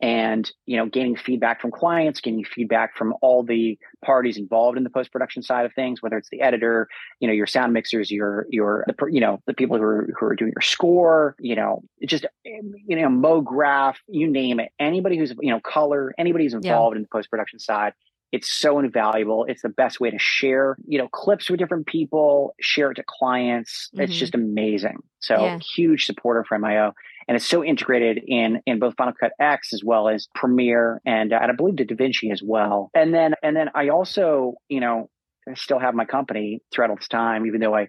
and 0.00 0.52
you 0.66 0.76
know 0.76 0.86
gaining 0.86 1.16
feedback 1.16 1.60
from 1.60 1.70
clients 1.70 2.20
getting 2.20 2.44
feedback 2.44 2.94
from 2.96 3.14
all 3.22 3.42
the 3.42 3.78
parties 4.04 4.36
involved 4.36 4.76
in 4.76 4.84
the 4.84 4.90
post-production 4.90 5.42
side 5.42 5.64
of 5.64 5.72
things 5.72 6.02
whether 6.02 6.18
it's 6.18 6.28
the 6.30 6.40
editor 6.40 6.86
you 7.20 7.26
know 7.26 7.32
your 7.32 7.46
sound 7.46 7.72
mixers 7.72 8.10
your 8.10 8.46
your 8.50 8.84
the, 8.86 9.06
you 9.06 9.20
know 9.20 9.40
the 9.46 9.54
people 9.54 9.76
who 9.76 9.82
are 9.82 10.08
who 10.18 10.26
are 10.26 10.36
doing 10.36 10.52
your 10.54 10.62
score 10.62 11.34
you 11.38 11.54
know 11.54 11.82
just 12.06 12.26
you 12.44 12.96
know 12.96 13.08
MoGraph 13.08 13.96
you 14.08 14.30
name 14.30 14.60
it 14.60 14.70
anybody 14.78 15.16
who's 15.16 15.32
you 15.40 15.50
know 15.50 15.60
color 15.60 16.14
anybody 16.18 16.44
who's 16.44 16.54
involved 16.54 16.94
yeah. 16.94 16.98
in 16.98 17.02
the 17.02 17.08
post-production 17.10 17.58
side 17.58 17.94
it's 18.32 18.52
so 18.52 18.78
invaluable 18.78 19.44
it's 19.48 19.62
the 19.62 19.68
best 19.68 20.00
way 20.00 20.10
to 20.10 20.18
share 20.18 20.76
you 20.86 20.98
know 20.98 21.08
clips 21.08 21.48
with 21.48 21.58
different 21.58 21.86
people 21.86 22.54
share 22.60 22.90
it 22.90 22.94
to 22.94 23.04
clients 23.06 23.88
mm-hmm. 23.92 24.02
it's 24.02 24.14
just 24.14 24.34
amazing 24.34 24.98
so 25.20 25.34
yeah. 25.36 25.58
huge 25.58 26.06
supporter 26.06 26.44
Frame.io 26.44 26.92
and 27.28 27.36
it's 27.36 27.48
so 27.48 27.64
integrated 27.64 28.22
in 28.26 28.60
in 28.66 28.78
both 28.78 28.94
Final 28.96 29.12
Cut 29.18 29.32
X 29.40 29.72
as 29.72 29.82
well 29.84 30.08
as 30.08 30.28
Premiere 30.34 31.00
and 31.04 31.32
uh, 31.32 31.38
and 31.40 31.50
I 31.50 31.54
believe 31.54 31.76
the 31.76 31.84
DaVinci 31.84 32.32
as 32.32 32.42
well. 32.42 32.90
And 32.94 33.12
then 33.12 33.34
and 33.42 33.56
then 33.56 33.70
I 33.74 33.88
also 33.88 34.54
you 34.68 34.80
know 34.80 35.10
I 35.48 35.54
still 35.54 35.78
have 35.78 35.94
my 35.94 36.04
company 36.04 36.60
throughout 36.72 36.90
all 36.90 36.96
this 36.96 37.08
time, 37.08 37.46
even 37.46 37.60
though 37.60 37.74
I 37.74 37.88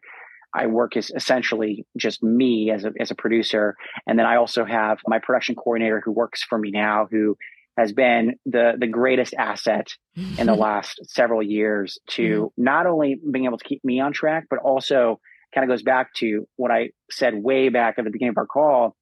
I 0.55 0.67
work 0.67 0.97
as 0.97 1.11
essentially 1.11 1.85
just 1.97 2.23
me 2.23 2.71
as 2.71 2.85
a 2.85 2.93
as 2.99 3.11
a 3.11 3.15
producer, 3.15 3.75
and 4.07 4.17
then 4.17 4.25
I 4.25 4.37
also 4.37 4.65
have 4.65 4.99
my 5.07 5.19
production 5.19 5.55
coordinator 5.55 6.01
who 6.03 6.11
works 6.11 6.43
for 6.43 6.57
me 6.57 6.71
now, 6.71 7.07
who 7.09 7.37
has 7.77 7.93
been 7.93 8.35
the 8.45 8.73
the 8.77 8.87
greatest 8.87 9.33
asset 9.35 9.87
in 10.15 10.47
the 10.47 10.55
last 10.67 10.99
several 11.03 11.43
years 11.43 11.99
to 12.09 12.21
mm-hmm. 12.21 12.63
not 12.63 12.87
only 12.87 13.19
being 13.31 13.45
able 13.45 13.57
to 13.57 13.65
keep 13.65 13.83
me 13.83 13.99
on 13.99 14.13
track, 14.13 14.45
but 14.49 14.59
also 14.59 15.19
kind 15.53 15.63
of 15.63 15.73
goes 15.73 15.83
back 15.83 16.13
to 16.15 16.47
what 16.55 16.71
I 16.71 16.89
said 17.09 17.35
way 17.35 17.69
back 17.69 17.95
at 17.97 18.03
the 18.03 18.11
beginning 18.11 18.31
of 18.31 18.37
our 18.37 18.45
call 18.45 18.95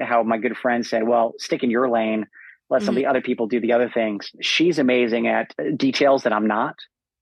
how 0.00 0.22
my 0.22 0.38
good 0.38 0.56
friend 0.56 0.84
said, 0.84 1.06
well, 1.06 1.34
stick 1.38 1.62
in 1.62 1.70
your 1.70 1.88
lane, 1.88 2.26
let 2.68 2.82
some 2.82 2.90
of 2.90 2.94
the 2.96 3.02
mm-hmm. 3.02 3.10
other 3.10 3.20
people 3.20 3.46
do 3.46 3.60
the 3.60 3.72
other 3.72 3.88
things. 3.88 4.30
She's 4.40 4.78
amazing 4.78 5.28
at 5.28 5.54
details 5.76 6.24
that 6.24 6.32
I'm 6.32 6.46
not. 6.46 6.76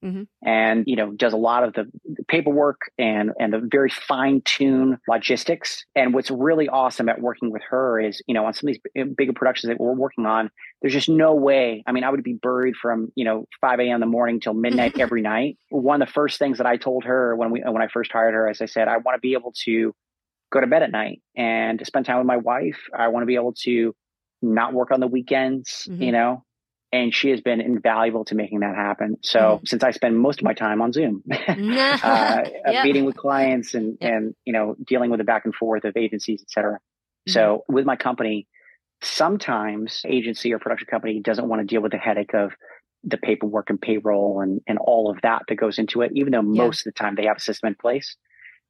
Mm-hmm. 0.04 0.22
And 0.46 0.84
you 0.86 0.96
know, 0.96 1.12
does 1.12 1.32
a 1.32 1.38
lot 1.38 1.64
of 1.64 1.72
the 1.72 1.90
paperwork 2.28 2.80
and 2.98 3.30
and 3.38 3.52
the 3.52 3.60
very 3.64 3.90
fine 3.90 4.42
tune 4.44 4.98
logistics. 5.08 5.84
And 5.94 6.12
what's 6.12 6.30
really 6.30 6.68
awesome 6.68 7.08
at 7.08 7.20
working 7.20 7.50
with 7.50 7.62
her 7.70 8.00
is, 8.00 8.22
you 8.26 8.34
know, 8.34 8.44
on 8.46 8.54
some 8.54 8.68
of 8.68 8.76
these 8.94 9.06
bigger 9.16 9.32
productions 9.32 9.70
that 9.70 9.80
we're 9.80 9.94
working 9.94 10.26
on, 10.26 10.50
there's 10.82 10.92
just 10.92 11.08
no 11.08 11.34
way. 11.34 11.82
I 11.86 11.92
mean, 11.92 12.04
I 12.04 12.10
would 12.10 12.22
be 12.22 12.34
buried 12.34 12.76
from 12.76 13.12
you 13.14 13.24
know 13.24 13.46
5 13.60 13.80
a.m. 13.80 13.94
in 13.94 14.00
the 14.00 14.06
morning 14.06 14.40
till 14.40 14.54
midnight 14.54 14.98
every 14.98 15.22
night. 15.22 15.58
One 15.70 16.02
of 16.02 16.08
the 16.08 16.12
first 16.12 16.38
things 16.38 16.58
that 16.58 16.66
I 16.66 16.76
told 16.76 17.04
her 17.04 17.34
when 17.34 17.50
we 17.50 17.60
when 17.60 17.82
I 17.82 17.88
first 17.88 18.12
hired 18.12 18.34
her, 18.34 18.48
as 18.48 18.60
I 18.60 18.66
said, 18.66 18.88
I 18.88 18.98
want 18.98 19.16
to 19.16 19.20
be 19.20 19.32
able 19.32 19.52
to 19.64 19.94
go 20.52 20.60
to 20.60 20.66
bed 20.66 20.82
at 20.82 20.90
night 20.90 21.20
and 21.36 21.78
to 21.78 21.84
spend 21.84 22.06
time 22.06 22.18
with 22.18 22.26
my 22.26 22.36
wife. 22.36 22.78
I 22.96 23.08
want 23.08 23.22
to 23.22 23.26
be 23.26 23.34
able 23.34 23.54
to 23.64 23.94
not 24.42 24.72
work 24.72 24.90
on 24.90 25.00
the 25.00 25.06
weekends, 25.06 25.88
mm-hmm. 25.88 26.02
you 26.02 26.12
know, 26.12 26.44
and 26.94 27.12
she 27.12 27.30
has 27.30 27.40
been 27.40 27.60
invaluable 27.60 28.24
to 28.26 28.36
making 28.36 28.60
that 28.60 28.76
happen. 28.76 29.16
So 29.20 29.38
mm-hmm. 29.40 29.66
since 29.66 29.82
I 29.82 29.90
spend 29.90 30.16
most 30.16 30.38
of 30.38 30.44
my 30.44 30.54
time 30.54 30.80
on 30.80 30.92
Zoom, 30.92 31.24
uh, 31.32 31.34
yep. 31.52 32.84
meeting 32.84 33.04
with 33.04 33.16
clients 33.16 33.74
and, 33.74 33.98
yep. 34.00 34.12
and, 34.12 34.34
you 34.44 34.52
know, 34.52 34.76
dealing 34.86 35.10
with 35.10 35.18
the 35.18 35.24
back 35.24 35.44
and 35.44 35.52
forth 35.52 35.82
of 35.84 35.96
agencies, 35.96 36.40
et 36.40 36.50
cetera. 36.50 36.74
Mm-hmm. 36.74 37.32
So 37.32 37.64
with 37.68 37.84
my 37.84 37.96
company, 37.96 38.46
sometimes 39.02 40.02
agency 40.06 40.52
or 40.52 40.60
production 40.60 40.86
company 40.86 41.18
doesn't 41.18 41.48
want 41.48 41.62
to 41.62 41.66
deal 41.66 41.82
with 41.82 41.90
the 41.90 41.98
headache 41.98 42.32
of 42.32 42.52
the 43.02 43.18
paperwork 43.18 43.70
and 43.70 43.80
payroll 43.80 44.40
and, 44.40 44.60
and 44.68 44.78
all 44.78 45.10
of 45.10 45.20
that 45.22 45.42
that 45.48 45.56
goes 45.56 45.80
into 45.80 46.02
it, 46.02 46.12
even 46.14 46.30
though 46.30 46.42
yeah. 46.42 46.62
most 46.62 46.86
of 46.86 46.94
the 46.94 46.96
time 46.96 47.16
they 47.16 47.26
have 47.26 47.38
a 47.38 47.40
system 47.40 47.66
in 47.66 47.74
place. 47.74 48.16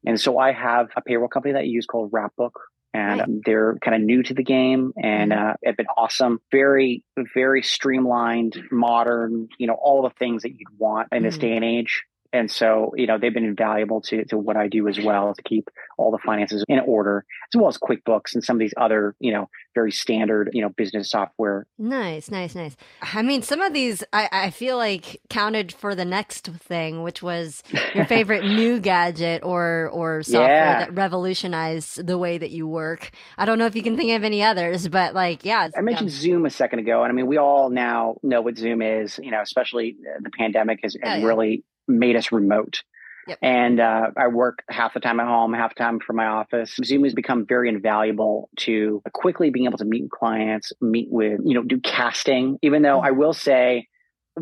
And 0.06 0.18
so 0.18 0.38
I 0.38 0.52
have 0.52 0.88
a 0.96 1.02
payroll 1.02 1.28
company 1.28 1.52
that 1.52 1.60
I 1.60 1.64
use 1.64 1.84
called 1.84 2.08
Wrapbook. 2.10 2.58
And 2.94 3.18
right. 3.18 3.28
um, 3.28 3.40
they're 3.44 3.76
kind 3.82 3.96
of 3.96 4.02
new 4.02 4.22
to 4.22 4.34
the 4.34 4.44
game 4.44 4.92
and 4.96 5.32
mm-hmm. 5.32 5.50
uh, 5.50 5.54
have 5.64 5.76
been 5.76 5.88
awesome. 5.96 6.40
Very, 6.52 7.02
very 7.34 7.62
streamlined, 7.62 8.56
modern, 8.70 9.48
you 9.58 9.66
know, 9.66 9.74
all 9.74 10.02
the 10.02 10.10
things 10.10 10.42
that 10.42 10.52
you'd 10.52 10.78
want 10.78 11.08
in 11.10 11.24
this 11.24 11.34
mm-hmm. 11.34 11.46
day 11.46 11.56
and 11.56 11.64
age. 11.64 12.04
And 12.34 12.50
so, 12.50 12.92
you 12.96 13.06
know, 13.06 13.16
they've 13.16 13.32
been 13.32 13.44
invaluable 13.44 14.00
to, 14.02 14.24
to 14.24 14.36
what 14.36 14.56
I 14.56 14.66
do 14.66 14.88
as 14.88 14.98
well 15.00 15.32
to 15.32 15.42
keep 15.44 15.70
all 15.96 16.10
the 16.10 16.18
finances 16.18 16.64
in 16.66 16.80
order, 16.80 17.24
as 17.54 17.56
well 17.56 17.68
as 17.68 17.78
QuickBooks 17.78 18.34
and 18.34 18.42
some 18.42 18.56
of 18.56 18.60
these 18.60 18.74
other, 18.76 19.14
you 19.20 19.32
know, 19.32 19.48
very 19.72 19.92
standard, 19.92 20.50
you 20.52 20.60
know, 20.60 20.68
business 20.68 21.12
software. 21.12 21.68
Nice, 21.78 22.32
nice, 22.32 22.56
nice. 22.56 22.76
I 23.00 23.22
mean, 23.22 23.42
some 23.42 23.60
of 23.60 23.72
these 23.72 24.02
I, 24.12 24.28
I 24.32 24.50
feel 24.50 24.76
like 24.76 25.20
counted 25.30 25.70
for 25.70 25.94
the 25.94 26.04
next 26.04 26.48
thing, 26.48 27.04
which 27.04 27.22
was 27.22 27.62
your 27.94 28.04
favorite 28.08 28.44
new 28.44 28.80
gadget 28.80 29.44
or 29.44 29.88
or 29.92 30.24
software 30.24 30.48
yeah. 30.48 30.78
that 30.80 30.94
revolutionized 30.94 32.04
the 32.04 32.18
way 32.18 32.36
that 32.36 32.50
you 32.50 32.66
work. 32.66 33.12
I 33.38 33.44
don't 33.44 33.60
know 33.60 33.66
if 33.66 33.76
you 33.76 33.82
can 33.84 33.96
think 33.96 34.10
of 34.10 34.24
any 34.24 34.42
others, 34.42 34.88
but 34.88 35.14
like, 35.14 35.44
yeah. 35.44 35.68
I 35.76 35.82
mentioned 35.82 36.10
yeah. 36.10 36.18
Zoom 36.18 36.46
a 36.46 36.50
second 36.50 36.80
ago, 36.80 37.04
and 37.04 37.12
I 37.12 37.14
mean, 37.14 37.28
we 37.28 37.38
all 37.38 37.70
now 37.70 38.16
know 38.24 38.42
what 38.42 38.58
Zoom 38.58 38.82
is. 38.82 39.20
You 39.22 39.30
know, 39.30 39.40
especially 39.40 39.94
uh, 40.04 40.18
the 40.20 40.30
pandemic 40.30 40.80
has, 40.82 40.96
has 41.00 41.18
oh, 41.18 41.20
yeah. 41.20 41.26
really 41.26 41.64
made 41.88 42.16
us 42.16 42.32
remote. 42.32 42.82
Yep. 43.26 43.38
And 43.40 43.80
uh, 43.80 44.10
I 44.16 44.28
work 44.28 44.62
half 44.68 44.94
the 44.94 45.00
time 45.00 45.18
at 45.18 45.26
home, 45.26 45.54
half 45.54 45.74
the 45.74 45.82
time 45.82 45.98
from 45.98 46.16
my 46.16 46.26
office. 46.26 46.76
Zoom 46.84 47.04
has 47.04 47.14
become 47.14 47.46
very 47.46 47.68
invaluable 47.70 48.50
to 48.58 49.02
quickly 49.14 49.50
being 49.50 49.66
able 49.66 49.78
to 49.78 49.86
meet 49.86 50.10
clients, 50.10 50.72
meet 50.80 51.08
with, 51.10 51.40
you 51.42 51.54
know, 51.54 51.62
do 51.62 51.80
casting. 51.80 52.58
Even 52.60 52.82
though 52.82 53.00
I 53.00 53.12
will 53.12 53.32
say, 53.32 53.88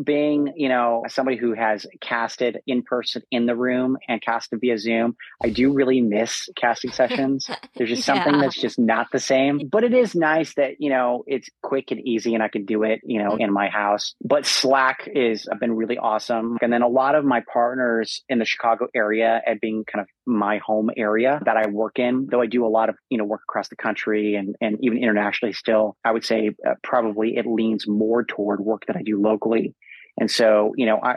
being, 0.01 0.53
you 0.55 0.69
know, 0.69 1.03
somebody 1.07 1.37
who 1.37 1.53
has 1.53 1.85
casted 2.01 2.59
in 2.65 2.83
person 2.83 3.21
in 3.31 3.45
the 3.45 3.55
room 3.55 3.97
and 4.07 4.21
casted 4.21 4.59
via 4.61 4.77
Zoom, 4.77 5.15
I 5.43 5.49
do 5.49 5.73
really 5.73 6.01
miss 6.01 6.49
casting 6.55 6.91
sessions. 6.91 7.49
There's 7.75 7.89
just 7.89 8.03
something 8.03 8.39
that's 8.39 8.59
just 8.59 8.79
not 8.79 9.07
the 9.11 9.19
same. 9.19 9.61
But 9.71 9.83
it 9.83 9.93
is 9.93 10.15
nice 10.15 10.53
that, 10.55 10.75
you 10.79 10.89
know, 10.89 11.23
it's 11.27 11.49
quick 11.61 11.91
and 11.91 11.99
easy 12.05 12.33
and 12.33 12.43
I 12.43 12.47
can 12.47 12.65
do 12.65 12.83
it, 12.83 13.01
you 13.03 13.21
know, 13.23 13.35
in 13.35 13.51
my 13.51 13.69
house. 13.69 14.15
But 14.23 14.45
Slack 14.45 15.07
is 15.13 15.47
I've 15.51 15.59
been 15.59 15.75
really 15.75 15.97
awesome. 15.97 16.57
And 16.61 16.71
then 16.71 16.81
a 16.81 16.87
lot 16.87 17.15
of 17.15 17.25
my 17.25 17.43
partners 17.51 18.23
in 18.29 18.39
the 18.39 18.45
Chicago 18.45 18.87
area 18.95 19.41
at 19.45 19.61
being 19.61 19.83
kind 19.85 20.01
of 20.01 20.07
my 20.25 20.59
home 20.59 20.89
area 20.95 21.39
that 21.45 21.57
I 21.57 21.67
work 21.67 21.99
in, 21.99 22.27
though 22.29 22.41
I 22.41 22.47
do 22.47 22.65
a 22.65 22.67
lot 22.67 22.89
of, 22.89 22.95
you 23.09 23.17
know, 23.17 23.25
work 23.25 23.41
across 23.47 23.67
the 23.67 23.75
country 23.75 24.35
and, 24.35 24.55
and 24.61 24.77
even 24.81 24.97
internationally 24.97 25.53
still, 25.53 25.97
I 26.03 26.11
would 26.11 26.25
say 26.25 26.51
uh, 26.67 26.75
probably 26.81 27.37
it 27.37 27.45
leans 27.45 27.87
more 27.87 28.23
toward 28.23 28.59
work 28.59 28.83
that 28.87 28.95
I 28.95 29.03
do 29.03 29.21
locally. 29.21 29.75
And 30.19 30.29
so, 30.29 30.73
you 30.77 30.85
know, 30.85 30.99
I, 31.01 31.15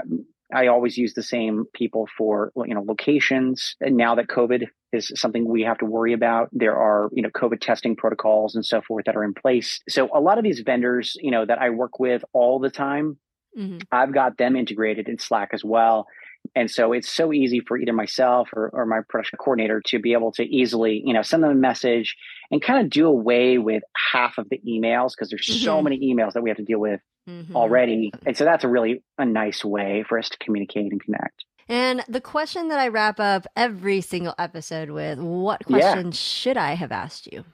I 0.55 0.67
always 0.69 0.97
use 0.97 1.15
the 1.15 1.23
same 1.23 1.65
people 1.75 2.07
for, 2.17 2.53
you 2.57 2.75
know, 2.75 2.83
locations. 2.83 3.75
And 3.81 3.97
now 3.97 4.15
that 4.15 4.29
COVID 4.29 4.67
is 4.93 5.11
something 5.17 5.49
we 5.49 5.63
have 5.63 5.79
to 5.79 5.85
worry 5.85 6.13
about, 6.13 6.49
there 6.53 6.77
are, 6.77 7.11
you 7.13 7.23
know, 7.23 7.31
COVID 7.31 7.61
testing 7.61 7.97
protocols 7.97 8.55
and 8.55 8.65
so 8.65 8.81
forth 8.81 9.05
that 9.07 9.17
are 9.17 9.25
in 9.25 9.35
place. 9.35 9.81
So 9.89 10.09
a 10.15 10.21
lot 10.21 10.39
of 10.39 10.45
these 10.45 10.61
vendors, 10.61 11.17
you 11.21 11.31
know, 11.31 11.45
that 11.45 11.59
I 11.59 11.71
work 11.71 11.99
with 11.99 12.25
all 12.33 12.59
the 12.59 12.71
time, 12.71 13.19
Mhm. 13.59 13.83
I've 13.91 14.13
got 14.13 14.37
them 14.37 14.55
integrated 14.55 15.09
in 15.09 15.19
Slack 15.19 15.51
as 15.55 15.65
well. 15.65 16.07
And 16.55 16.71
so 16.71 16.93
it's 16.93 17.09
so 17.09 17.33
easy 17.33 17.61
for 17.61 17.77
either 17.79 17.93
myself 17.95 18.51
or, 18.53 18.71
or 18.73 18.87
my 18.87 19.01
production 19.09 19.39
coordinator 19.39 19.81
to 19.87 19.99
be 19.99 20.13
able 20.13 20.31
to 20.33 20.45
easily, 20.45 21.03
you 21.05 21.13
know, 21.13 21.23
send 21.23 21.43
them 21.43 21.51
a 21.51 21.55
message 21.55 22.17
and 22.51 22.63
kind 22.63 22.85
of 22.85 22.91
do 22.91 23.07
away 23.07 23.59
with 23.59 23.83
half 24.13 24.39
of 24.39 24.49
the 24.51 24.61
emails 24.69 25.13
because 25.13 25.31
there's 25.31 25.47
so 25.49 25.81
Mhm. 25.81 25.85
many 25.85 26.15
emails 26.15 26.35
that 26.35 26.43
we 26.43 26.51
have 26.51 26.59
to 26.59 26.63
deal 26.65 26.79
with 26.79 27.01
Mhm. 27.29 27.55
already. 27.55 28.13
And 28.25 28.37
so 28.37 28.45
that's 28.45 28.65
a 28.65 28.69
really 28.69 29.03
a 29.19 29.25
nice 29.25 29.65
way 29.65 30.05
for 30.09 30.19
us 30.19 30.29
to 30.29 30.39
communicate 30.39 30.93
and 30.93 31.03
connect. 31.03 31.45
And 31.69 32.05
the 32.09 32.21
question 32.21 32.69
that 32.69 32.79
I 32.79 32.89
wrap 32.89 33.19
up 33.19 33.47
every 33.57 34.01
single 34.01 34.35
episode 34.39 34.91
with 34.91 35.19
what 35.19 35.63
Yeah. 35.69 36.11
should 36.13 36.57
I 36.57 36.75
have 36.75 36.93
asked 36.93 37.27
you? 37.33 37.45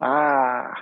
Ah, 0.00 0.74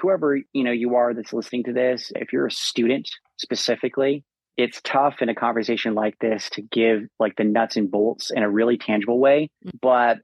whoever 0.00 0.36
you 0.52 0.64
know 0.64 0.72
you 0.72 0.94
are 0.96 1.14
that's 1.14 1.32
listening 1.32 1.64
to 1.64 1.72
this, 1.72 2.12
if 2.16 2.32
you're 2.32 2.46
a 2.46 2.50
student 2.50 3.08
specifically, 3.38 4.24
it's 4.56 4.80
tough 4.82 5.22
in 5.22 5.28
a 5.28 5.34
conversation 5.34 5.94
like 5.94 6.18
this 6.18 6.50
to 6.50 6.62
give 6.62 7.02
like 7.20 7.36
the 7.36 7.44
nuts 7.44 7.76
and 7.76 7.90
bolts 7.90 8.30
in 8.30 8.42
a 8.42 8.50
really 8.50 8.76
tangible 8.78 9.18
way. 9.18 9.48
But 9.80 10.18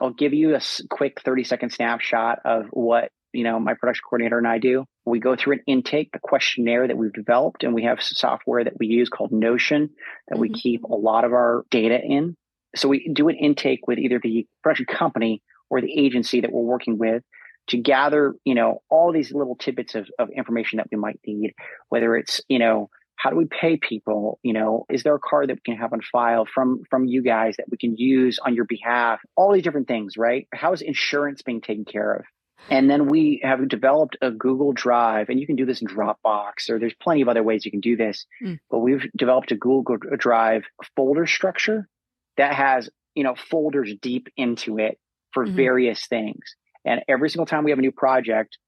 I'll 0.00 0.12
give 0.12 0.32
you 0.34 0.54
a 0.54 0.60
quick 0.90 1.20
30 1.22 1.44
second 1.44 1.70
snapshot 1.70 2.40
of 2.44 2.66
what 2.70 3.10
you 3.32 3.44
know 3.44 3.58
my 3.58 3.74
production 3.74 4.02
coordinator 4.08 4.38
and 4.38 4.46
I 4.46 4.58
do. 4.58 4.84
We 5.08 5.20
go 5.20 5.36
through 5.36 5.54
an 5.54 5.62
intake, 5.66 6.10
a 6.14 6.18
questionnaire 6.18 6.86
that 6.86 6.96
we've 6.96 7.12
developed, 7.12 7.64
and 7.64 7.74
we 7.74 7.84
have 7.84 8.02
software 8.02 8.64
that 8.64 8.78
we 8.78 8.86
use 8.86 9.08
called 9.08 9.32
Notion 9.32 9.90
that 10.28 10.38
we 10.38 10.48
Mhm. 10.50 10.54
keep 10.54 10.84
a 10.84 10.94
lot 10.94 11.24
of 11.24 11.32
our 11.32 11.64
data 11.70 12.00
in. 12.02 12.36
So 12.76 12.88
we 12.88 13.08
do 13.12 13.28
an 13.28 13.36
intake 13.36 13.86
with 13.86 13.98
either 13.98 14.20
the 14.22 14.46
production 14.62 14.86
company 14.86 15.42
or 15.70 15.80
the 15.80 15.92
agency 15.92 16.40
that 16.40 16.52
we're 16.52 16.62
working 16.62 16.98
with 16.98 17.22
to 17.68 17.78
gather, 17.78 18.34
you 18.44 18.54
know, 18.54 18.82
all 18.88 19.12
these 19.12 19.32
little 19.32 19.56
tidbits 19.56 19.94
of, 19.94 20.08
of 20.18 20.30
information 20.30 20.78
that 20.78 20.88
we 20.90 20.98
might 20.98 21.20
need, 21.26 21.52
whether 21.88 22.16
it's, 22.16 22.40
you 22.48 22.58
know, 22.58 22.88
how 23.16 23.30
do 23.30 23.36
we 23.36 23.46
pay 23.46 23.76
people? 23.76 24.38
You 24.42 24.52
know, 24.52 24.86
is 24.88 25.02
there 25.02 25.14
a 25.14 25.18
card 25.18 25.48
that 25.48 25.54
we 25.56 25.72
can 25.72 25.76
have 25.76 25.92
on 25.92 26.00
file 26.00 26.46
from 26.46 26.82
from 26.88 27.04
you 27.04 27.22
guys 27.22 27.56
that 27.56 27.66
we 27.68 27.76
can 27.76 27.96
use 27.96 28.38
on 28.38 28.54
your 28.54 28.64
behalf? 28.64 29.20
All 29.36 29.52
these 29.52 29.64
different 29.64 29.88
things, 29.88 30.16
right? 30.16 30.46
How 30.54 30.72
is 30.72 30.82
insurance 30.82 31.42
being 31.42 31.60
taken 31.60 31.84
care 31.84 32.12
of? 32.14 32.24
And 32.70 32.90
then 32.90 33.06
we 33.06 33.40
have 33.44 33.66
developed 33.68 34.16
a 34.20 34.30
Google 34.30 34.72
Drive, 34.72 35.28
and 35.28 35.40
you 35.40 35.46
can 35.46 35.56
do 35.56 35.64
this 35.64 35.80
in 35.80 35.88
Dropbox, 35.88 36.68
or 36.68 36.78
there's 36.78 36.94
plenty 37.00 37.22
of 37.22 37.28
other 37.28 37.42
ways 37.42 37.64
you 37.64 37.70
can 37.70 37.80
do 37.80 37.96
this. 37.96 38.26
Mm. 38.42 38.58
But 38.70 38.80
we've 38.80 39.06
developed 39.16 39.52
a 39.52 39.56
Google 39.56 39.96
Drive 40.16 40.64
folder 40.96 41.26
structure 41.26 41.88
that 42.36 42.54
has, 42.54 42.90
you 43.14 43.24
know, 43.24 43.34
folders 43.34 43.94
deep 44.00 44.28
into 44.36 44.78
it 44.78 44.98
for 45.32 45.46
Mhm. 45.46 45.54
various 45.56 46.06
things. 46.06 46.56
And 46.84 47.02
every 47.08 47.30
single 47.30 47.46
time 47.46 47.64
we 47.64 47.70
have 47.70 47.78
a 47.78 47.82
new 47.82 47.92
project, 47.92 48.58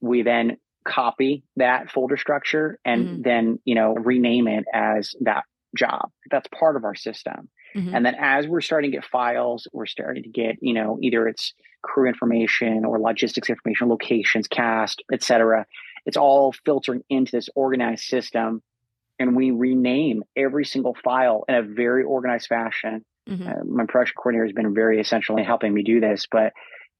we 0.00 0.22
then 0.22 0.56
copy 0.84 1.44
that 1.56 1.90
folder 1.90 2.16
structure 2.16 2.78
and 2.84 3.06
Mhm. 3.08 3.22
then, 3.22 3.58
you 3.64 3.74
know, 3.74 3.94
rename 3.94 4.48
it 4.48 4.64
as 4.72 5.14
that 5.20 5.44
job. 5.76 6.10
That's 6.30 6.48
part 6.48 6.76
of 6.76 6.84
our 6.84 6.94
system. 6.94 7.48
Mhm. 7.74 7.94
And 7.94 8.04
then 8.04 8.16
as 8.18 8.48
we're 8.48 8.60
starting 8.60 8.90
to 8.90 8.96
get 8.96 9.04
files, 9.06 9.68
we're 9.72 9.86
starting 9.86 10.22
to 10.24 10.28
get, 10.28 10.56
you 10.60 10.74
know, 10.74 10.98
either 11.00 11.28
it's 11.28 11.54
crew 11.82 12.08
information 12.08 12.84
or 12.84 12.98
logistics 12.98 13.50
information, 13.50 13.88
locations, 13.88 14.46
cast, 14.46 15.02
etc. 15.12 15.66
It's 16.06 16.16
all 16.16 16.52
filtering 16.64 17.02
into 17.08 17.32
this 17.32 17.48
organized 17.54 18.04
system. 18.04 18.62
And 19.18 19.36
we 19.36 19.50
rename 19.50 20.24
every 20.36 20.64
single 20.64 20.96
file 21.04 21.44
in 21.48 21.54
a 21.54 21.62
very 21.62 22.02
organized 22.02 22.48
fashion. 22.48 23.04
Mhm. 23.28 23.46
Uh, 23.46 23.64
my 23.64 23.84
production 23.86 24.14
coordinator 24.16 24.46
has 24.46 24.52
been 24.52 24.74
very 24.74 25.00
essential 25.00 25.36
in 25.36 25.44
helping 25.44 25.72
me 25.72 25.82
do 25.82 26.00
this, 26.00 26.26
but 26.30 26.52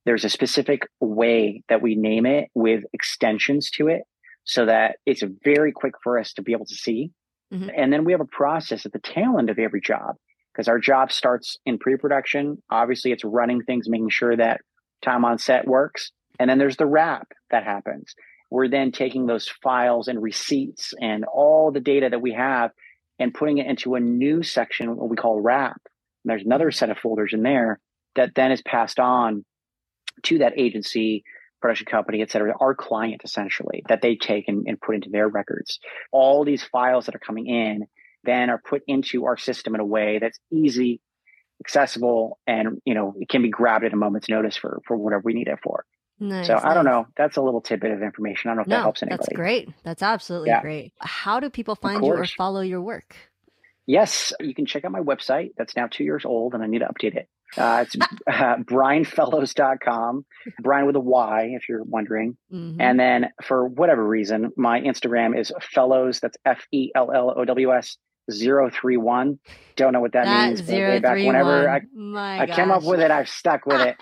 there's 0.04 0.24
a 0.24 0.28
specific 0.28 0.82
way 1.00 1.62
that 1.68 1.82
we 1.82 1.94
name 1.94 2.26
it 2.26 2.48
with 2.54 2.84
extensions 2.92 3.70
to 3.70 3.88
it 3.88 4.02
so 4.44 4.66
that 4.66 4.96
it's 5.06 5.22
very 5.44 5.72
quick 5.72 5.94
for 6.02 6.18
us 6.18 6.32
to 6.34 6.42
be 6.42 6.52
able 6.52 6.66
to 6.66 6.74
see. 6.74 7.10
Mhm. 7.52 7.72
And 7.76 7.92
then 7.92 8.04
we 8.04 8.12
have 8.12 8.20
a 8.20 8.26
process 8.26 8.86
at 8.86 8.92
the 8.92 9.00
tail 9.00 9.38
end 9.38 9.50
of 9.50 9.58
every 9.58 9.80
job 9.80 10.16
because 10.52 10.68
our 10.68 10.78
job 10.78 11.12
starts 11.12 11.58
in 11.64 11.78
pre-production. 11.78 12.62
Obviously, 12.70 13.12
it's 13.12 13.24
running 13.24 13.62
things, 13.62 13.88
making 13.88 14.10
sure 14.10 14.36
that 14.36 14.60
time 15.02 15.24
on 15.24 15.38
set 15.38 15.66
works. 15.66 16.12
And 16.38 16.48
then 16.48 16.58
there's 16.58 16.76
the 16.76 16.86
wrap 16.86 17.28
that 17.50 17.64
happens. 17.64 18.14
We're 18.50 18.68
then 18.68 18.92
taking 18.92 19.26
those 19.26 19.48
files 19.62 20.08
and 20.08 20.22
receipts 20.22 20.94
and 21.00 21.24
all 21.24 21.70
the 21.70 21.80
data 21.80 22.08
that 22.10 22.22
we 22.22 22.32
have 22.32 22.70
and 23.18 23.34
putting 23.34 23.58
it 23.58 23.66
into 23.66 23.94
a 23.94 24.00
new 24.00 24.42
section, 24.42 24.96
what 24.96 25.08
we 25.08 25.16
call 25.16 25.40
wrap. 25.40 25.80
And 26.24 26.30
there's 26.30 26.44
another 26.44 26.70
set 26.70 26.90
of 26.90 26.98
folders 26.98 27.32
in 27.32 27.42
there 27.42 27.80
that 28.16 28.34
then 28.34 28.52
is 28.52 28.62
passed 28.62 28.98
on 28.98 29.44
to 30.24 30.38
that 30.38 30.52
agency, 30.56 31.24
production 31.60 31.86
company, 31.86 32.20
et 32.22 32.30
cetera, 32.30 32.54
our 32.60 32.74
client 32.74 33.22
essentially, 33.24 33.82
that 33.88 34.02
they 34.02 34.16
take 34.16 34.48
and, 34.48 34.66
and 34.66 34.80
put 34.80 34.94
into 34.94 35.10
their 35.10 35.28
records. 35.28 35.78
All 36.10 36.44
these 36.44 36.62
files 36.62 37.06
that 37.06 37.14
are 37.14 37.20
coming 37.20 37.46
in 37.46 37.86
then 38.24 38.50
are 38.50 38.60
put 38.62 38.82
into 38.86 39.24
our 39.24 39.36
system 39.36 39.74
in 39.74 39.80
a 39.80 39.86
way 39.86 40.18
that's 40.20 40.38
easy, 40.52 41.00
accessible, 41.64 42.38
and 42.46 42.80
you 42.84 42.94
know, 42.94 43.14
it 43.18 43.28
can 43.28 43.42
be 43.42 43.48
grabbed 43.50 43.84
at 43.84 43.92
a 43.92 43.96
moment's 43.96 44.28
notice 44.28 44.56
for 44.56 44.80
for 44.86 44.96
whatever 44.96 45.22
we 45.24 45.32
need 45.34 45.48
it 45.48 45.58
for. 45.62 45.84
Nice, 46.20 46.46
so 46.46 46.58
I 46.62 46.74
don't 46.74 46.84
know. 46.84 47.06
That's 47.16 47.36
a 47.36 47.42
little 47.42 47.60
tidbit 47.60 47.90
of 47.90 48.02
information. 48.02 48.50
I 48.50 48.54
don't 48.54 48.58
know 48.58 48.62
if 48.62 48.68
that 48.68 48.82
helps 48.82 49.02
anybody. 49.02 49.18
that's 49.26 49.36
great. 49.36 49.68
That's 49.82 50.02
absolutely 50.02 50.50
Yeah. 50.50 50.60
great. 50.60 50.92
How 51.00 51.40
do 51.40 51.50
people 51.50 51.74
find 51.74 52.04
you 52.04 52.12
or 52.12 52.24
follow 52.26 52.60
your 52.60 52.80
work? 52.80 53.16
Yes, 53.86 54.32
you 54.38 54.54
can 54.54 54.64
check 54.66 54.84
out 54.84 54.92
my 54.92 55.00
website. 55.00 55.50
That's 55.56 55.74
now 55.74 55.88
two 55.90 56.04
years 56.04 56.24
old 56.24 56.54
and 56.54 56.62
I 56.62 56.66
need 56.68 56.78
to 56.80 56.86
update 56.86 57.16
it. 57.16 57.28
Uh, 57.58 57.84
it's 57.84 57.96
uh, 58.28 58.56
bryanfellows.com, 58.58 60.24
Brian 60.60 60.86
with 60.86 60.96
a 60.96 61.00
Y, 61.00 61.50
if 61.54 61.68
you're 61.68 61.82
wondering. 61.82 62.36
Mhm. 62.52 62.76
And 62.78 63.00
then 63.00 63.30
for 63.42 63.66
whatever 63.66 64.06
reason, 64.06 64.52
my 64.56 64.80
Instagram 64.80 65.36
is 65.36 65.52
fellows, 65.60 66.20
that's 66.20 66.36
F 66.44 66.64
E 68.40 68.48
L 68.48 68.58
L 68.58 68.64
O 68.64 68.68
W 68.68 68.68
S 68.68 68.74
031. 68.80 69.38
Don't 69.76 69.92
know 69.92 70.00
what 70.00 70.12
that, 70.12 70.24
That 70.26 70.46
means. 70.48 70.62
zero 70.62 70.90
way 70.90 70.98
back 71.00 71.14
three 71.14 71.26
whenever 71.26 71.68
I, 71.68 71.80
one. 71.92 72.12
My 72.12 72.40
I 72.40 72.46
came 72.46 72.70
up 72.70 72.82
with 72.84 73.00
it, 73.00 73.10
I've 73.10 73.28
stuck 73.28 73.66
with 73.66 73.80
it. 73.80 73.96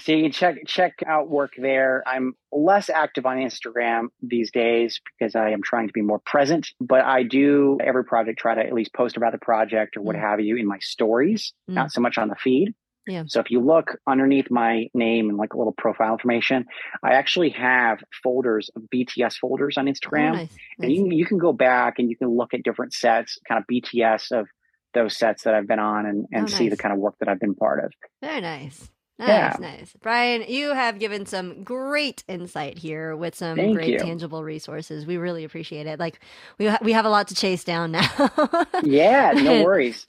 so 0.00 0.12
you 0.12 0.22
can 0.24 0.32
check 0.32 0.56
check 0.66 0.92
out 1.06 1.28
work 1.28 1.52
there. 1.58 2.02
I'm 2.06 2.34
less 2.52 2.88
active 2.88 3.26
on 3.26 3.36
Instagram 3.38 4.08
these 4.22 4.50
days 4.52 5.00
because 5.18 5.34
I 5.34 5.50
am 5.50 5.62
trying 5.62 5.86
to 5.88 5.92
be 5.92 6.02
more 6.02 6.20
present. 6.20 6.68
But 6.80 7.04
I 7.04 7.22
do 7.24 7.78
every 7.82 8.04
project 8.04 8.38
try 8.38 8.54
to 8.54 8.60
at 8.64 8.72
least 8.72 8.92
post 8.94 9.16
about 9.16 9.32
the 9.32 9.38
project 9.38 9.96
or 9.96 10.02
what 10.02 10.14
Mm. 10.16 10.20
have 10.20 10.40
you 10.40 10.56
in 10.56 10.66
my 10.66 10.78
stories, 10.80 11.52
Mm. 11.70 11.74
not 11.74 11.90
so 11.92 12.00
much 12.00 12.16
on 12.18 12.28
the 12.28 12.36
feed. 12.36 12.74
Yeah. 13.08 13.24
So 13.26 13.40
if 13.40 13.50
you 13.50 13.60
look 13.60 13.96
underneath 14.06 14.50
my 14.50 14.86
name 14.94 15.28
and 15.30 15.38
like 15.38 15.54
a 15.54 15.58
little 15.58 15.72
profile 15.76 16.12
information, 16.12 16.66
I 17.02 17.14
actually 17.14 17.50
have 17.50 17.98
folders 18.22 18.70
of 18.76 18.82
BTS 18.94 19.36
folders 19.40 19.76
on 19.78 19.88
Oh, 19.88 19.92
Instagram. 19.92 20.32
nice, 20.34 20.50
And 20.78 20.88
nice. 20.90 20.96
you, 20.98 21.08
you 21.10 21.26
can 21.26 21.38
go 21.38 21.52
back 21.52 21.98
and 21.98 22.08
you 22.10 22.16
can 22.16 22.28
look 22.28 22.54
at 22.54 22.62
different 22.62 22.92
sets, 22.92 23.38
kind 23.48 23.58
of 23.60 23.64
BTS 23.66 24.30
of 24.38 24.46
those 24.94 25.16
sets 25.16 25.42
that 25.44 25.54
I've 25.54 25.66
been 25.66 25.78
on 25.78 26.06
and, 26.06 26.26
and 26.32 26.44
Oh, 26.44 26.46
see 26.46 26.68
the 26.68 26.76
kind 26.76 26.92
of 26.92 26.98
work 27.00 27.14
that 27.20 27.28
I've 27.28 27.40
been 27.40 27.54
part 27.54 27.82
of. 27.84 27.92
Very 28.22 28.40
nice. 28.40 28.90
Nice, 29.18 29.28
Yeah. 29.28 29.56
nice. 29.58 29.92
Bryan, 30.00 30.44
you 30.46 30.74
have 30.74 31.00
given 31.00 31.26
some 31.26 31.64
great 31.64 32.22
insight 32.28 32.78
here 32.78 33.16
with 33.16 33.34
some 33.34 33.56
Thank 33.56 33.74
great 33.74 33.88
you. 33.94 33.98
tangible 33.98 34.44
resources. 34.44 35.06
We 35.06 35.16
really 35.16 35.42
appreciate 35.42 35.88
it. 35.88 35.98
Like 35.98 36.20
we 36.58 36.66
ha- 36.66 36.78
we 36.82 36.92
have 36.92 37.04
a 37.04 37.08
lot 37.08 37.26
to 37.28 37.34
chase 37.34 37.64
down 37.64 37.90
now. 37.90 38.06
Yeah, 38.84 39.32
no 39.34 39.62
worries. 39.64 40.06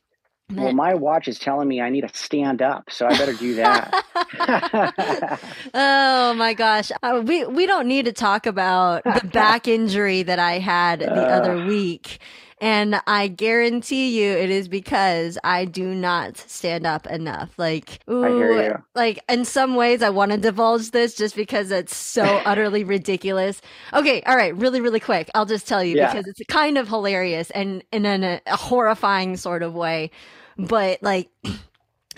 Well, 0.52 0.72
my 0.72 0.96
watch 0.96 1.28
is 1.28 1.38
telling 1.40 1.68
me 1.68 1.80
I 1.82 1.90
need 1.90 2.02
to 2.02 2.10
stand 2.18 2.62
up, 2.62 2.90
so 2.92 3.06
I 3.08 3.16
better 3.18 3.34
do 3.34 3.56
that. 3.56 3.94
oh 5.74 6.34
my 6.36 6.54
gosh. 6.54 6.92
Uh, 7.04 7.22
we 7.26 7.46
we 7.46 7.66
don't 7.66 7.88
need 7.88 8.06
to 8.06 8.14
talk 8.14 8.46
about 8.46 9.04
the 9.12 9.22
back 9.34 9.68
injury 9.68 10.24
that 10.24 10.40
I 10.40 10.60
had 10.60 11.02
the 11.02 11.26
Uh. 11.26 11.28
other 11.28 11.58
week. 11.60 12.20
And 12.62 13.02
I 13.08 13.30
guarantee 13.30 14.20
you 14.20 14.32
it 14.32 14.50
is 14.50 14.68
because 14.68 15.38
I 15.46 15.64
do 15.66 15.96
not 15.96 16.38
stand 16.38 16.86
up 16.86 17.08
enough. 17.08 17.52
Like, 17.58 18.00
ooh, 18.10 18.24
I 18.24 18.30
hear 18.32 18.52
you. 18.52 18.84
like 18.96 19.20
in 19.30 19.46
some 19.46 19.76
ways 19.76 20.02
I 20.02 20.10
want 20.10 20.32
to 20.32 20.38
divulge 20.38 20.92
this 20.92 21.16
just 21.16 21.36
because 21.36 21.72
it's 21.72 21.96
so 21.96 22.42
utterly 22.46 22.84
ridiculous. 22.84 23.62
Okay, 23.94 24.22
all 24.24 24.36
right, 24.36 24.54
really, 24.58 24.82
really 24.82 25.00
quick. 25.00 25.30
I'll 25.36 25.46
just 25.46 25.68
tell 25.70 25.84
you 25.84 25.96
Yeah. 25.96 26.08
because 26.12 26.28
it's 26.28 26.42
kind 26.50 26.78
of 26.78 26.90
hilarious 26.90 27.50
and, 27.52 27.82
and 27.94 28.06
in 28.06 28.24
a, 28.26 28.42
a 28.48 28.58
horrifying 28.58 29.38
sort 29.38 29.64
of 29.64 29.74
way. 29.74 30.12
But 30.60 31.02
like 31.02 31.30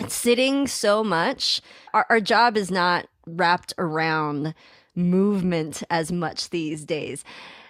sitting 0.08 0.66
so 0.66 1.02
much, 1.04 1.60
our, 1.94 2.06
our 2.10 2.20
job 2.20 2.56
is 2.56 2.70
not 2.70 3.06
wrapped 3.26 3.72
around 3.78 4.54
movement 4.94 5.82
as 5.90 6.12
much 6.12 6.50
these 6.50 6.84
days. 6.84 7.24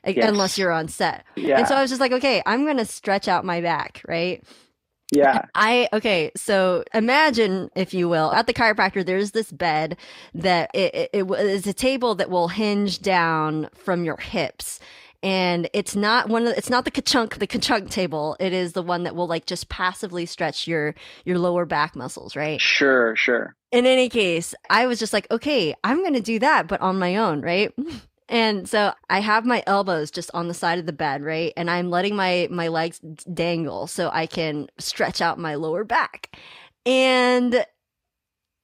Yes. 0.05 0.29
Unless 0.29 0.59
you're 0.59 0.73
on 0.73 0.89
set. 0.89 1.25
Yeah. 1.37 1.59
And 1.59 1.69
so 1.69 1.77
I 1.77 1.83
was 1.83 1.91
just 1.91 2.01
like, 2.01 2.11
okay, 2.11 2.43
I'm 2.45 2.65
going 2.65 2.79
to 2.79 2.85
stretch 2.85 3.29
out 3.29 3.45
my 3.45 3.61
back, 3.61 4.03
right? 4.09 4.43
yeah. 5.13 5.45
I 5.55 5.89
okay, 5.93 6.33
so 6.37 6.83
imagine, 6.93 7.71
if 7.77 7.95
you 7.95 8.09
will, 8.09 8.33
at 8.33 8.47
the 8.47 8.55
chiropractor, 8.55 9.05
there's 9.05 9.31
this 9.31 9.53
bed 9.53 9.97
that 10.35 10.71
it, 10.75 10.95
it, 10.95 11.11
it 11.13 11.31
is 11.31 11.67
a 11.67 11.73
table 11.73 12.15
that 12.17 12.31
will 12.31 12.49
hinge 12.49 13.01
down 13.01 13.69
from 13.77 14.05
your 14.05 14.17
hips. 14.17 14.81
And 15.23 15.69
it's 15.73 15.95
not 15.95 16.29
one 16.29 16.43
of 16.43 16.49
the, 16.49 16.59
it's 16.59 16.71
not 16.71 16.85
the 16.85 16.91
ka-chunk, 16.91 17.39
the 17.39 17.47
ka-chunk 17.47 17.91
table. 17.91 18.37
It 18.41 18.53
is 18.53 18.73
the 18.73 18.83
one 18.83 19.05
that 19.05 19.15
will 19.15 19.29
like 19.29 19.47
just 19.47 19.69
passively 19.69 20.27
stretch 20.27 20.67
your 20.67 20.95
your 21.25 21.39
lower 21.39 21.65
back 21.65 21.95
muscles, 21.95 22.35
right? 22.35 22.61
Sure, 22.61 23.15
sure. 23.15 23.55
in 23.71 23.87
any 23.87 24.09
case, 24.09 24.55
I 24.69 24.87
was 24.87 24.99
just 24.99 25.13
like, 25.13 25.31
okay, 25.31 25.75
I'm 25.85 25.99
going 25.99 26.15
to 26.15 26.21
do 26.21 26.39
that, 26.41 26.69
but 26.69 26.81
on 26.81 26.99
my 26.99 27.17
own, 27.17 27.41
right? 27.41 27.73
And 28.29 28.67
so 28.67 28.95
I 29.11 29.21
have 29.21 29.45
my 29.45 29.63
elbows 29.67 30.11
just 30.11 30.31
on 30.33 30.49
the 30.49 30.55
side 30.55 30.79
of 30.79 30.87
the 30.87 30.93
bed, 30.93 31.23
right? 31.23 31.53
And 31.55 31.71
I'm 31.71 31.91
letting 31.91 32.17
my 32.17 32.49
my 32.51 32.69
legs 32.69 32.99
dangle 33.35 33.87
so 33.87 34.09
I 34.11 34.25
can 34.27 34.69
stretch 34.79 35.21
out 35.21 35.39
my 35.39 35.55
lower 35.57 35.85
back. 35.85 36.35
And 36.87 37.67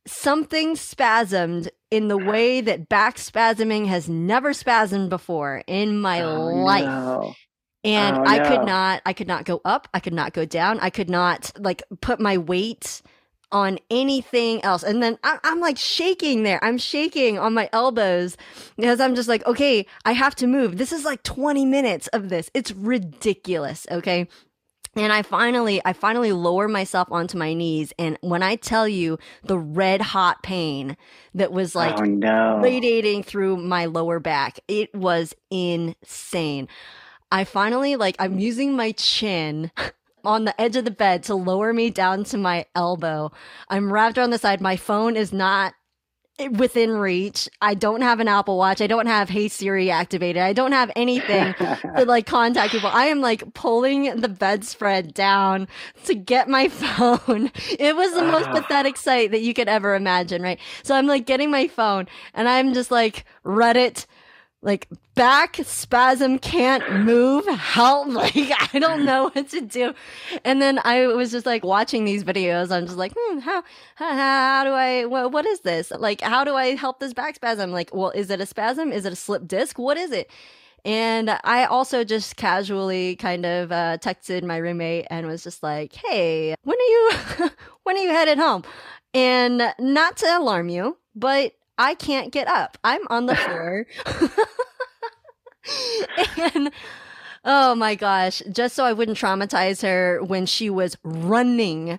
something 0.07 0.75
spasmed 0.75 1.69
in 1.91 2.09
the 2.09 2.19
way 2.19 2.61
that 2.61 2.89
back 2.89 3.17
spasming 3.17 3.87
has 3.87 4.09
never 4.09 4.51
spasmed 4.53 5.09
before 5.09 5.63
in 5.67 6.01
my 6.01 6.23
Oh, 6.23 6.47
life 6.47 6.85
no. 6.85 7.35
and 7.85 8.17
Oh, 8.19 8.25
I 8.27 8.39
could 8.41 8.67
not 8.67 9.03
I 9.07 9.13
could 9.13 9.29
not 9.29 9.45
go 9.45 9.61
up, 9.65 9.89
I 9.95 10.01
could 10.01 10.13
not 10.13 10.33
go 10.33 10.45
down, 10.45 10.81
I 10.81 10.91
could 10.91 11.09
not 11.11 11.51
like 11.59 11.83
put 12.01 12.21
my 12.21 12.39
weight 12.39 13.03
on 13.51 13.79
anything 13.91 14.63
else. 14.63 14.83
And 14.83 15.03
then 15.03 15.19
I, 15.25 15.39
I'm 15.43 15.59
like 15.61 15.79
shaking 15.79 16.43
there. 16.43 16.63
I'm 16.63 16.77
shaking 16.77 17.39
on 17.39 17.55
my 17.55 17.71
elbows 17.73 18.37
because 18.77 19.01
I'm 19.01 19.15
just 19.15 19.27
like, 19.27 19.47
okay, 19.47 19.87
I 20.05 20.13
have 20.13 20.35
to 20.37 20.47
move. 20.47 20.77
This 20.77 20.93
is 20.93 21.05
like 21.07 21.23
20 21.23 21.65
minutes 21.65 22.09
of 22.09 22.29
this. 22.29 22.51
It's 22.53 22.73
ridiculous. 22.73 23.87
Okay. 23.91 24.29
And 24.99 25.13
I 25.13 25.23
finally, 25.23 25.81
I 25.85 25.93
finally 25.93 26.33
lower 26.33 26.67
myself 26.67 27.07
onto 27.11 27.39
my 27.39 27.55
knees. 27.55 27.93
And 27.99 28.19
when 28.21 28.43
I 28.43 28.57
tell 28.57 28.89
you 28.89 29.19
the 29.45 29.59
red 29.59 30.01
hot 30.01 30.43
pain 30.43 30.97
that 31.35 31.53
was 31.53 31.75
like 31.77 31.99
oh 32.01 32.05
no. 32.05 32.59
radiating 32.59 33.23
through 33.23 33.59
my 33.59 33.85
lower 33.85 34.19
back. 34.19 34.59
It 34.67 34.93
was 34.95 35.35
insane. 35.51 36.67
I 37.31 37.45
finally 37.45 37.95
like 37.95 38.17
I'm 38.19 38.39
using 38.39 38.75
my 38.75 38.93
chin 38.93 39.71
on 40.25 40.45
the 40.45 40.61
edge 40.61 40.77
of 40.77 40.85
the 40.85 40.91
bed 40.91 41.23
to 41.25 41.35
lower 41.35 41.73
me 41.73 41.91
down 41.91 42.25
to 42.25 42.37
my 42.37 42.67
elbow. 42.75 43.31
I'm 43.69 43.93
wrapped 43.93 44.19
around 44.19 44.31
the 44.31 44.39
side. 44.39 44.61
My 44.61 44.77
phone 44.77 45.17
is 45.17 45.33
not 45.33 45.75
within 46.53 46.93
reach. 46.93 47.49
I 47.61 47.75
don't 47.75 48.01
have 48.03 48.21
an 48.21 48.29
Apple 48.29 48.57
Watch. 48.59 48.81
I 48.81 48.87
don't 48.87 49.07
have 49.07 49.29
Hey 49.29 49.49
Siri 49.49 49.91
activated. 49.91 50.41
I 50.43 50.53
don't 50.53 50.73
have 50.73 50.91
anything 50.95 51.55
to 51.59 52.05
like 52.07 52.27
contact 52.27 52.73
people. 52.73 52.91
I 52.93 53.07
am 53.07 53.21
like 53.21 53.55
pulling 53.55 54.21
the 54.21 54.29
bedspread 54.29 55.15
down 55.15 55.67
to 56.05 56.15
get 56.15 56.49
my 56.49 56.69
phone. 56.69 57.51
It 57.79 57.97
was 57.97 58.15
the 58.15 58.23
most 58.25 58.47
Ah. 58.49 58.61
pathetic 58.61 58.97
sight 58.97 59.33
that 59.33 59.41
you 59.43 59.53
could 59.55 59.69
ever 59.69 59.95
imagine, 59.95 60.43
right? 60.43 60.61
So 60.85 60.95
I'm 60.95 61.07
like 61.07 61.27
getting 61.27 61.51
my 61.51 61.67
phone 61.69 62.07
and 62.35 62.49
I'm 62.49 62.73
just 62.73 62.91
like 62.91 63.25
Reddit 63.45 64.07
like 64.63 64.89
back 65.15 65.57
spasm 65.63 66.39
can't 66.39 67.05
move. 67.05 67.47
Help 67.47 68.09
like 68.13 68.35
i 68.75 68.79
don't 68.79 69.05
know 69.05 69.31
what 69.35 69.49
to 69.51 69.61
do. 69.61 69.95
And 70.45 70.61
then 70.61 70.81
i 70.85 71.07
was 71.07 71.31
just 71.31 71.47
like 71.47 71.65
watching 71.65 72.05
these 72.05 72.25
videos. 72.25 72.71
I'm 72.71 72.87
just 72.87 72.99
like 72.99 73.13
hmm, 73.17 73.39
how, 73.39 73.63
how 73.95 74.13
how 74.15 74.65
do 74.65 74.71
i 74.71 75.05
what, 75.05 75.33
what 75.33 75.47
is 75.47 75.61
this? 75.61 75.91
Like 75.91 76.21
how 76.21 76.45
do 76.45 76.55
i 76.55 76.75
help 76.75 77.01
this 77.01 77.13
back 77.13 77.37
spasm? 77.37 77.71
Like 77.71 77.95
well 77.95 78.11
is 78.11 78.31
it 78.31 78.41
a 78.41 78.47
spasm? 78.47 78.93
Is 78.93 79.05
it 79.05 79.13
a 79.13 79.17
slip 79.17 79.47
disc? 79.47 79.79
What 79.79 79.97
is 79.97 80.13
it? 80.13 80.31
And 80.85 81.39
I 81.45 81.65
also 81.65 82.05
just 82.05 82.37
casually 82.37 83.17
kind 83.17 83.45
of 83.45 83.73
uh, 83.73 83.99
texted 83.99 84.45
my 84.45 84.57
roommate 84.57 85.07
and 85.11 85.27
was 85.27 85.43
just 85.43 85.63
like, 85.63 85.95
"Hey, 85.95 86.55
when 86.63 86.77
are 86.79 86.81
you 86.81 87.51
when 87.83 87.97
are 87.97 88.01
you 88.01 88.11
headed 88.11 88.39
home?" 88.39 88.63
And 89.13 89.75
not 89.79 90.17
to 90.19 90.39
alarm 90.39 90.69
you, 90.69 90.97
but 91.15 91.53
I 91.79 91.95
can't 91.95 92.33
get 92.33 92.49
up. 92.49 92.77
I'm 92.85 93.07
on 93.09 93.27
the 93.27 93.37
floor. 93.37 93.87
and 96.55 96.71
oh 97.45 97.75
my 97.75 97.95
gosh, 97.95 98.43
just 98.51 98.75
so 98.75 98.85
I 98.85 98.93
wouldn't 98.93 99.17
traumatize 99.17 99.83
her 99.83 100.23
when 100.23 100.45
she 100.45 100.69
was 100.69 100.99
running 101.05 101.99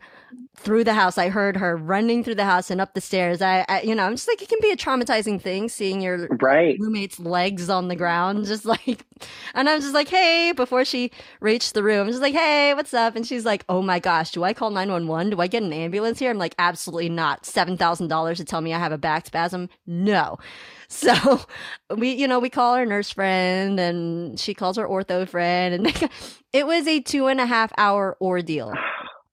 through 0.60 0.84
the 0.84 0.94
house. 0.94 1.18
I 1.18 1.30
heard 1.30 1.58
her 1.58 1.78
running 1.78 2.24
through 2.24 2.36
the 2.36 2.46
house 2.46 2.70
and 2.70 2.82
up 2.82 2.94
the 2.94 3.02
stairs. 3.02 3.42
I, 3.42 3.66
I 3.70 3.82
you 3.82 3.96
know, 3.96 4.06
I'm 4.06 4.14
just 4.14 4.28
like 4.28 4.42
it 4.42 4.50
can 4.50 4.60
be 4.62 4.72
a 4.72 4.76
traumatizing 4.76 5.42
thing 5.42 5.70
seeing 5.70 6.02
your 6.02 6.28
right. 6.42 6.78
roommate's 6.80 7.20
legs 7.20 7.70
on 7.70 7.88
the 7.88 7.96
ground, 7.96 8.46
just 8.46 8.66
like, 8.66 9.06
and 9.54 9.70
I'm 9.70 9.80
just 9.80 9.94
like, 9.94 10.10
hey, 10.10 10.52
before 10.56 10.84
she 10.84 11.12
reached 11.40 11.74
the 11.74 11.84
room, 11.84 12.08
I'm 12.08 12.10
just 12.10 12.22
like, 12.22 12.34
hey, 12.34 12.74
what's 12.74 12.94
up? 12.94 13.16
And 13.16 13.26
she's 13.26 13.46
like, 13.46 13.64
oh 13.70 13.82
my 13.82 14.00
gosh, 14.00 14.32
do 14.32 14.44
I 14.44 14.54
call 14.54 14.70
911? 14.70 15.32
Do 15.32 15.42
I 15.42 15.48
get 15.48 15.64
an 15.64 15.74
ambulance 15.74 16.20
here? 16.20 16.30
I'm 16.30 16.38
like, 16.38 16.56
absolutely 16.60 17.10
not. 17.10 17.44
$7,000 17.44 18.36
to 18.36 18.46
tell 18.46 18.62
me 18.62 18.74
I 18.74 18.80
have 18.80 18.92
a 18.92 18.98
back 18.98 19.28
spasm? 19.28 19.70
No. 19.88 20.38
So 20.92 21.42
we, 21.96 22.14
you 22.14 22.28
know, 22.28 22.40
we 22.40 22.50
call 22.50 22.74
our 22.74 22.84
nurse 22.84 23.12
friend 23.12 23.80
and 23.80 24.40
she 24.40 24.56
calls 24.56 24.76
her 24.78 24.88
ortho 24.88 25.30
friend. 25.30 25.86
And 25.86 26.10
it 26.52 26.66
was 26.66 26.88
a 26.88 27.00
two 27.00 27.28
and 27.28 27.40
a 27.40 27.46
half 27.46 27.72
hour 27.78 28.18
ordeal 28.20 28.74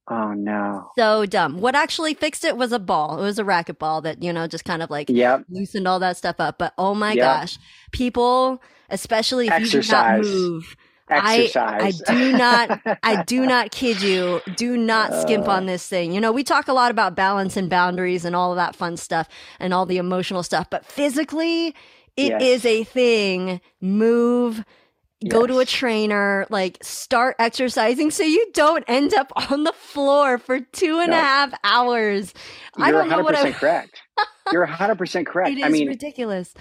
Oh 0.09 0.33
no. 0.35 0.91
so 0.97 1.27
dumb. 1.27 1.59
What 1.61 1.75
actually 1.75 2.15
fixed 2.15 2.45
it 2.45 2.57
was 2.57 2.71
a 2.73 2.79
ball. 2.79 3.19
It 3.19 3.23
was 3.23 3.39
a 3.41 3.45
racket 3.45 3.79
ball 3.79 4.01
that, 4.03 4.23
you 4.23 4.33
know, 4.33 4.47
just 4.47 4.65
kind 4.65 4.83
of 4.83 4.89
like 4.91 5.09
Yep. 5.11 5.47
loosened 5.49 5.89
all 5.89 5.99
that 5.99 6.17
stuff 6.17 6.37
up. 6.39 6.59
But 6.59 6.75
oh 6.79 6.95
my 6.95 7.13
Yep. 7.13 7.25
gosh, 7.25 7.59
people, 7.93 8.63
especially 8.89 9.49
if 9.49 9.61
you 9.61 9.67
do 9.67 9.77
not 9.91 10.19
Exercise. 10.21 10.25
move, 10.27 10.77
I 11.09 11.93
do 12.07 12.33
not- 12.37 12.81
I 13.03 13.23
do 13.25 13.47
not 13.47 13.71
kid 13.73 14.01
you, 14.03 14.41
do 14.57 14.77
not 14.77 15.13
skimp 15.23 15.49
Uh. 15.49 15.53
on 15.53 15.67
this 15.67 15.87
thing. 15.89 16.13
You 16.13 16.21
know, 16.21 16.31
we 16.33 16.45
talk 16.45 16.69
a 16.69 16.73
lot 16.73 16.91
about 16.93 17.15
balance 17.17 17.57
and 17.57 17.69
boundaries 17.69 18.25
and 18.25 18.37
all 18.37 18.53
of 18.53 18.57
that 18.57 18.77
fun 18.77 18.97
stuff 18.97 19.29
and 19.59 19.75
all 19.75 19.87
the 19.87 19.99
emotional 19.99 20.43
stuff, 20.45 20.69
but 20.71 20.85
physically, 20.85 21.75
it 22.17 22.41
is 22.41 22.65
Yes. 22.65 22.67
a 22.67 22.85
thing. 22.85 23.61
Move. 23.81 24.65
Go 25.29 25.47
to 25.47 25.59
a 25.59 25.65
trainer, 25.65 26.47
like 26.51 26.79
start 26.83 27.37
exercising 27.39 28.11
so 28.11 28.23
you 28.23 28.51
don't 28.53 28.85
end 28.89 29.15
up 29.15 29.33
on 29.51 29.65
the 29.65 29.73
floor 29.73 30.39
for 30.39 30.61
two 30.61 30.99
and 31.01 31.13
a 31.13 31.17
half 31.17 31.55
hours. 31.65 32.33
I 32.77 32.91
You're 32.91 33.03
don't 33.03 33.09
know 33.11 33.23
what 33.23 33.35
100% 33.35 33.55
correct. 33.55 34.01
You're 34.53 34.67
100% 34.67 35.27
correct. 35.27 35.51
It 35.51 35.59
is 35.59 35.65
I 35.65 35.69
mean, 35.69 35.89
ridiculous. 35.89 36.55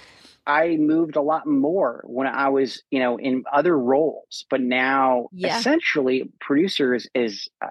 I 0.47 0.77
moved 0.77 1.15
a 1.15 1.21
lot 1.21 1.47
more 1.47 2.03
when 2.07 2.27
I 2.27 2.49
was, 2.49 2.83
you 2.91 2.99
know, 2.99 3.17
in 3.17 3.43
other 3.51 3.77
roles, 3.77 4.45
but 4.49 4.61
now 4.61 5.27
Yeah. 5.31 5.57
essentially 5.57 6.29
producers 6.39 7.07
is, 7.15 7.47
uh, 7.63 7.67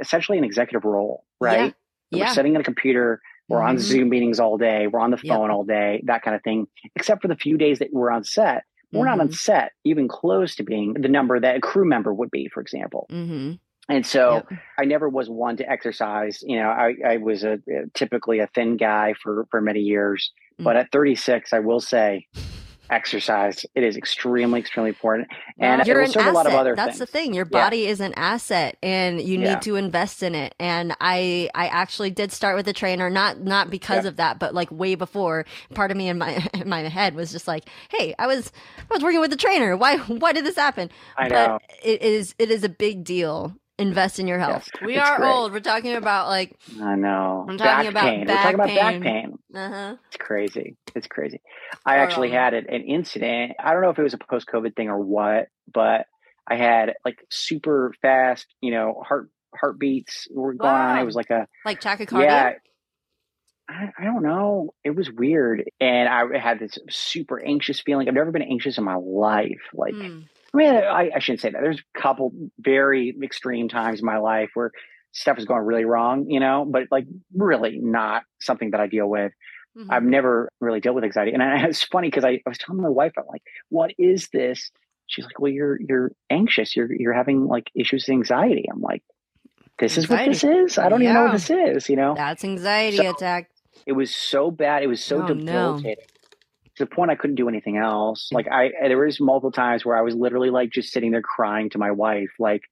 essentially 0.00 0.38
an 0.38 0.44
executive 0.44 0.84
role, 0.84 1.24
right? 1.40 1.74
Yeah. 2.10 2.26
We're 2.28 2.34
sitting 2.34 2.54
at 2.54 2.60
a 2.60 2.64
computer, 2.64 3.20
we're 3.48 3.62
on 3.62 3.76
Mhm. 3.76 3.80
Zoom 3.80 4.08
meetings 4.10 4.38
all 4.40 4.56
day, 4.58 4.86
we're 4.86 5.00
on 5.00 5.10
the 5.10 5.18
Yep. 5.22 5.36
phone 5.36 5.50
all 5.50 5.64
day, 5.64 6.02
that 6.06 6.22
kind 6.22 6.36
of 6.36 6.42
thing, 6.42 6.66
except 6.94 7.20
for 7.22 7.28
the 7.28 7.36
few 7.36 7.58
days 7.58 7.80
that 7.80 7.92
we're 7.92 8.10
on 8.10 8.22
set. 8.24 8.64
We're 8.98 9.06
not 9.06 9.20
on 9.20 9.28
Mhm. 9.28 9.34
set, 9.34 9.72
even 9.84 10.08
close 10.08 10.54
to 10.56 10.62
being 10.62 10.94
the 10.94 11.08
number 11.08 11.38
that 11.38 11.56
a 11.56 11.60
crew 11.60 11.84
member 11.88 12.12
would 12.12 12.30
be, 12.30 12.48
for 12.48 12.60
example. 12.60 13.06
Mhm. 13.10 13.58
And 13.88 14.06
so 14.06 14.44
Yep. 14.50 14.58
I 14.78 14.84
never 14.86 15.08
was 15.08 15.28
one 15.28 15.56
to 15.58 15.70
exercise. 15.70 16.42
You 16.42 16.58
know, 16.58 16.68
I, 16.68 16.94
I 17.06 17.16
was 17.18 17.44
a, 17.44 17.58
typically 17.92 18.38
a 18.38 18.46
thin 18.46 18.76
guy 18.78 19.14
for, 19.22 19.46
for 19.50 19.60
many 19.60 19.80
years. 19.80 20.32
Mm. 20.58 20.64
But 20.64 20.76
at 20.76 20.90
36, 20.92 21.52
I 21.52 21.58
will 21.58 21.80
say 21.80 22.26
exercise. 22.90 23.64
It 23.74 23.82
is 23.82 23.96
extremely, 23.96 24.60
extremely 24.60 24.90
important. 24.90 25.28
And 25.58 25.80
it 25.80 25.86
You're 25.86 26.00
an 26.00 26.10
asset. 26.10 26.26
a 26.28 26.32
lot 26.32 26.46
of 26.46 26.54
other 26.54 26.74
That's 26.76 26.98
the 26.98 27.06
thing. 27.06 27.34
Your 27.34 27.46
Yeah. 27.50 27.64
body 27.64 27.86
is 27.86 28.00
an 28.00 28.12
asset, 28.14 28.76
and 28.82 29.20
you 29.20 29.38
Yeah. 29.38 29.54
need 29.54 29.62
to 29.62 29.76
invest 29.76 30.22
in 30.22 30.34
it. 30.34 30.54
And 30.60 30.94
I, 31.00 31.50
I 31.54 31.66
actually 31.68 32.10
did 32.10 32.32
start 32.32 32.56
with 32.56 32.68
a 32.68 32.72
trainer, 32.72 33.08
not 33.10 33.40
not 33.40 33.70
because 33.70 34.04
Yeah. 34.04 34.08
of 34.10 34.16
that, 34.16 34.38
but 34.38 34.54
like 34.54 34.70
way 34.70 34.94
before. 34.94 35.44
Part 35.74 35.90
of 35.90 35.96
me 35.96 36.08
in 36.08 36.18
my 36.18 36.46
in 36.54 36.68
my 36.68 36.82
head 36.82 37.14
was 37.14 37.32
just 37.32 37.48
like, 37.48 37.64
hey, 37.90 38.14
I 38.18 38.26
was 38.26 38.52
I 38.78 38.94
was 38.94 39.02
working 39.02 39.20
with 39.20 39.32
a 39.32 39.36
trainer. 39.36 39.76
Why 39.76 39.98
why 39.98 40.32
did 40.32 40.44
this 40.44 40.56
happen? 40.56 40.90
I 41.16 41.28
know. 41.28 41.58
But 41.58 41.62
it 41.84 42.02
is 42.02 42.34
it 42.38 42.50
is 42.50 42.64
a 42.64 42.68
big 42.68 43.04
deal. 43.04 43.54
Invest 43.76 44.20
in 44.20 44.28
your 44.28 44.38
health. 44.38 44.68
Yes, 44.74 44.86
we 44.86 44.96
are 44.98 45.16
great. 45.16 45.28
old. 45.28 45.52
We're 45.52 45.58
talking 45.60 45.94
about 45.94 46.28
like, 46.28 46.56
I 46.80 46.94
know. 46.94 47.44
I'm 47.48 47.56
back 47.56 47.76
talking 47.76 47.88
about 47.88 48.04
pain. 48.04 48.26
back 48.26 48.36
We're 48.36 48.42
talking 48.42 48.54
about 48.54 48.68
pain. 48.68 49.00
back 49.00 49.02
pain. 49.02 49.38
uh 49.54 49.68
huh. 49.68 49.96
It's 50.06 50.16
crazy. 50.16 50.76
It's 50.94 51.08
crazy. 51.08 51.40
I 51.84 51.96
actually 51.96 52.28
Um, 52.28 52.34
had 52.34 52.54
an 52.54 52.66
an 52.68 52.82
incident. 52.82 53.52
I 53.58 53.72
don't 53.72 53.82
know 53.82 53.90
if 53.90 53.98
it 53.98 54.02
was 54.02 54.14
a 54.14 54.18
post 54.18 54.46
COVID 54.46 54.76
thing 54.76 54.88
or 54.88 55.00
what, 55.00 55.48
but 55.72 56.06
I 56.46 56.56
had 56.56 56.94
like 57.04 57.18
super 57.30 57.92
fast, 58.00 58.46
you 58.60 58.70
know, 58.70 59.02
heart 59.04 59.28
heartbeats 59.58 60.28
were 60.30 60.54
going 60.54 60.72
wow. 60.72 60.92
on. 60.92 60.98
It 60.98 61.04
was 61.04 61.16
like 61.16 61.30
a 61.30 61.48
like 61.64 61.80
tachycardia. 61.80 62.22
Yeah, 62.22 62.52
I, 63.68 63.90
I, 63.98 64.04
don't 64.04 64.22
know. 64.22 64.74
It 64.84 64.94
was 64.94 65.10
weird, 65.10 65.64
and 65.80 66.08
I 66.08 66.38
had 66.38 66.58
this 66.58 66.78
super 66.90 67.40
anxious 67.42 67.80
feeling. 67.80 68.08
I've 68.08 68.14
never 68.14 68.30
been 68.30 68.42
anxious 68.42 68.78
in 68.78 68.84
my 68.84 68.96
life. 68.96 69.62
Like, 69.72 69.94
mm. 69.94 70.24
I 70.54 70.56
mean, 70.56 70.74
I, 70.74 71.10
I 71.16 71.18
shouldn't 71.18 71.40
say 71.40 71.50
that. 71.50 71.60
There's 71.60 71.80
a 71.80 72.00
couple 72.00 72.32
very 72.58 73.14
extreme 73.22 73.68
times 73.68 73.98
in 74.00 74.06
my 74.06 74.18
life 74.18 74.50
where 74.54 74.70
stuff 75.12 75.38
is 75.38 75.44
going 75.44 75.62
really 75.62 75.84
wrong, 75.84 76.28
you 76.28 76.40
know, 76.40 76.64
but 76.68 76.84
like 76.90 77.06
really 77.34 77.78
not 77.78 78.22
something 78.40 78.70
that 78.70 78.80
I 78.80 78.86
deal 78.86 79.08
with. 79.08 79.32
Mm-hmm. 79.76 79.90
I've 79.90 80.04
never 80.04 80.48
really 80.60 80.80
dealt 80.80 80.94
with 80.94 81.04
anxiety. 81.04 81.32
And 81.32 81.42
I, 81.42 81.64
it's 81.68 81.82
funny 81.82 82.08
because 82.08 82.24
I, 82.24 82.30
I, 82.30 82.42
was 82.46 82.58
telling 82.58 82.82
my 82.82 82.88
wife, 82.88 83.12
I'm 83.16 83.24
like, 83.28 83.42
what 83.68 83.92
is 83.98 84.28
this? 84.32 84.70
She's 85.06 85.24
like, 85.24 85.38
well, 85.38 85.52
you're, 85.52 85.78
you're 85.80 86.12
anxious. 86.30 86.76
You're, 86.76 86.92
you're 86.92 87.12
having 87.12 87.46
like 87.46 87.70
issues 87.74 88.06
with 88.06 88.14
anxiety. 88.14 88.66
I'm 88.72 88.80
like, 88.80 89.02
this 89.78 89.98
anxiety. 89.98 90.30
is 90.30 90.42
what 90.44 90.52
this 90.52 90.72
is. 90.72 90.78
I 90.78 90.88
don't 90.88 91.02
yeah. 91.02 91.10
even 91.10 91.14
know 91.14 91.24
what 91.24 91.32
this 91.32 91.50
is, 91.50 91.88
you 91.88 91.96
know? 91.96 92.14
That's 92.14 92.44
anxiety 92.44 92.98
so 92.98 93.10
attack. 93.10 93.50
It 93.86 93.92
was 93.92 94.14
so 94.14 94.50
bad. 94.50 94.82
It 94.82 94.86
was 94.86 95.02
so 95.02 95.22
oh, 95.22 95.26
debilitating. 95.26 95.96
No. 95.98 96.13
To 96.76 96.84
the 96.84 96.90
point 96.90 97.10
I 97.10 97.14
couldn't 97.14 97.36
do 97.36 97.48
anything 97.48 97.76
else. 97.76 98.30
Like 98.32 98.48
I, 98.50 98.70
there 98.88 98.98
was 98.98 99.20
multiple 99.20 99.52
times 99.52 99.84
where 99.84 99.96
I 99.96 100.02
was 100.02 100.14
literally 100.14 100.50
like 100.50 100.70
just 100.70 100.92
sitting 100.92 101.12
there 101.12 101.22
crying 101.22 101.70
to 101.70 101.78
my 101.78 101.92
wife, 101.92 102.30
like, 102.38 102.62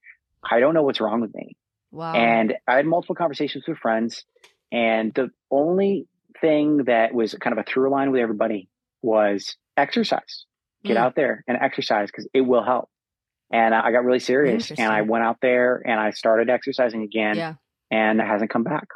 I 0.43 0.59
don't 0.59 0.73
know 0.73 0.83
what's 0.83 0.99
wrong 0.99 1.21
with 1.21 1.33
me. 1.33 1.55
Wow. 1.91 2.13
And 2.13 2.55
I 2.67 2.75
had 2.75 2.85
multiple 2.85 3.15
conversations 3.15 3.63
with 3.67 3.77
friends, 3.77 4.25
and 4.71 5.13
the 5.13 5.29
only 5.49 6.07
thing 6.41 6.85
that 6.85 7.13
was 7.13 7.33
kind 7.35 7.57
of 7.57 7.65
a 7.65 7.71
through 7.71 7.89
line 7.91 8.11
with 8.11 8.19
everybody 8.19 8.67
was 9.01 9.55
exercise. 9.77 10.45
Get 10.83 10.97
mm. 10.97 10.99
out 10.99 11.15
there 11.15 11.43
and 11.47 11.57
exercise 11.61 12.09
because 12.09 12.27
it 12.33 12.41
will 12.41 12.63
help. 12.63 12.89
And 13.51 13.73
I 13.75 13.91
got 13.91 14.03
really 14.03 14.19
serious 14.19 14.71
and 14.71 14.91
I 14.91 15.03
went 15.03 15.23
out 15.23 15.37
there 15.41 15.81
and 15.85 15.99
I 15.99 16.09
started 16.09 16.49
exercising 16.49 17.03
again 17.03 17.37
yeah. 17.37 17.53
and 17.91 18.19
it 18.19 18.25
hasn't 18.25 18.49
come 18.49 18.63
back. 18.63 18.87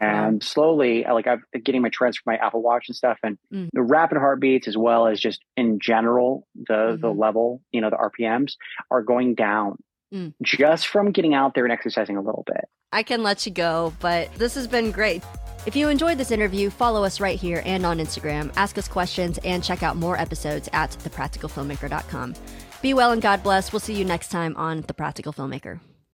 And 0.00 0.42
slowly, 0.42 1.04
like 1.10 1.26
I'm 1.26 1.42
getting 1.64 1.82
my 1.82 1.88
trends 1.88 2.18
from 2.18 2.32
my 2.32 2.36
Apple 2.36 2.62
Watch 2.62 2.88
and 2.88 2.96
stuff, 2.96 3.18
and 3.22 3.38
mm. 3.52 3.68
the 3.72 3.82
rapid 3.82 4.18
heartbeats 4.18 4.68
as 4.68 4.76
well 4.76 5.06
as 5.06 5.18
just 5.18 5.42
in 5.56 5.78
general 5.80 6.46
the 6.54 6.74
mm-hmm. 6.74 7.00
the 7.00 7.10
level, 7.10 7.62
you 7.72 7.80
know, 7.80 7.90
the 7.90 7.96
RPMs 7.96 8.54
are 8.90 9.02
going 9.02 9.34
down 9.34 9.78
mm. 10.12 10.34
just 10.42 10.88
from 10.88 11.12
getting 11.12 11.34
out 11.34 11.54
there 11.54 11.64
and 11.64 11.72
exercising 11.72 12.16
a 12.16 12.20
little 12.20 12.44
bit. 12.46 12.68
I 12.92 13.02
can 13.02 13.22
let 13.22 13.46
you 13.46 13.52
go, 13.52 13.92
but 14.00 14.32
this 14.34 14.54
has 14.54 14.66
been 14.66 14.90
great. 14.90 15.22
If 15.66 15.74
you 15.74 15.88
enjoyed 15.88 16.18
this 16.18 16.30
interview, 16.30 16.70
follow 16.70 17.02
us 17.02 17.20
right 17.20 17.38
here 17.38 17.62
and 17.64 17.84
on 17.84 17.98
Instagram, 17.98 18.52
ask 18.56 18.78
us 18.78 18.86
questions, 18.86 19.38
and 19.44 19.64
check 19.64 19.82
out 19.82 19.96
more 19.96 20.16
episodes 20.16 20.68
at 20.72 20.90
thepracticalfilmmaker.com. 20.90 22.34
Be 22.82 22.94
well 22.94 23.10
and 23.10 23.20
God 23.20 23.42
bless. 23.42 23.72
We'll 23.72 23.80
see 23.80 23.94
you 23.94 24.04
next 24.04 24.28
time 24.28 24.56
on 24.56 24.82
The 24.82 24.94
Practical 24.94 25.32
Filmmaker. 25.32 25.80